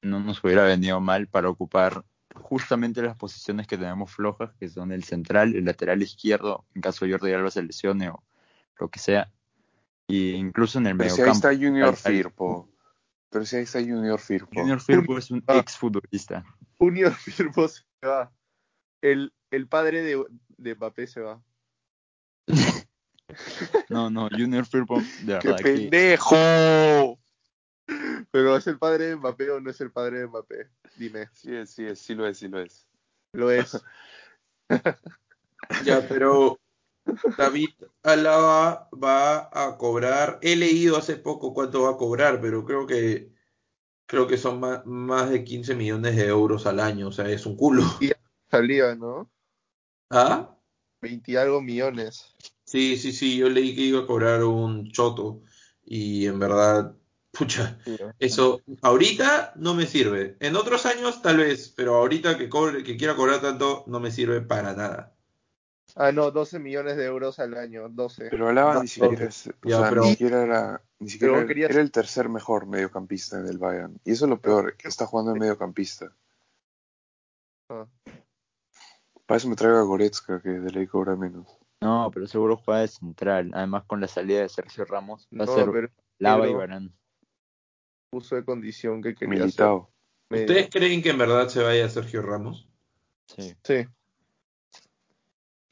no 0.00 0.20
nos 0.20 0.44
hubiera 0.44 0.62
venido 0.62 1.00
mal 1.00 1.26
para 1.26 1.48
ocupar 1.48 2.04
justamente 2.34 3.02
las 3.02 3.16
posiciones 3.16 3.66
que 3.66 3.78
tenemos 3.78 4.10
flojas, 4.10 4.52
que 4.58 4.68
son 4.68 4.92
el 4.92 5.04
central, 5.04 5.54
el 5.54 5.64
lateral 5.64 6.02
izquierdo, 6.02 6.64
en 6.74 6.82
caso 6.82 7.06
Jordi 7.08 7.32
Alba 7.32 7.50
se 7.50 7.62
lesione 7.62 8.10
o 8.10 8.22
lo 8.78 8.88
que 8.88 8.98
sea, 8.98 9.30
y 10.06 10.32
incluso 10.32 10.78
en 10.78 10.86
el 10.88 10.96
Pero 10.96 11.14
si 11.14 11.22
ahí 11.22 11.30
está 11.30 11.54
Junior 11.54 11.96
Firpo. 11.96 12.68
Pero 13.30 13.44
si 13.46 13.56
ahí 13.56 13.62
está 13.62 13.80
Junior 13.80 14.20
Firpo. 14.20 14.60
Junior 14.60 14.80
Firpo 14.80 15.18
es 15.18 15.30
un 15.30 15.42
Ah. 15.46 15.58
exfutbolista. 15.58 16.44
Junior 16.78 17.12
Firpo 17.12 17.66
se 17.68 17.82
va. 18.04 18.32
El, 19.00 19.32
el 19.50 19.66
padre 19.68 20.02
de, 20.02 20.24
de 20.56 20.74
Mbappé 20.74 21.06
se 21.06 21.20
va. 21.20 21.42
No, 23.88 24.10
no, 24.10 24.28
Junior 24.30 24.64
Firpo, 24.66 25.00
de 25.22 25.38
¡Qué 25.40 25.54
que 25.56 25.62
pendejo! 25.62 27.13
Pero 28.34 28.56
¿es 28.56 28.66
el 28.66 28.80
padre 28.80 29.04
de 29.04 29.16
Mbappé 29.16 29.48
o 29.48 29.60
no 29.60 29.70
es 29.70 29.80
el 29.80 29.92
padre 29.92 30.18
de 30.18 30.26
Mbappé? 30.26 30.68
Dime. 30.96 31.28
Sí 31.32 31.54
es, 31.54 31.70
sí 31.70 31.84
es, 31.84 32.00
sí 32.00 32.16
lo 32.16 32.26
es, 32.26 32.36
sí 32.36 32.48
lo 32.48 32.58
es. 32.58 32.84
Lo 33.32 33.48
es. 33.48 33.80
Ya, 35.84 36.06
pero 36.08 36.58
David 37.38 37.70
Alaba 38.02 38.88
va 38.92 39.48
a 39.52 39.78
cobrar. 39.78 40.40
He 40.42 40.56
leído 40.56 40.96
hace 40.96 41.16
poco 41.16 41.54
cuánto 41.54 41.82
va 41.82 41.90
a 41.90 41.96
cobrar, 41.96 42.40
pero 42.40 42.64
creo 42.64 42.88
que 42.88 43.32
creo 44.06 44.26
que 44.26 44.36
son 44.36 44.58
más, 44.58 44.84
más 44.84 45.30
de 45.30 45.44
15 45.44 45.76
millones 45.76 46.16
de 46.16 46.26
euros 46.26 46.66
al 46.66 46.80
año, 46.80 47.08
o 47.08 47.12
sea, 47.12 47.28
es 47.28 47.46
un 47.46 47.56
culo. 47.56 47.84
Salía, 48.50 48.96
¿no? 48.96 49.30
¿Ah? 50.10 50.58
20 51.00 51.30
y 51.30 51.36
algo 51.36 51.62
millones. 51.62 52.34
Sí, 52.64 52.96
sí, 52.96 53.12
sí, 53.12 53.36
yo 53.36 53.48
leí 53.48 53.76
que 53.76 53.82
iba 53.82 54.00
a 54.00 54.06
cobrar 54.06 54.42
un 54.42 54.90
choto 54.90 55.40
y 55.84 56.26
en 56.26 56.40
verdad, 56.40 56.96
pucha, 57.36 57.78
eso 58.18 58.60
ahorita 58.82 59.52
no 59.56 59.74
me 59.74 59.86
sirve. 59.86 60.36
En 60.40 60.56
otros 60.56 60.86
años 60.86 61.20
tal 61.22 61.38
vez, 61.38 61.72
pero 61.76 61.96
ahorita 61.96 62.38
que 62.38 62.48
cobre, 62.48 62.82
que 62.84 62.96
quiera 62.96 63.16
cobrar 63.16 63.40
tanto 63.40 63.84
no 63.86 64.00
me 64.00 64.10
sirve 64.10 64.40
para 64.40 64.72
nada. 64.74 65.10
Ah, 65.96 66.10
no, 66.12 66.30
12 66.30 66.58
millones 66.58 66.96
de 66.96 67.04
euros 67.04 67.38
al 67.38 67.54
año. 67.56 67.88
12. 67.88 68.28
Pero 68.30 68.48
Alaba 68.48 68.74
No, 68.74 68.82
ni 68.82 68.88
siquiera 68.88 69.26
es, 69.26 69.46
o 69.48 69.68
Ya, 69.68 69.78
sea, 69.80 69.88
pero- 69.90 70.02
ni 70.02 70.10
siquiera 70.10 70.42
era, 70.42 70.82
ni 70.98 71.08
siquiera 71.10 71.46
querías- 71.46 71.70
era 71.70 71.80
el 71.80 71.90
tercer 71.92 72.28
mejor 72.28 72.66
mediocampista 72.66 73.38
en 73.38 73.46
el 73.46 73.58
Bayern. 73.58 74.00
Y 74.04 74.12
eso 74.12 74.24
es 74.24 74.30
lo 74.30 74.40
peor, 74.40 74.76
que 74.76 74.88
está 74.88 75.06
jugando 75.06 75.32
en 75.32 75.38
mediocampista. 75.38 76.10
Ah. 77.68 77.86
Para 79.26 79.38
eso 79.38 79.48
me 79.48 79.56
traigo 79.56 79.78
a 79.78 79.82
Goretzka, 79.82 80.40
que 80.40 80.48
de 80.50 80.70
ley 80.70 80.86
cobra 80.86 81.16
menos. 81.16 81.46
No, 81.80 82.10
pero 82.12 82.26
seguro 82.26 82.56
juega 82.56 82.80
de 82.80 82.88
central. 82.88 83.50
Además, 83.54 83.84
con 83.86 84.00
la 84.00 84.08
salida 84.08 84.40
de 84.40 84.48
Sergio 84.48 84.84
Ramos, 84.84 85.28
va 85.32 85.44
No, 85.44 85.52
a 85.52 85.54
ser 85.54 85.70
pero 85.70 85.88
Lava 86.18 86.48
y 86.48 86.54
Varane. 86.54 86.90
Puso 88.14 88.36
de 88.36 88.44
condición 88.44 89.02
que 89.02 89.14
quería 89.14 89.40
Militao. 89.40 89.90
¿Ustedes 90.30 90.68
creen 90.70 91.02
que 91.02 91.10
en 91.10 91.18
verdad 91.18 91.48
se 91.48 91.62
vaya 91.62 91.88
Sergio 91.88 92.22
Ramos? 92.22 92.68
Sí. 93.26 93.54
Sí. 93.64 93.86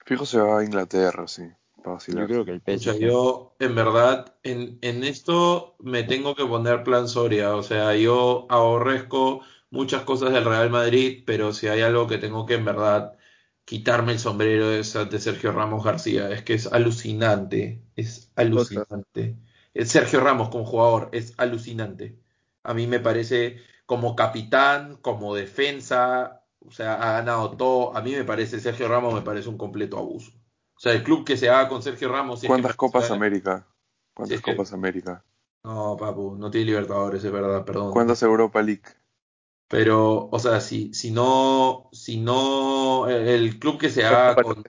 Fijo 0.05 0.27
se 0.27 0.41
va 0.41 0.59
a 0.59 0.65
Inglaterra, 0.65 1.29
sí. 1.29 1.45
Yo 1.85 2.27
creo 2.27 2.45
que 2.45 2.53
el 2.53 2.61
Pucha, 2.61 2.93
PSG. 2.93 3.01
yo 3.01 3.57
en 3.59 3.75
verdad 3.75 4.37
en, 4.43 4.79
en 4.83 5.05
esto 5.05 5.77
me 5.81 6.03
tengo 6.05 6.35
que 6.35 6.45
poner 6.45 6.85
plan 6.85 7.09
Soria, 7.09 7.57
o 7.57 7.63
sea, 7.63 7.97
yo 7.97 8.47
aborrezco 8.51 9.43
muchas 9.71 10.03
cosas 10.03 10.33
del 10.33 10.45
Real 10.45 10.71
Madrid, 10.71 11.25
pero 11.27 11.53
si 11.53 11.69
hay 11.69 11.81
algo 11.81 12.07
que 12.07 12.19
tengo 12.19 12.47
que 12.47 12.55
en 12.55 12.65
verdad 12.65 13.19
quitarme 13.65 14.13
el 14.13 14.19
sombrero 14.19 14.71
es 14.73 14.95
ante 14.97 15.19
Sergio 15.19 15.53
Ramos 15.53 15.85
García, 15.85 16.31
es 16.31 16.43
que 16.43 16.55
es 16.55 16.67
alucinante, 16.73 17.83
es 17.97 18.31
alucinante. 18.37 19.37
Es 19.75 19.89
Sergio 19.91 20.21
Ramos 20.21 20.51
como 20.51 20.65
jugador 20.65 21.09
es 21.13 21.35
alucinante. 21.39 22.22
A 22.65 22.75
mí 22.75 22.87
me 22.87 23.01
parece 23.01 23.59
como 23.87 24.15
capitán, 24.17 24.97
como 24.97 25.35
defensa, 25.35 26.45
o 26.61 26.71
sea, 26.71 26.95
ha 26.95 27.13
ganado 27.15 27.57
todo. 27.57 27.97
A 27.97 28.03
mí 28.03 28.13
me 28.13 28.25
parece, 28.25 28.61
Sergio 28.61 28.89
Ramos 28.89 29.15
me 29.15 29.23
parece 29.23 29.49
un 29.49 29.59
completo 29.59 29.99
abuso. 29.99 30.33
O 30.77 30.81
sea, 30.81 30.93
el 30.93 31.03
club 31.03 31.25
que 31.25 31.37
se 31.37 31.49
haga 31.51 31.69
con 31.69 31.83
Sergio 31.83 32.09
Ramos. 32.11 32.41
si 32.41 32.47
es 32.47 32.49
¿Cuántas 32.51 32.73
que- 32.73 32.77
Copas 32.79 33.11
América? 33.11 33.67
¿Cuántas 34.15 34.29
Si 34.29 34.35
es 34.37 34.43
que- 34.43 34.53
Copas 34.53 34.73
América? 34.73 35.25
No, 35.65 35.97
papu, 35.97 36.35
no 36.37 36.51
tiene 36.51 36.67
Libertadores, 36.67 37.23
es 37.23 37.31
verdad, 37.31 37.65
perdón. 37.65 37.93
¿Cuántas 37.93 38.23
Europa 38.23 38.61
League? 38.63 38.83
Pero, 39.69 40.29
o 40.31 40.39
sea, 40.39 40.61
si, 40.61 40.93
si 40.93 41.11
no, 41.11 41.89
si 41.93 42.19
no, 42.21 43.09
el, 43.09 43.29
el 43.29 43.59
club 43.59 43.79
que 43.79 43.89
se 43.91 44.05
haga 44.05 44.35
con, 44.35 44.63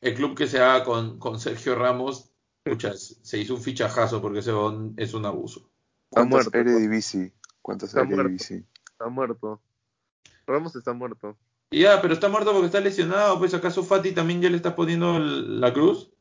el 0.00 0.14
club 0.14 0.36
que 0.36 0.46
se 0.48 0.58
haga 0.60 0.84
con, 0.84 1.18
con 1.18 1.38
Sergio 1.38 1.74
Ramos, 1.76 2.32
pucha, 2.64 2.94
se 2.96 3.38
hizo 3.38 3.54
un 3.54 3.60
fichajazo 3.60 4.20
porque 4.20 4.40
ese 4.40 4.52
es 4.96 5.14
un 5.14 5.26
abuso. 5.26 5.70
¿Cuántas 6.12 6.30
muerto. 6.52 6.58
Eredivisie? 6.58 7.32
¿Cuántas 7.60 7.88
Está 7.90 8.04
muerto. 8.04 8.20
Eredivisie? 8.22 8.64
Está 8.90 9.08
muerto. 9.08 9.60
Ramos 10.46 10.76
está 10.76 10.92
muerto. 10.92 11.36
Ya, 11.70 12.00
pero 12.02 12.12
está 12.14 12.28
muerto 12.28 12.52
porque 12.52 12.66
está 12.66 12.80
lesionado. 12.80 13.38
Pues 13.38 13.54
acaso 13.54 13.82
Fati 13.82 14.12
también 14.12 14.42
ya 14.42 14.50
le 14.50 14.56
está 14.56 14.76
poniendo 14.76 15.16
el- 15.16 15.60
la 15.60 15.72
cruz. 15.72 16.12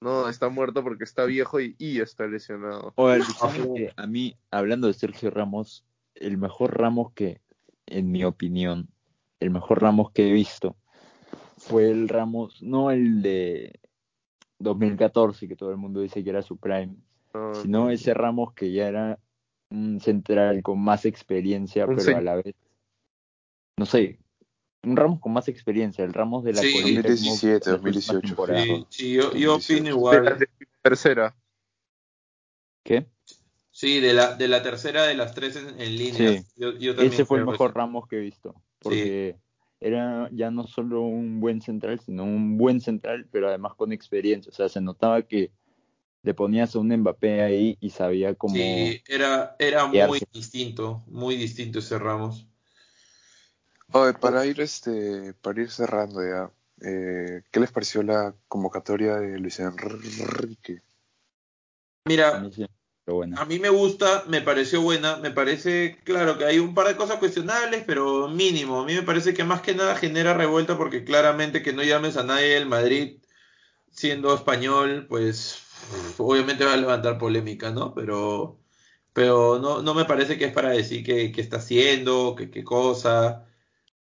No, 0.00 0.28
está 0.28 0.48
muerto 0.48 0.82
porque 0.82 1.04
está 1.04 1.24
viejo 1.24 1.60
y, 1.60 1.76
y 1.78 2.00
está 2.00 2.26
lesionado. 2.26 2.92
O 2.96 3.10
el 3.10 3.22
que 3.76 3.92
a 3.96 4.06
mí, 4.06 4.36
hablando 4.50 4.86
de 4.86 4.94
Sergio 4.94 5.30
Ramos, 5.30 5.84
el 6.14 6.38
mejor 6.38 6.78
Ramos 6.78 7.12
que, 7.12 7.40
en 7.86 8.10
mi 8.12 8.24
opinión, 8.24 8.88
el 9.40 9.50
mejor 9.50 9.82
Ramos 9.82 10.10
que 10.12 10.28
he 10.28 10.32
visto 10.32 10.76
fue 11.58 11.90
el 11.90 12.08
Ramos, 12.08 12.62
no 12.62 12.90
el 12.90 13.22
de 13.22 13.80
2014, 14.58 15.48
que 15.48 15.56
todo 15.56 15.70
el 15.70 15.76
mundo 15.76 16.00
dice 16.00 16.22
que 16.22 16.30
era 16.30 16.42
su 16.42 16.56
prime, 16.56 16.96
No, 17.32 17.54
sino 17.54 17.90
ese 17.90 18.14
Ramos 18.14 18.52
que 18.54 18.72
ya 18.72 18.88
era 18.88 19.18
un 19.70 20.00
central 20.00 20.62
con 20.62 20.80
más 20.80 21.04
experiencia, 21.04 21.86
pero 21.86 22.16
a 22.16 22.20
la 22.20 22.36
vez, 22.36 22.54
no 23.76 23.86
sé, 23.86 24.18
un 24.84 24.96
Ramos 24.96 25.20
con 25.20 25.32
más 25.32 25.48
experiencia, 25.48 26.04
el 26.04 26.12
Ramos 26.12 26.44
de 26.44 26.52
la 26.52 26.62
Sí. 26.62 26.72
Colina, 26.74 27.02
2017, 27.02 27.70
como 27.70 27.86
las 27.88 27.96
últimas 27.96 28.06
2018. 28.06 28.20
temporadas. 28.26 28.64
Sí, 28.64 28.86
sí, 28.90 29.12
yo, 29.14 29.32
yo 29.34 29.52
2018. 29.52 29.54
opino 29.54 29.84
de 29.84 29.90
igual. 29.90 30.24
la 30.24 30.38
tercera. 30.82 31.36
¿Qué? 32.82 33.06
Sí, 33.70 34.00
de 34.00 34.12
la, 34.12 34.36
de 34.36 34.46
la 34.46 34.62
tercera 34.62 35.04
de 35.04 35.14
las 35.14 35.34
tres 35.34 35.56
en, 35.56 35.80
en 35.80 35.96
línea. 35.96 36.32
Sí. 36.38 36.46
Yo, 36.56 36.72
yo 36.78 36.94
también 36.94 37.12
Ese 37.12 37.24
fue 37.24 37.38
el 37.38 37.46
mejor 37.46 37.70
eso. 37.70 37.78
Ramos 37.78 38.06
que 38.06 38.16
he 38.16 38.20
visto, 38.20 38.54
porque 38.78 39.36
era 39.80 40.28
ya 40.32 40.50
no 40.50 40.66
solo 40.66 41.00
un 41.02 41.40
buen 41.40 41.60
central, 41.60 41.98
sino 42.00 42.24
un 42.24 42.56
buen 42.56 42.80
central, 42.80 43.26
pero 43.32 43.48
además 43.48 43.74
con 43.74 43.92
experiencia. 43.92 44.50
O 44.50 44.54
sea, 44.54 44.68
se 44.68 44.80
notaba 44.80 45.22
que 45.22 45.50
le 46.24 46.32
ponías 46.32 46.74
a 46.74 46.78
un 46.78 46.88
Mbappé 46.88 47.42
ahí 47.42 47.76
y 47.80 47.90
sabía 47.90 48.34
cómo... 48.34 48.54
Sí, 48.54 49.02
era, 49.06 49.54
era 49.58 49.84
muy 49.84 49.92
guiarse. 49.92 50.26
distinto, 50.32 51.04
muy 51.06 51.36
distinto 51.36 51.80
ese 51.80 51.98
Ramos. 51.98 52.48
Oye, 53.92 54.14
para 54.14 54.44
ir 54.46 54.58
este, 54.60 55.34
para 55.34 55.60
ir 55.60 55.70
cerrando 55.70 56.22
ya, 56.22 56.50
eh, 56.80 57.42
¿qué 57.50 57.60
les 57.60 57.70
pareció 57.70 58.02
la 58.02 58.34
convocatoria 58.48 59.16
de 59.16 59.38
Luis 59.38 59.60
Enrique? 59.60 60.80
a 62.06 62.08
Mira, 62.08 62.50
a 63.36 63.44
mí 63.44 63.58
me 63.58 63.68
gusta, 63.68 64.24
me 64.26 64.40
pareció 64.40 64.80
buena, 64.80 65.16
me 65.18 65.30
parece, 65.30 65.98
claro, 66.04 66.38
que 66.38 66.46
hay 66.46 66.58
un 66.58 66.74
par 66.74 66.88
de 66.88 66.96
cosas 66.96 67.18
cuestionables, 67.18 67.84
pero 67.86 68.28
mínimo. 68.28 68.80
A 68.80 68.86
mí 68.86 68.94
me 68.94 69.02
parece 69.02 69.34
que 69.34 69.44
más 69.44 69.60
que 69.60 69.74
nada 69.74 69.94
genera 69.94 70.32
revuelta 70.32 70.78
porque 70.78 71.04
claramente 71.04 71.62
que 71.62 71.74
no 71.74 71.82
llames 71.82 72.16
a 72.16 72.24
nadie 72.24 72.54
del 72.54 72.66
Madrid 72.66 73.18
siendo 73.90 74.34
español, 74.34 75.06
pues 75.08 75.63
obviamente 76.18 76.64
va 76.64 76.74
a 76.74 76.76
levantar 76.76 77.18
polémica, 77.18 77.70
¿no? 77.70 77.94
Pero, 77.94 78.58
pero 79.12 79.58
no, 79.58 79.82
no 79.82 79.94
me 79.94 80.04
parece 80.04 80.38
que 80.38 80.46
es 80.46 80.52
para 80.52 80.70
decir 80.70 81.04
que, 81.04 81.32
que 81.32 81.40
está 81.40 81.58
haciendo, 81.58 82.34
que 82.36 82.50
qué 82.50 82.64
cosa, 82.64 83.46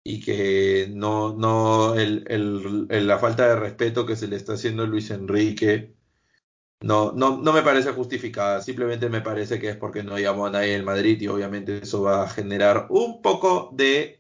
y 0.03 0.21
que 0.21 0.87
no, 0.91 1.33
no, 1.35 1.95
el, 1.95 2.25
el- 2.27 2.87
el- 2.89 3.07
la 3.07 3.19
falta 3.19 3.47
de 3.47 3.55
respeto 3.55 4.05
que 4.05 4.15
se 4.15 4.27
le 4.27 4.35
está 4.37 4.53
haciendo 4.53 4.83
a 4.83 4.87
Luis 4.87 5.11
Enrique, 5.11 5.93
no, 6.81 7.11
no, 7.11 7.37
no 7.37 7.51
me 7.53 7.61
parece 7.61 7.91
justificada, 7.91 8.61
simplemente 8.61 9.09
me 9.09 9.21
parece 9.21 9.59
que 9.59 9.69
es 9.69 9.75
porque 9.75 10.01
no 10.03 10.17
llamó 10.17 10.45
a 10.45 10.51
nadie 10.51 10.71
del 10.71 10.83
Madrid 10.83 11.19
y 11.21 11.27
obviamente 11.27 11.79
eso 11.83 12.01
va 12.03 12.23
a 12.23 12.29
generar 12.29 12.87
un 12.89 13.21
poco 13.21 13.69
de 13.73 14.19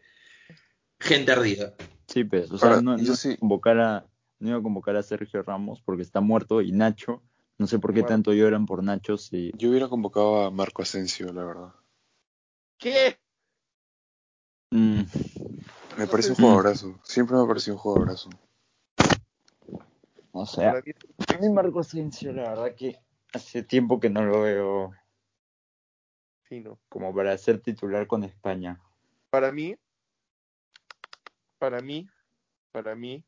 gente 0.99 1.31
ardida. 1.31 1.73
Sí, 2.07 2.23
pues, 2.25 2.51
o 2.51 2.57
sea, 2.57 2.69
Ahora, 2.69 2.81
no, 2.81 2.97
no 2.97 3.15
sí- 3.15 3.37
convocar 3.37 3.79
a, 3.79 4.05
no 4.39 4.49
iba 4.49 4.57
a 4.57 4.61
convocar 4.61 4.95
a 4.97 5.03
Sergio 5.03 5.41
Ramos 5.41 5.81
porque 5.81 6.01
está 6.03 6.19
muerto 6.21 6.61
y 6.61 6.71
Nacho, 6.73 7.23
no 7.59 7.67
sé 7.67 7.77
por 7.77 7.93
qué 7.93 8.01
Bueno. 8.01 8.15
tanto 8.15 8.33
lloran 8.33 8.65
por 8.65 8.83
Nacho 8.83 9.17
si... 9.17 9.51
Yo 9.57 9.69
hubiera 9.69 9.89
convocado 9.89 10.43
a 10.45 10.49
Marco 10.49 10.81
Asensio, 10.81 11.31
la 11.33 11.43
verdad. 11.43 11.73
¿Qué? 12.77 13.19
Mm, 14.71 15.01
Me 15.97 16.07
parece 16.07 16.29
un 16.29 16.35
jugadorazo. 16.35 16.99
Siempre 17.03 17.35
me 17.35 17.43
ha 17.43 17.47
parecido 17.47 17.75
un 17.75 17.81
jugadorazo. 17.81 18.29
o 20.31 20.45
sea, 20.45 20.71
a 20.71 21.37
mí 21.37 21.49
Marco 21.49 21.81
Asensio, 21.81 22.31
la 22.31 22.49
verdad 22.49 22.75
que 22.75 22.97
hace 23.33 23.61
tiempo 23.61 23.99
que 23.99 24.09
no 24.09 24.23
lo 24.23 24.41
veo 24.41 24.91
fino. 26.43 26.79
como 26.87 27.13
para 27.13 27.37
ser 27.37 27.59
titular 27.59 28.07
con 28.07 28.23
España. 28.23 28.81
Para 29.29 29.51
mí, 29.51 29.75
para 31.59 31.81
mí, 31.81 32.07
para 32.71 32.95
mí, 32.95 33.23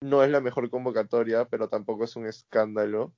no 0.00 0.24
es 0.24 0.30
la 0.30 0.40
mejor 0.40 0.68
convocatoria, 0.70 1.44
pero 1.44 1.68
tampoco 1.68 2.02
es 2.04 2.16
un 2.16 2.26
escándalo. 2.26 3.14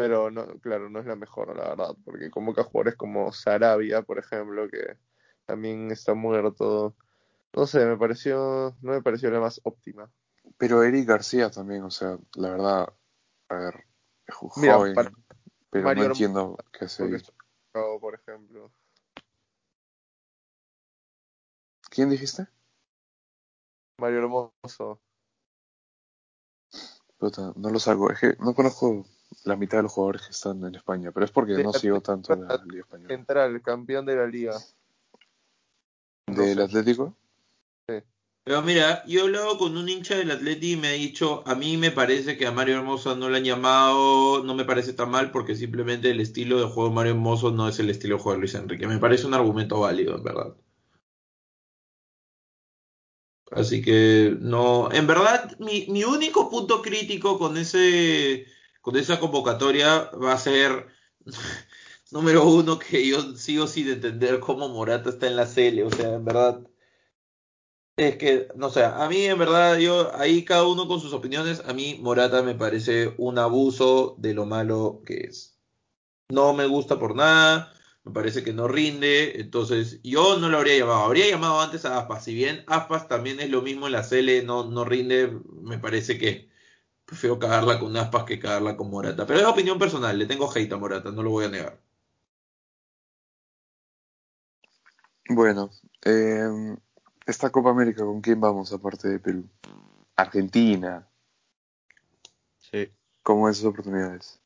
Pero 0.00 0.30
no, 0.30 0.46
claro, 0.60 0.88
no 0.88 1.00
es 1.00 1.06
la 1.06 1.16
mejor, 1.16 1.56
la 1.56 1.70
verdad, 1.70 1.96
porque 2.04 2.30
convoca 2.30 2.62
jugadores 2.62 2.96
como 2.96 3.32
Sarabia, 3.32 4.02
por 4.02 4.18
ejemplo, 4.18 4.68
que 4.68 4.96
también 5.44 5.90
está 5.90 6.14
muerto. 6.14 6.94
No 7.52 7.66
sé, 7.66 7.84
me 7.84 7.96
pareció, 7.96 8.76
no 8.80 8.92
me 8.92 9.02
pareció 9.02 9.30
la 9.30 9.40
más 9.40 9.60
óptima. 9.64 10.10
Pero 10.56 10.82
Eric 10.84 11.08
García 11.08 11.50
también, 11.50 11.82
o 11.82 11.90
sea, 11.90 12.18
la 12.34 12.50
verdad, 12.50 12.94
a 13.48 13.54
ver, 13.56 13.84
es 14.26 14.34
jo- 14.34 14.52
Mira, 14.56 14.74
joven, 14.74 14.94
para- 14.94 15.12
pero 15.70 15.84
Mario 15.84 16.04
no 16.04 16.10
entiendo 16.10 16.56
qué 16.72 16.84
hace 16.84 17.22
por 17.72 18.14
ejemplo. 18.14 18.72
¿Quién 21.90 22.10
dijiste? 22.10 22.46
Mario 23.98 24.18
Hermoso. 24.18 25.00
Puta, 27.18 27.52
no 27.56 27.70
lo 27.70 27.78
salgo. 27.78 28.10
Es 28.10 28.20
que 28.20 28.36
no 28.38 28.54
conozco 28.54 29.04
la 29.44 29.56
mitad 29.56 29.78
de 29.78 29.82
los 29.84 29.92
jugadores 29.92 30.22
que 30.22 30.30
están 30.32 30.64
en 30.64 30.74
España, 30.74 31.12
pero 31.12 31.24
es 31.24 31.32
porque 31.32 31.56
Sí, 31.56 31.62
no 31.62 31.72
sigo 31.72 32.00
tanto 32.00 32.34
la 32.34 32.56
Liga 32.66 32.80
Española. 32.80 33.08
Central, 33.08 33.62
campeón 33.62 34.06
de 34.06 34.16
la 34.16 34.26
liga. 34.26 34.58
no 36.26 36.34
¿Del 36.34 36.56
sé. 36.56 36.62
Atlético? 36.62 37.14
Pero 38.44 38.62
mira, 38.62 39.04
yo 39.06 39.20
he 39.20 39.22
hablado 39.24 39.58
con 39.58 39.76
un 39.76 39.90
hincha 39.90 40.16
del 40.16 40.30
Atleti 40.30 40.72
y 40.72 40.76
me 40.78 40.88
ha 40.88 40.92
dicho, 40.92 41.46
a 41.46 41.54
mí 41.54 41.76
me 41.76 41.90
parece 41.90 42.38
que 42.38 42.46
a 42.46 42.50
Mario 42.50 42.76
Hermoso 42.78 43.14
no 43.14 43.28
le 43.28 43.36
han 43.36 43.44
llamado, 43.44 44.42
no 44.42 44.54
me 44.54 44.64
parece 44.64 44.94
tan 44.94 45.10
mal 45.10 45.30
porque 45.30 45.54
simplemente 45.54 46.10
el 46.10 46.18
estilo 46.18 46.58
de 46.58 46.64
juego 46.64 46.88
de 46.88 46.94
Mario 46.94 47.12
Hermoso 47.12 47.50
no 47.50 47.68
es 47.68 47.78
el 47.78 47.90
estilo 47.90 48.16
de 48.16 48.22
juego 48.22 48.36
de 48.36 48.40
Luis 48.40 48.54
Enrique. 48.54 48.86
Me 48.86 48.96
parece 48.96 49.26
un 49.26 49.34
argumento 49.34 49.80
válido, 49.80 50.16
en 50.16 50.22
verdad. 50.24 50.56
Así 53.50 53.82
que 53.82 54.34
no, 54.40 54.90
en 54.92 55.06
verdad 55.06 55.54
mi, 55.58 55.86
mi 55.90 56.04
único 56.04 56.48
punto 56.48 56.80
crítico 56.80 57.38
con 57.38 57.58
ese 57.58 58.46
con 58.80 58.96
esa 58.96 59.20
convocatoria 59.20 60.10
va 60.12 60.32
a 60.32 60.38
ser 60.38 60.86
número 62.10 62.44
uno 62.46 62.78
que 62.78 63.06
yo 63.06 63.36
sigo 63.36 63.66
sin 63.66 63.88
entender 63.88 64.40
cómo 64.40 64.68
Morata 64.68 65.10
está 65.10 65.26
en 65.26 65.36
la 65.36 65.46
CL, 65.46 65.82
o 65.82 65.90
sea, 65.90 66.14
en 66.14 66.24
verdad 66.24 66.60
es 67.98 68.16
que, 68.16 68.48
no 68.54 68.70
sé, 68.70 68.84
a 68.84 69.08
mí 69.08 69.24
en 69.24 69.38
verdad, 69.38 69.76
yo, 69.78 70.14
ahí 70.16 70.44
cada 70.44 70.66
uno 70.66 70.86
con 70.86 71.00
sus 71.00 71.12
opiniones, 71.12 71.62
a 71.66 71.72
mí 71.72 71.98
Morata 72.00 72.42
me 72.42 72.54
parece 72.54 73.12
un 73.18 73.38
abuso 73.38 74.14
de 74.18 74.34
lo 74.34 74.46
malo 74.46 75.02
que 75.04 75.24
es. 75.24 75.58
No 76.28 76.52
me 76.54 76.66
gusta 76.66 77.00
por 77.00 77.16
nada, 77.16 77.72
me 78.04 78.12
parece 78.12 78.44
que 78.44 78.52
no 78.52 78.68
rinde, 78.68 79.40
entonces 79.40 80.00
yo 80.04 80.38
no 80.38 80.48
lo 80.48 80.58
habría 80.58 80.78
llamado. 80.78 81.04
Habría 81.04 81.28
llamado 81.28 81.60
antes 81.60 81.84
a 81.84 81.98
Aspas, 81.98 82.24
si 82.24 82.34
bien 82.34 82.62
Aspas 82.68 83.08
también 83.08 83.40
es 83.40 83.50
lo 83.50 83.62
mismo 83.62 83.86
en 83.86 83.92
la 83.94 84.04
CL, 84.08 84.44
no, 84.46 84.64
no 84.70 84.84
rinde, 84.84 85.32
me 85.62 85.78
parece 85.78 86.18
que 86.18 86.48
prefiero 87.08 87.38
cagarla 87.38 87.80
con 87.80 87.96
Aspas 87.96 88.24
que 88.24 88.38
cagarla 88.38 88.76
con 88.76 88.90
Morata. 88.90 89.26
Pero 89.26 89.40
es 89.40 89.46
opinión 89.46 89.78
personal, 89.78 90.18
le 90.18 90.26
tengo 90.26 90.50
hate 90.54 90.70
a 90.74 90.76
Morata, 90.76 91.10
no 91.10 91.22
lo 91.22 91.30
voy 91.30 91.46
a 91.46 91.48
negar. 91.48 91.80
Bueno, 95.30 95.70
eh, 96.04 96.76
esta 97.26 97.48
Copa 97.48 97.70
América, 97.70 98.04
¿con 98.04 98.20
quién 98.20 98.38
vamos 98.40 98.74
aparte 98.74 99.08
de 99.08 99.18
Perú? 99.18 99.48
Argentina. 100.16 101.08
Sí. 102.58 102.90
¿Cómo 103.22 103.48
es 103.48 103.56
sus 103.56 103.66
oportunidades? 103.66 104.38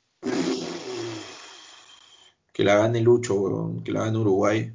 Que 2.52 2.62
la 2.62 2.76
gane 2.76 3.00
Lucho, 3.00 3.34
weón, 3.34 3.82
que 3.82 3.90
la 3.90 4.04
gane 4.04 4.18
Uruguay. 4.18 4.72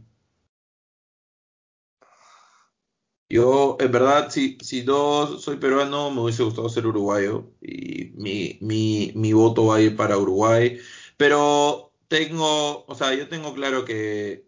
Yo, 3.29 3.75
en 3.79 3.91
verdad, 3.91 4.29
si, 4.29 4.57
si 4.61 4.83
no 4.83 5.27
soy 5.39 5.57
peruano, 5.57 6.11
me 6.11 6.21
hubiese 6.21 6.43
gustado 6.43 6.69
ser 6.69 6.87
uruguayo. 6.87 7.51
Y 7.61 8.13
mi, 8.15 8.57
mi, 8.61 9.11
mi 9.15 9.33
voto 9.33 9.65
va 9.65 9.77
a 9.77 9.81
ir 9.81 9.95
para 9.97 10.17
Uruguay. 10.17 10.79
Pero 11.17 11.91
tengo, 12.07 12.85
o 12.85 12.95
sea, 12.95 13.13
yo 13.13 13.27
tengo 13.27 13.53
claro 13.53 13.83
que 13.83 14.45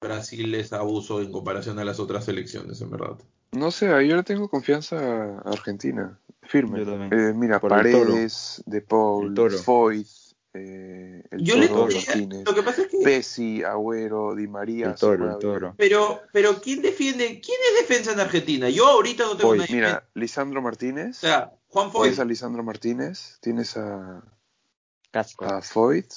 Brasil 0.00 0.54
es 0.54 0.72
abuso 0.72 1.22
en 1.22 1.32
comparación 1.32 1.78
a 1.78 1.84
las 1.84 2.00
otras 2.00 2.24
selecciones, 2.24 2.80
en 2.82 2.90
verdad. 2.90 3.18
No 3.52 3.70
sé, 3.70 3.86
yo 4.06 4.16
le 4.16 4.22
tengo 4.22 4.48
confianza 4.48 4.96
a 4.96 5.40
Argentina, 5.50 6.18
firme. 6.42 6.80
Yo 6.80 6.86
también. 6.86 7.12
Eh, 7.12 7.32
mira, 7.34 7.60
Por. 7.60 7.70
Paredes, 7.70 8.62
De 8.66 8.80
Paul. 8.82 9.34
Foyt, 9.50 10.06
eh, 10.54 11.24
el 11.30 11.42
Yo 11.42 11.56
le 11.56 11.68
Toro 11.68 11.86
diría, 11.86 12.02
Martínez, 12.08 12.44
lo 12.44 12.54
que 12.54 12.62
pasa 12.62 12.82
es 12.82 12.88
que, 12.88 12.98
Pessi, 12.98 13.62
Agüero, 13.62 14.34
Di 14.34 14.46
María, 14.48 14.88
El 14.88 14.94
toro, 14.96 15.12
el 15.14 15.18
Sarabia. 15.30 15.38
toro. 15.40 15.74
pero, 15.78 16.20
pero 16.32 16.60
¿quién 16.60 16.82
defiende? 16.82 17.40
¿Quién 17.40 17.58
es 17.72 17.88
defensa 17.88 18.12
en 18.12 18.20
Argentina? 18.20 18.68
Yo 18.68 18.86
ahorita 18.86 19.24
no 19.24 19.36
tengo 19.36 19.50
Hoy, 19.50 19.58
nadie. 19.58 19.74
Mira, 19.74 20.08
Lisandro 20.14 20.60
O 20.60 20.62
Martínez, 20.62 21.16
sea, 21.16 21.52
Juan 21.68 21.90
Foy, 21.90 22.02
tienes 22.02 22.18
a 22.20 22.24
Lisandro 22.26 22.62
Martínez, 22.62 23.38
tienes 23.40 23.76
a, 23.76 24.22
Casco. 25.10 25.44
a 25.46 25.62
Foyt. 25.62 26.12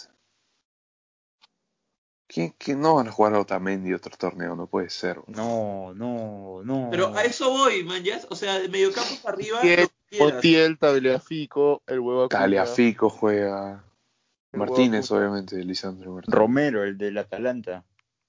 ¿Quién, 2.27 2.53
quién 2.57 2.81
no 2.81 2.95
van 2.95 3.07
a 3.07 3.11
jugar 3.11 3.35
a 3.35 3.39
Otamendi 3.39 3.93
otro 3.93 4.17
torneo? 4.17 4.55
No 4.55 4.67
puede 4.67 4.89
ser. 4.89 5.21
No, 5.27 5.93
no, 5.93 6.61
no. 6.63 6.89
Pero 6.91 7.15
a 7.15 7.23
eso 7.23 7.51
voy, 7.51 7.83
man, 7.83 8.03
ya, 8.03 8.19
o 8.29 8.35
sea, 8.35 8.59
de 8.59 8.67
mediocampo 8.67 9.15
para 9.21 9.37
arriba, 9.37 9.61
Montiel, 10.19 10.77
Tagliafico, 10.77 11.83
el 11.87 11.99
huevo. 11.99 12.27
Taliafico 12.27 13.09
juega. 13.09 13.84
Martínez, 14.55 15.11
obviamente, 15.11 15.55
Lisandro 15.63 16.13
Martínez. 16.13 16.35
Romero, 16.37 16.83
el 16.83 16.97
del 16.97 17.17
Atalanta. 17.17 17.83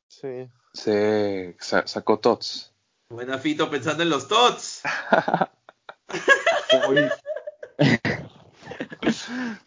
Sí. 0.09 0.49
Se 0.73 1.57
sa- 1.59 1.87
sacó 1.87 2.19
Tots. 2.19 2.73
Buena 3.09 3.39
Fito 3.39 3.71
pensando 3.71 4.03
en 4.03 4.11
los 4.11 4.29
tots. 4.29 4.83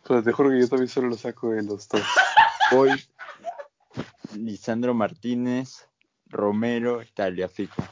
Pero 0.08 0.24
te 0.24 0.32
juro 0.32 0.50
que 0.50 0.60
yo 0.60 0.68
también 0.68 0.90
solo 0.90 1.10
lo 1.10 1.18
saco 1.18 1.52
de 1.52 1.64
los 1.64 1.88
Tots. 1.88 2.06
hoy, 2.72 2.90
Lisandro 4.36 4.94
Martínez, 4.94 5.88
Romero, 6.28 7.02
Taliafico. 7.14 7.84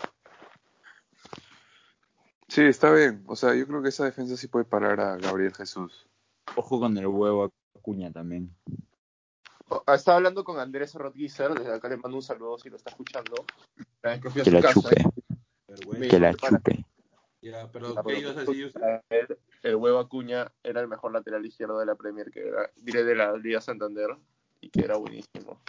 Sí, 2.47 2.61
está 2.63 2.91
bien. 2.91 3.23
O 3.27 3.35
sea, 3.35 3.53
yo 3.55 3.67
creo 3.67 3.81
que 3.83 3.89
esa 3.89 4.05
defensa 4.05 4.37
sí 4.37 4.47
puede 4.47 4.65
parar 4.65 4.99
a 4.99 5.17
Gabriel 5.17 5.53
Jesús. 5.53 6.07
Ojo 6.55 6.79
con 6.79 6.97
el 6.97 7.07
huevo 7.07 7.51
Acuña 7.87 8.11
también. 8.11 8.53
Estaba 9.87 10.17
hablando 10.17 10.43
con 10.43 10.59
Andrés 10.59 10.93
Rodgiser, 10.93 11.53
desde 11.53 11.73
acá 11.73 11.87
le 11.87 11.95
mando 11.95 12.17
un 12.17 12.21
saludo 12.21 12.57
si 12.57 12.69
lo 12.69 12.75
está 12.75 12.89
escuchando. 12.89 13.45
Que 14.01 14.51
la 14.51 14.61
casa, 14.61 14.89
chupe, 14.89 15.97
me 15.97 16.07
que 16.09 16.19
la 16.19 16.33
chupe. 16.33 16.85
Ya, 17.41 17.71
pero 17.71 17.95
¿qué 18.05 18.19
ibas 18.19 18.35
a 18.35 18.41
decir 18.41 18.65
usted? 18.65 18.81
para 18.81 19.03
él, 19.09 19.37
El 19.63 19.75
huevo 19.77 19.99
Acuña 19.99 20.51
era 20.63 20.81
el 20.81 20.89
mejor 20.89 21.13
lateral 21.13 21.45
izquierdo 21.45 21.79
de 21.79 21.85
la 21.85 21.95
Premier, 21.95 22.29
que 22.29 22.45
era, 22.45 22.69
diré 22.75 23.05
de 23.05 23.15
la 23.15 23.37
Liga 23.37 23.61
Santander, 23.61 24.17
y 24.59 24.69
que 24.69 24.81
era 24.81 24.97
buenísimo. 24.97 25.61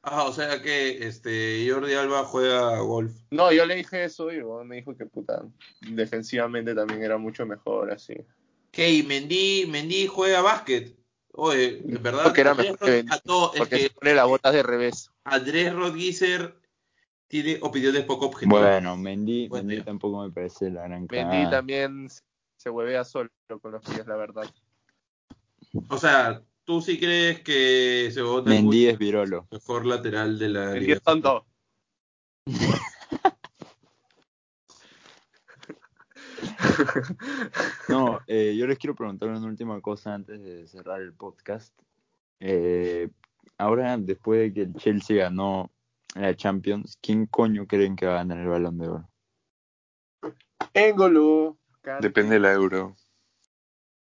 Ah, 0.00 0.24
o 0.24 0.32
sea 0.32 0.62
que 0.62 1.06
este 1.06 1.68
Jordi 1.70 1.92
Alba 1.92 2.24
juega 2.24 2.78
golf. 2.78 3.12
No, 3.30 3.52
yo 3.52 3.66
le 3.66 3.74
dije 3.74 4.04
eso 4.04 4.32
y 4.32 4.36
luego 4.36 4.64
me 4.64 4.76
dijo 4.76 4.96
que 4.96 5.04
puta, 5.04 5.42
defensivamente 5.82 6.74
también 6.74 7.02
era 7.02 7.18
mucho 7.18 7.44
mejor 7.44 7.90
así. 7.90 8.14
¿Qué? 8.70 8.90
¿Y 8.92 9.02
Mendy, 9.02 9.66
Mendy 9.66 10.06
juega 10.06 10.40
básquet? 10.40 10.96
Oye, 11.36 11.82
en 11.86 12.02
verdad. 12.02 12.24
Porque 12.24 12.40
era 12.40 12.50
Andrés 12.52 12.72
mejor 12.72 12.86
que 12.86 13.02
Mendy, 13.02 13.12
Porque 13.58 13.76
que 13.76 13.82
se 13.82 13.90
pone 13.90 14.14
las 14.14 14.26
botas 14.26 14.52
de 14.54 14.62
revés. 14.62 15.10
Andrés 15.24 15.72
Rodgiser 15.72 16.56
tiene 17.28 17.58
opiniones 17.60 18.04
poco 18.04 18.26
objetivas. 18.26 18.62
Bueno, 18.62 18.96
Mendy, 18.96 19.48
Mendy 19.50 19.82
tampoco 19.82 20.22
me 20.22 20.30
parece 20.30 20.70
la 20.70 20.82
gran 20.82 21.06
Mendy 21.10 21.16
cagada. 21.16 21.50
también 21.50 22.08
se 22.56 22.70
huevea 22.70 23.04
solo 23.04 23.30
con 23.60 23.72
los 23.72 23.82
pies, 23.82 24.06
la 24.06 24.16
verdad. 24.16 24.44
O 25.88 25.98
sea, 25.98 26.42
¿tú 26.64 26.80
sí 26.80 26.98
crees 26.98 27.40
que 27.42 28.10
se 28.12 28.22
vota 28.22 28.48
Mendy 28.48 28.86
es 28.86 28.98
virolo. 28.98 29.46
mejor 29.50 29.84
lateral 29.84 30.38
de 30.38 30.48
la 30.48 30.64
Mendy 30.66 30.80
liga? 30.80 30.94
es 30.94 31.02
tonto. 31.02 31.44
No, 37.88 38.20
eh, 38.26 38.54
yo 38.56 38.66
les 38.66 38.78
quiero 38.78 38.94
preguntar 38.94 39.28
una 39.28 39.46
última 39.46 39.80
cosa 39.80 40.14
antes 40.14 40.42
de 40.42 40.66
cerrar 40.66 41.00
el 41.00 41.12
podcast. 41.12 41.72
Eh, 42.40 43.08
ahora, 43.58 43.96
después 43.96 44.40
de 44.40 44.52
que 44.52 44.62
el 44.62 44.74
Chelsea 44.74 45.16
ganó 45.16 45.70
la 46.14 46.34
Champions, 46.34 46.98
¿quién 47.00 47.26
coño 47.26 47.66
creen 47.66 47.96
que 47.96 48.06
va 48.06 48.14
a 48.14 48.16
ganar 48.18 48.38
el 48.38 48.48
Balón 48.48 48.78
de 48.78 48.88
Oro? 48.88 49.08
Engolo. 50.74 51.58
Depende 52.00 52.34
de 52.34 52.40
la 52.40 52.52
euro. 52.52 52.96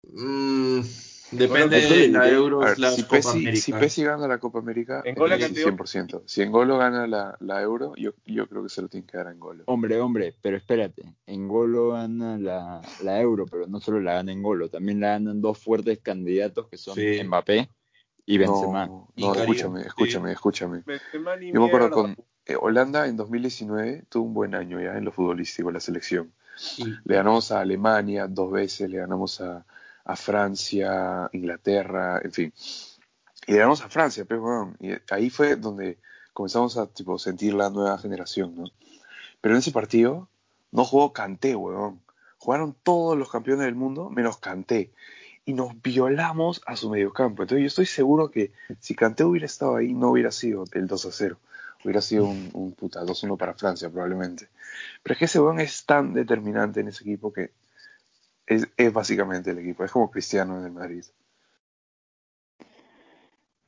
Mm, 0.04 0.82
depende 1.32 1.80
Bueno, 1.82 1.96
de 1.96 2.08
la 2.10 2.30
Euro 2.30 2.62
si 2.76 2.84
América. 2.84 3.56
si 3.56 3.74
Pesi 3.74 4.04
gana 4.04 4.28
la 4.28 4.38
Copa 4.38 4.60
América, 4.60 5.02
eh, 5.06 5.16
Kanté. 5.16 5.64
100%. 5.64 6.24
Si 6.26 6.42
Engolo 6.42 6.78
gana 6.78 7.08
la, 7.08 7.36
la 7.40 7.62
euro, 7.62 7.94
yo, 7.96 8.12
yo 8.26 8.48
creo 8.48 8.64
que 8.64 8.70
se 8.70 8.82
lo 8.82 8.88
tiene 8.88 9.06
que 9.08 9.18
dar 9.18 9.28
a 9.28 9.32
Engolo. 9.32 9.64
Hombre, 9.68 10.00
hombre, 10.00 10.36
pero 10.42 10.58
espérate. 10.58 11.04
Engolo 11.26 11.90
gana 11.92 12.38
la, 12.38 12.82
la 13.04 13.22
Euro, 13.22 13.46
pero 13.46 13.68
no 13.68 13.80
solo 13.80 14.00
la 14.00 14.14
gana 14.16 14.32
Engolo, 14.32 14.70
también 14.70 15.00
la 15.00 15.10
ganan 15.10 15.42
dos 15.42 15.58
fuertes 15.58 16.00
candidatos 16.00 16.68
que 16.68 16.78
son 16.78 16.96
Sí. 16.96 17.22
Mbappé 17.24 17.70
y 18.26 18.38
Benzema. 18.38 18.86
No, 18.88 19.08
Y 19.16 19.26
no, 19.28 19.34
Karim, 19.34 19.52
escúchame, 19.52 19.82
sí. 19.82 19.88
escúchame, 19.88 20.32
escúchame. 20.34 20.84
Yo 21.54 21.62
me 21.62 21.68
acuerdo 21.68 21.92
con 21.92 22.16
eh, 22.46 22.56
Holanda 22.60 23.08
en 23.08 23.16
2019 23.18 24.04
tuvo 24.10 24.26
un 24.26 24.34
buen 24.34 24.56
año 24.56 24.82
ya 24.82 24.98
en 24.98 25.06
lo 25.06 25.12
futbolístico, 25.12 25.72
la 25.72 25.80
selección. 25.80 26.32
Y- 26.78 26.86
Le 27.06 27.16
ganamos 27.16 27.52
a 27.52 27.62
Alemania 27.62 28.28
dos 28.28 28.52
veces, 28.52 28.90
le 28.90 28.98
ganamos 28.98 29.40
a, 29.42 29.66
a 30.06 30.16
Francia, 30.16 31.30
Inglaterra, 31.34 32.20
en 32.24 32.32
fin. 32.32 32.54
Y 33.48 33.54
le 33.54 33.58
ganamos 33.58 33.82
a 33.82 33.90
Francia, 33.90 34.26
pero 34.28 34.42
bueno, 34.42 34.76
y 34.80 34.92
ahí 35.14 35.30
fue 35.30 35.56
donde 35.56 35.98
comenzamos 36.34 36.78
a 36.78 36.88
tipo, 36.88 37.18
sentir 37.20 37.54
la 37.54 37.70
nueva 37.70 37.98
generación, 37.98 38.56
¿no? 38.56 38.66
Pero 39.42 39.56
en 39.56 39.60
ese 39.60 39.72
partido 39.72 40.30
no 40.72 40.86
jugó 40.86 41.14
Kanté, 41.14 41.56
weón. 41.56 42.02
Jugaron 42.38 42.76
todos 42.84 43.18
los 43.18 43.30
campeones 43.30 43.66
del 43.66 43.76
mundo 43.76 44.10
menos 44.10 44.38
Kanté. 44.38 44.92
Y 45.44 45.54
nos 45.54 45.82
violamos 45.82 46.62
a 46.66 46.76
su 46.76 46.90
mediocampo. 46.90 47.42
Entonces 47.42 47.62
yo 47.62 47.68
estoy 47.68 47.88
seguro 47.88 48.30
que 48.30 48.52
si 48.80 48.96
Kanté 48.96 49.24
hubiera 49.24 49.48
estado 49.48 49.76
ahí, 49.76 49.94
no 49.94 50.12
hubiera 50.12 50.32
sido 50.32 50.66
el 50.72 50.88
2 50.88 51.06
a 51.06 51.12
0. 51.12 51.38
Hubiera 51.84 52.02
sido 52.02 52.26
un, 52.26 52.52
un 52.54 52.74
puta 52.74 53.02
2-1 53.02 53.38
para 53.38 53.56
Francia, 53.56 53.90
probablemente. 53.90 54.50
Pero 55.02 55.14
es 55.14 55.20
que 55.20 55.26
ese 55.26 55.40
weón 55.40 55.60
es 55.60 55.86
tan 55.86 56.14
determinante 56.14 56.80
en 56.80 56.90
ese 56.90 57.04
equipo 57.04 57.34
que 57.34 57.52
es, 58.52 58.68
es 58.76 58.92
básicamente 58.94 59.52
el 59.52 59.60
equipo. 59.60 59.84
Es 59.86 59.92
como 59.92 60.12
Cristiano 60.12 60.60
en 60.60 60.66
el 60.66 60.72
Madrid. 60.72 61.06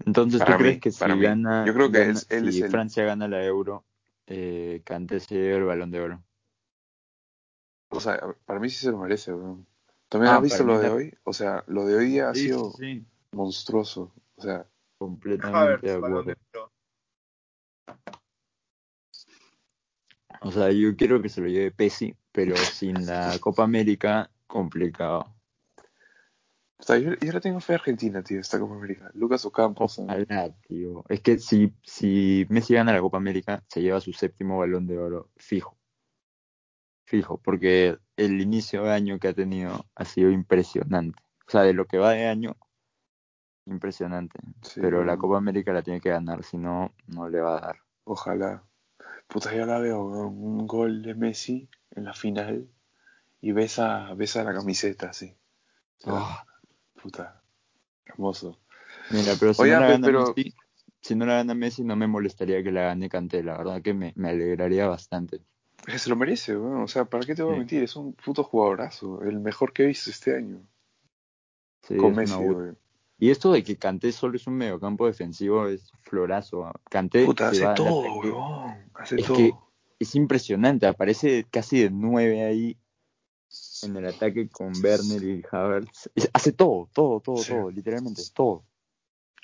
Entonces, 0.06 0.44
¿tú 0.44 0.52
mí, 0.52 0.58
crees 0.58 0.82
que 0.82 0.92
si 0.92 1.20
gana, 1.20 1.66
Yo 1.66 1.74
creo 1.74 1.90
que 1.92 2.00
gana- 2.00 2.12
es- 2.12 2.28
él 2.30 2.52
si 2.52 2.60
es 2.60 2.66
el- 2.66 2.72
Francia 2.72 3.06
gana 3.06 3.28
la 3.30 3.44
Euro, 3.46 3.86
eh, 4.28 4.82
Kanté 4.84 5.22
se 5.22 5.36
lleva 5.36 5.58
el 5.60 5.64
Balón 5.64 5.92
de 5.92 6.02
Oro? 6.02 6.24
O 7.90 8.00
sea, 8.02 8.20
para 8.46 8.60
mí 8.60 8.70
sí 8.70 8.78
se 8.78 8.92
lo 8.92 8.98
merece, 8.98 9.34
weón. 9.34 9.66
¿También 10.10 10.34
Ah, 10.34 10.38
has 10.38 10.44
visto 10.44 10.64
lo 10.64 10.80
de 10.80 10.90
la- 10.90 10.94
hoy? 10.94 11.18
O 11.24 11.32
sea, 11.32 11.64
lo 11.68 11.86
de 11.86 11.96
hoy 11.96 12.06
día 12.08 12.30
ha 12.30 12.36
Sí, 12.36 12.48
sido 12.48 12.72
sí, 12.72 13.06
monstruoso. 13.32 14.12
O 14.36 14.42
sea, 14.42 14.66
completamente 14.98 15.88
de 15.88 15.94
acuerdo. 15.96 16.34
O 20.42 20.52
sea, 20.52 20.72
yo 20.72 20.96
quiero 20.98 21.22
que 21.22 21.30
se 21.30 21.40
lo 21.40 21.48
lleve 21.48 21.72
Pesi, 21.72 22.14
pero 22.34 22.56
sin 22.58 23.06
la 23.06 23.38
Copa 23.40 23.64
América, 23.64 24.30
complicado. 24.54 25.36
o 26.78 26.84
sea, 26.84 27.00
yo, 27.00 27.16
yo 27.16 27.32
le 27.32 27.42
tengo 27.42 27.60
fe 27.60 27.74
a 27.74 27.78
Argentina, 27.78 28.22
tío, 28.24 28.40
esta 28.40 28.60
Copa 28.60 28.76
América. 28.76 29.10
Lucas 29.16 29.44
Ocampo. 29.46 29.88
sea, 29.88 30.06
Ojalá, 30.06 30.54
tío. 30.68 31.04
Es 31.10 31.22
que 31.22 31.40
si, 31.40 31.74
si 31.82 32.46
Messi 32.50 32.76
gana 32.76 32.94
la 32.94 33.02
Copa 33.02 33.18
América, 33.18 33.64
se 33.68 33.82
lleva 33.82 34.00
su 34.00 34.14
séptimo 34.14 34.60
balón 34.60 34.86
de 34.86 35.00
oro 35.00 35.32
fijo. 35.38 35.76
Fijo, 37.06 37.40
porque 37.40 37.98
el 38.16 38.40
inicio 38.42 38.84
de 38.84 38.92
año 38.92 39.18
que 39.18 39.30
ha 39.30 39.34
tenido 39.34 39.86
ha 39.96 40.06
sido 40.06 40.30
impresionante. 40.30 41.20
O 41.48 41.52
sea, 41.52 41.62
de 41.64 41.74
lo 41.74 41.86
que 41.88 41.98
va 41.98 42.12
de 42.12 42.28
año, 42.28 42.56
impresionante. 43.66 44.40
sí, 44.62 44.80
Pero 44.80 45.04
la. 45.04 45.18
Copa 45.18 45.38
América 45.38 45.74
la 45.74 45.82
tiene 45.82 46.00
que 46.00 46.10
ganar, 46.10 46.44
si 46.44 46.58
no, 46.58 46.94
no 47.08 47.28
le 47.28 47.42
va 47.42 47.58
a 47.58 47.62
dar. 47.62 47.78
Ojalá. 48.04 48.64
Puta, 49.28 49.56
yo 49.56 49.66
la 49.66 49.80
veo, 49.80 50.04
un 50.04 50.68
gol 50.68 51.02
de 51.02 51.16
Messi 51.16 51.68
en 51.96 52.06
la 52.06 52.14
final 52.14 52.70
y 53.44 53.52
besa, 53.52 54.14
besa 54.16 54.42
la 54.44 54.54
camiseta, 54.54 55.10
así. 55.10 55.36
O 56.00 56.04
sea, 56.06 56.14
Ah, 56.16 56.46
Puta, 57.02 57.44
hermoso. 58.06 58.58
mira, 59.12 59.34
pero 59.38 59.54
si 59.54 59.62
Oye, 59.64 59.74
no 59.74 59.80
la 59.82 59.88
gana 59.90 60.06
pero- 60.08 60.34
Messi, 60.36 60.54
si 61.02 61.16
no 61.16 61.26
la 61.26 61.34
gana 61.36 61.54
Messi, 61.54 61.84
no 61.84 61.98
me 61.98 62.08
molestaría 62.08 62.64
que 62.64 62.72
la 62.72 62.84
gane 62.84 63.10
Kanté. 63.10 63.44
La 63.44 63.58
verdad 63.58 63.82
que 63.82 63.94
me, 63.94 64.14
me 64.16 64.30
alegraría 64.30 64.88
bastante. 64.88 65.42
Es 65.86 65.94
que 65.94 66.00
se 66.00 66.10
lo 66.10 66.16
merece, 66.16 66.56
weón. 66.56 66.82
O 66.84 66.88
sea, 66.88 67.04
¿para 67.04 67.26
qué 67.26 67.36
te 67.36 67.44
voy 67.44 67.52
a 67.52 67.56
Sí. 67.56 67.60
mentir? 67.60 67.84
Es 67.84 67.98
un 67.98 68.14
puto 68.14 68.46
jugadorazo. 68.46 69.22
El 69.24 69.42
mejor 69.42 69.74
que 69.74 69.84
he 69.84 69.88
visto 69.88 70.10
este 70.10 70.38
año. 70.38 70.62
Sí, 71.82 71.98
Con 71.98 72.12
es 72.12 72.16
Messi, 72.18 72.36
una. 72.36 72.76
Y 73.20 73.30
esto 73.32 73.52
de 73.52 73.64
que 73.64 73.76
Kanté 73.78 74.14
solo 74.14 74.38
es 74.38 74.48
un 74.48 74.54
mediocampo 74.56 75.06
defensivo 75.06 75.68
es 75.68 75.92
florazo. 76.04 76.72
Kanté 76.90 77.26
Puta, 77.26 77.50
hace 77.50 77.66
todo, 77.76 78.20
weón. 78.22 78.90
Hace 78.94 79.18
Es 79.20 79.26
todo. 79.28 79.36
que 79.36 79.52
es 80.00 80.16
impresionante, 80.16 80.86
aparece 80.88 81.46
casi 81.52 81.82
de 81.82 81.90
nueve 81.90 82.46
ahí 82.46 82.78
en 83.84 83.96
el 83.98 84.06
ataque 84.08 84.50
con 84.50 84.74
Werner 84.82 85.24
y 85.24 85.44
Havertz. 85.52 86.10
Hace 86.34 86.52
todo, 86.54 86.90
todo, 86.94 87.20
todo, 87.20 87.38
Sí. 87.38 87.52
todo, 87.52 87.70
literalmente, 87.72 88.22
todo. 88.34 88.64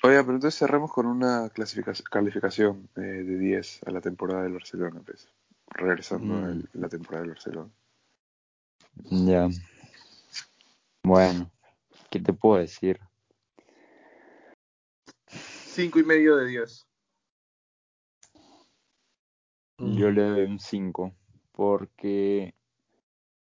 Oye, 0.02 0.18
pero 0.22 0.34
entonces 0.34 0.58
cerremos 0.58 0.90
con 0.92 1.06
una 1.06 1.50
clasificación, 1.50 2.06
calificación 2.10 2.88
eh, 2.96 3.00
de 3.00 3.38
10 3.38 3.80
a 3.86 3.90
la 3.90 4.00
temporada 4.00 4.42
del 4.42 4.54
Barcelona, 4.54 5.02
pues. 5.04 5.28
Regresando 5.68 6.34
Mm. 6.34 6.44
a 6.44 6.78
la 6.78 6.88
temporada 6.88 7.22
del 7.22 7.32
Barcelona. 7.32 7.70
Ya. 9.10 9.48
Bueno, 11.04 11.50
¿qué 12.10 12.18
te 12.20 12.32
puedo 12.32 12.60
decir? 12.60 12.98
Cinco 15.28 16.00
y 16.00 16.04
medio 16.04 16.36
de 16.36 16.46
diez. 16.46 16.86
Yo 19.78 20.10
le 20.10 20.22
doy 20.22 20.42
un 20.42 20.58
5, 20.58 21.14
porque, 21.52 22.54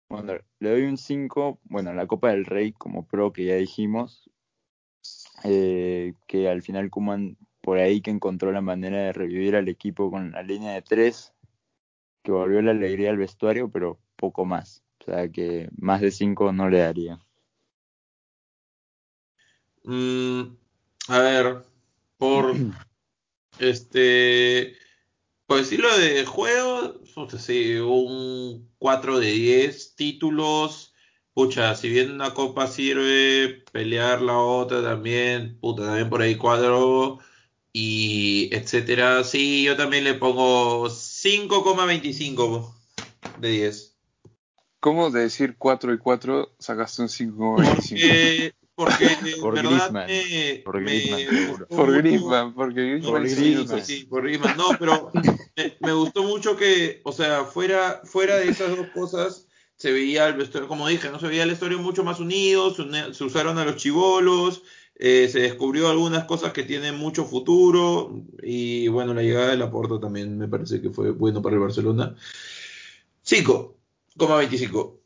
bueno, 0.08 0.34
le 0.58 0.70
doy 0.70 0.82
un 0.84 0.96
5, 0.96 1.60
bueno, 1.64 1.92
la 1.92 2.06
Copa 2.06 2.30
del 2.30 2.44
Rey 2.44 2.72
como 2.72 3.06
pro 3.06 3.32
que 3.32 3.44
ya 3.44 3.54
dijimos, 3.54 4.30
eh, 5.44 6.14
que 6.26 6.48
al 6.48 6.62
final 6.62 6.90
Kuman 6.90 7.36
por 7.60 7.78
ahí 7.78 8.00
que 8.00 8.10
encontró 8.10 8.50
la 8.52 8.60
manera 8.60 8.98
de 8.98 9.12
revivir 9.12 9.56
al 9.56 9.68
equipo 9.68 10.10
con 10.10 10.32
la 10.32 10.42
línea 10.42 10.72
de 10.72 10.82
tres, 10.82 11.34
que 12.22 12.32
volvió 12.32 12.62
la 12.62 12.70
alegría 12.70 13.10
al 13.10 13.18
vestuario, 13.18 13.70
pero 13.70 13.98
poco 14.16 14.44
más. 14.44 14.82
O 15.00 15.04
sea 15.04 15.28
que 15.30 15.68
más 15.76 16.00
de 16.00 16.10
cinco 16.10 16.52
no 16.52 16.68
le 16.68 16.78
daría. 16.78 17.20
Mm, 19.84 20.42
a 21.08 21.18
ver, 21.20 21.64
por 22.16 22.54
este, 23.58 24.76
por 25.46 25.58
decirlo 25.58 25.96
de 25.98 26.24
juego, 26.26 27.00
puta, 27.14 27.38
sí, 27.38 27.76
un 27.76 28.67
4 28.78 29.18
de 29.18 29.30
10 29.32 29.94
títulos. 29.96 30.94
Pucha, 31.34 31.74
si 31.76 31.88
bien 31.88 32.10
una 32.12 32.34
copa 32.34 32.66
sirve, 32.66 33.62
pelear 33.70 34.20
la 34.22 34.38
otra 34.38 34.82
también, 34.82 35.58
puta, 35.60 35.84
también 35.84 36.10
por 36.10 36.20
ahí 36.20 36.34
cuadro 36.36 37.18
y 37.72 38.48
etcétera. 38.52 39.22
Sí, 39.22 39.62
yo 39.62 39.76
también 39.76 40.02
le 40.04 40.14
pongo 40.14 40.88
5,25 40.88 42.74
de 43.38 43.48
10. 43.50 43.94
¿Cómo 44.80 45.10
de 45.10 45.22
decir 45.22 45.56
4 45.58 45.92
y 45.94 45.98
4 45.98 46.54
sacaste 46.58 47.02
un 47.02 47.08
5,25? 47.08 48.52
Porque, 48.74 49.08
porque 49.14 49.36
Por 49.40 49.54
verdad 49.54 49.70
Griezmann, 49.90 50.06
me, 50.06 50.62
por 50.64 50.80
me 50.80 50.90
Griezmann, 51.00 51.48
gustó 51.48 51.66
Por 51.68 51.96
Griezmann, 51.96 52.54
porque 52.54 52.80
Griezmann 52.80 53.12
Por 53.12 53.20
Griezmann. 53.22 53.46
idiota. 53.46 53.84
Sí, 53.84 54.04
por 54.08 54.22
Griezmann. 54.22 54.56
No, 54.56 54.68
pero 54.78 55.10
me, 55.58 55.76
me 55.80 55.92
gustó 55.92 56.22
mucho 56.22 56.56
que, 56.56 57.00
o 57.04 57.12
sea, 57.12 57.44
fuera, 57.44 58.00
fuera 58.04 58.36
de 58.36 58.48
esas 58.48 58.76
dos 58.76 58.86
cosas, 58.94 59.48
se 59.76 59.92
veía 59.92 60.26
el 60.26 60.34
vestuario, 60.34 60.68
como 60.68 60.86
dije, 60.88 61.10
no 61.10 61.18
se 61.18 61.26
veía 61.26 61.42
el 61.42 61.50
vestuario 61.50 61.78
mucho 61.78 62.04
más 62.04 62.20
unido, 62.20 62.72
se, 62.74 63.24
usaron 63.24 63.58
a 63.58 63.64
los 63.64 63.76
chivolos, 63.76 64.62
eh, 64.94 65.28
se 65.28 65.40
descubrió 65.40 65.88
algunas 65.88 66.24
cosas 66.24 66.52
que 66.52 66.64
tienen 66.64 66.96
mucho 66.96 67.24
futuro, 67.24 68.24
y 68.42 68.88
bueno, 68.88 69.14
la 69.14 69.22
llegada 69.22 69.48
de 69.48 69.56
Laporta 69.56 70.00
también 70.00 70.38
me 70.38 70.48
parece 70.48 70.80
que 70.80 70.90
fue 70.90 71.10
bueno 71.10 71.42
para 71.42 71.54
el 71.54 71.60
Barcelona. 71.60 72.16
5,25. 73.24 74.98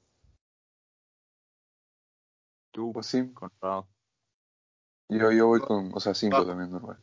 Tú, 2.70 2.92
Pues 2.92 3.06
sí, 3.06 3.30
yo, 5.10 5.30
yo 5.30 5.46
voy 5.46 5.60
con, 5.60 5.90
o 5.92 6.00
sea, 6.00 6.14
5 6.14 6.38
Ah. 6.38 6.46
también 6.46 6.70
normal. 6.70 6.96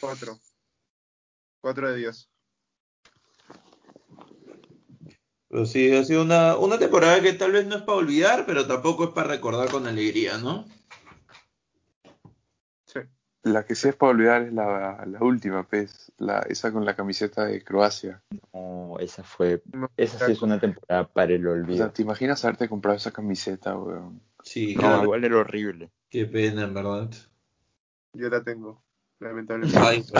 4. 0.00 0.38
4 1.64 1.90
de 1.90 1.96
10. 1.96 2.28
Pero 5.48 5.64
sí, 5.64 5.96
ha 5.96 6.04
sido 6.04 6.20
una, 6.22 6.58
una 6.58 6.78
temporada 6.78 7.22
que 7.22 7.32
tal 7.32 7.52
vez 7.52 7.66
no 7.66 7.76
es 7.76 7.82
para 7.82 7.96
olvidar, 7.96 8.44
pero 8.44 8.66
tampoco 8.66 9.04
es 9.04 9.10
para 9.12 9.28
recordar 9.28 9.70
con 9.70 9.86
alegría, 9.86 10.36
¿no? 10.36 10.66
Sí. 12.84 13.00
La 13.44 13.64
que 13.64 13.74
sí 13.76 13.88
es 13.88 13.96
para 13.96 14.10
olvidar 14.10 14.42
es 14.42 14.52
la, 14.52 15.04
la 15.06 15.22
última, 15.22 15.66
pues, 15.66 16.12
la, 16.18 16.40
esa 16.40 16.70
con 16.70 16.84
la 16.84 16.94
camiseta 16.94 17.46
de 17.46 17.64
Croacia. 17.64 18.22
No, 18.52 18.96
esa 18.98 19.22
fue, 19.22 19.62
esa 19.96 20.26
sí 20.26 20.32
es 20.32 20.42
una 20.42 20.60
temporada 20.60 21.08
para 21.08 21.32
el 21.32 21.46
O 21.46 21.52
olvido. 21.52 21.78
sea, 21.78 21.92
¿te 21.94 22.02
imaginas 22.02 22.44
haberte 22.44 22.68
comprado 22.68 22.98
esa 22.98 23.10
camiseta, 23.10 23.74
weón? 23.74 24.20
Sí, 24.42 24.74
No, 24.74 24.82
claro. 24.82 25.04
igual 25.04 25.24
era 25.24 25.38
horrible. 25.38 25.90
Qué 26.10 26.26
pena, 26.26 26.64
en 26.64 26.74
verdad. 26.74 27.10
Yo 28.12 28.28
la 28.28 28.44
tengo, 28.44 28.84
lamentablemente. 29.18 29.78
Ay, 29.80 30.02
sí. 30.02 30.12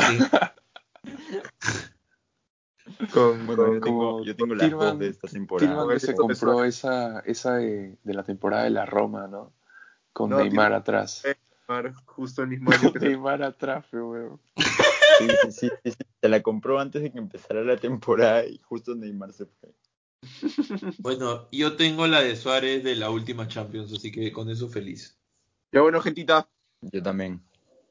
Con, 3.12 3.46
Bueno, 3.46 3.64
con- 3.64 3.74
yo 3.74 3.80
tengo, 3.80 3.98
como 4.12 4.24
yo 4.24 4.36
tengo 4.36 4.54
las 4.54 4.70
Tillman- 4.70 4.78
dos 4.90 4.98
de 4.98 5.08
esta 5.08 5.28
temporada. 5.28 5.88
Que 5.94 6.00
se 6.00 6.14
compró 6.14 6.64
esa, 6.64 7.20
esa 7.20 7.54
de, 7.56 7.96
de 8.02 8.14
la 8.14 8.22
temporada 8.24 8.64
de 8.64 8.70
la 8.70 8.84
Roma, 8.86 9.26
¿no? 9.26 9.52
Con 10.12 10.30
No, 10.30 10.36
Neymar 10.38 10.72
atrás. 10.72 11.22
Neymar, 11.68 11.94
justo 12.06 12.42
el 12.42 12.48
mismo 12.48 12.70
año 12.72 12.82
Con 12.82 12.92
que 12.92 13.00
se- 13.00 13.08
Neymar 13.08 13.42
atrás, 13.42 13.86
weón. 13.92 14.40
Sí, 15.18 15.26
sí, 15.42 15.52
sí, 15.52 15.70
sí, 15.82 15.90
sí. 15.92 15.96
Se 16.20 16.28
la 16.28 16.42
compró 16.42 16.78
antes 16.78 17.02
de 17.02 17.10
que 17.12 17.18
empezara 17.18 17.62
la 17.62 17.76
temporada 17.76 18.44
y 18.46 18.58
justo 18.58 18.94
Neymar 18.94 19.32
se 19.32 19.46
fue. 19.46 19.74
Bueno, 20.98 21.48
yo 21.52 21.76
tengo 21.76 22.06
la 22.06 22.20
de 22.20 22.34
Suárez 22.36 22.82
de 22.84 22.96
la 22.96 23.10
última 23.10 23.46
Champions, 23.48 23.92
así 23.92 24.10
que 24.10 24.32
con 24.32 24.48
eso 24.50 24.68
feliz. 24.68 25.18
Ya 25.72 25.80
bueno, 25.82 26.00
gentita, 26.00 26.48
Yo 26.80 27.02
también. 27.02 27.42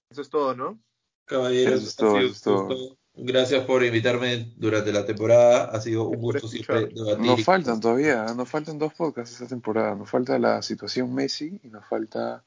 eso 0.09 0.21
es 0.21 0.29
todo, 0.29 0.55
¿no? 0.55 0.79
Caballeros, 1.25 1.75
Eso 1.81 1.87
es 1.89 1.95
todo, 1.95 2.09
ha 2.09 2.19
sido 2.19 2.25
eso 2.31 2.33
es 2.35 2.41
todo. 2.43 2.97
Gracias 3.15 3.63
por 3.65 3.83
invitarme 3.83 4.53
durante 4.55 4.91
la 4.91 5.05
temporada. 5.05 5.65
Ha 5.65 5.79
sido 5.79 6.05
un 6.05 6.19
Por 6.19 6.33
gusto 6.33 6.47
escuchar. 6.47 6.77
siempre 6.79 7.03
debatir. 7.03 7.25
Nos 7.25 7.43
faltan 7.43 7.79
todavía, 7.79 8.25
nos 8.35 8.49
faltan 8.49 8.79
dos 8.79 8.93
podcasts 8.93 9.33
esta 9.33 9.47
temporada. 9.47 9.95
Nos 9.95 10.09
falta 10.09 10.39
la 10.39 10.61
situación 10.63 11.13
Messi 11.13 11.59
y 11.63 11.67
nos 11.69 11.85
falta 11.85 12.43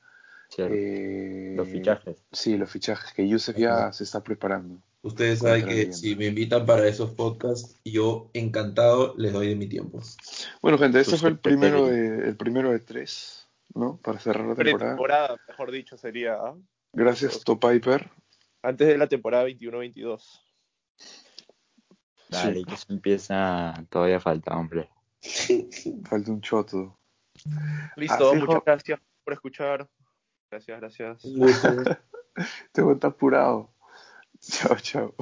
eh, 0.59 1.55
Los 1.57 1.69
fichajes. 1.69 2.17
Sí, 2.33 2.57
los 2.57 2.71
fichajes 2.71 3.13
que 3.13 3.29
Yusef 3.29 3.57
ya 3.57 3.93
se 3.93 4.05
está 4.05 4.23
preparando. 4.23 4.81
Ustedes 5.03 5.39
saben 5.39 5.67
que 5.67 5.93
si 5.93 6.17
me 6.17 6.27
invitan 6.27 6.67
para 6.67 6.89
esos 6.89 7.11
podcasts, 7.13 7.77
yo 7.85 8.29
encantado 8.33 9.15
les 9.17 9.33
doy 9.33 9.49
de 9.49 9.55
mi 9.55 9.69
tiempo. 9.69 10.01
Bueno, 10.61 10.79
gente, 10.79 10.99
este 10.99 11.17
fue 11.17 11.29
el 11.29 11.39
primero 11.39 11.87
de, 11.87 12.29
el 12.29 12.37
primero 12.37 12.73
de 12.73 12.81
tres, 12.81 13.47
¿no? 13.73 13.99
Para 13.99 14.19
cerrar 14.19 14.47
la 14.47 14.57
temporada. 14.57 14.79
Pretemporada, 14.79 15.37
mejor 15.47 15.71
dicho, 15.71 15.97
sería. 15.97 16.35
¿ah? 16.35 16.57
Gracias, 16.93 17.45
Top 17.45 17.65
Piper. 17.65 18.11
Antes 18.63 18.89
de 18.89 18.99
la 18.99 19.07
temporada 19.07 19.47
21-22. 19.47 20.41
Dale, 22.29 22.65
que 22.65 22.75
eso 22.75 22.87
empieza. 22.91 23.75
Todavía 23.89 24.21
falta, 24.21 24.57
hombre. 24.57 24.91
Falta 26.09 26.31
un 26.31 26.41
choto. 26.41 26.99
Listo, 27.97 28.31
Ah, 28.31 28.35
muchas 28.35 28.65
gracias 28.65 29.01
por 29.25 29.33
escuchar. 29.33 29.89
Gracias, 30.51 30.81
gracias. 30.81 31.23
Te 32.73 32.93
está 32.93 33.09
apurado. 33.09 33.71
Chao, 34.41 34.77
chao. 34.77 35.15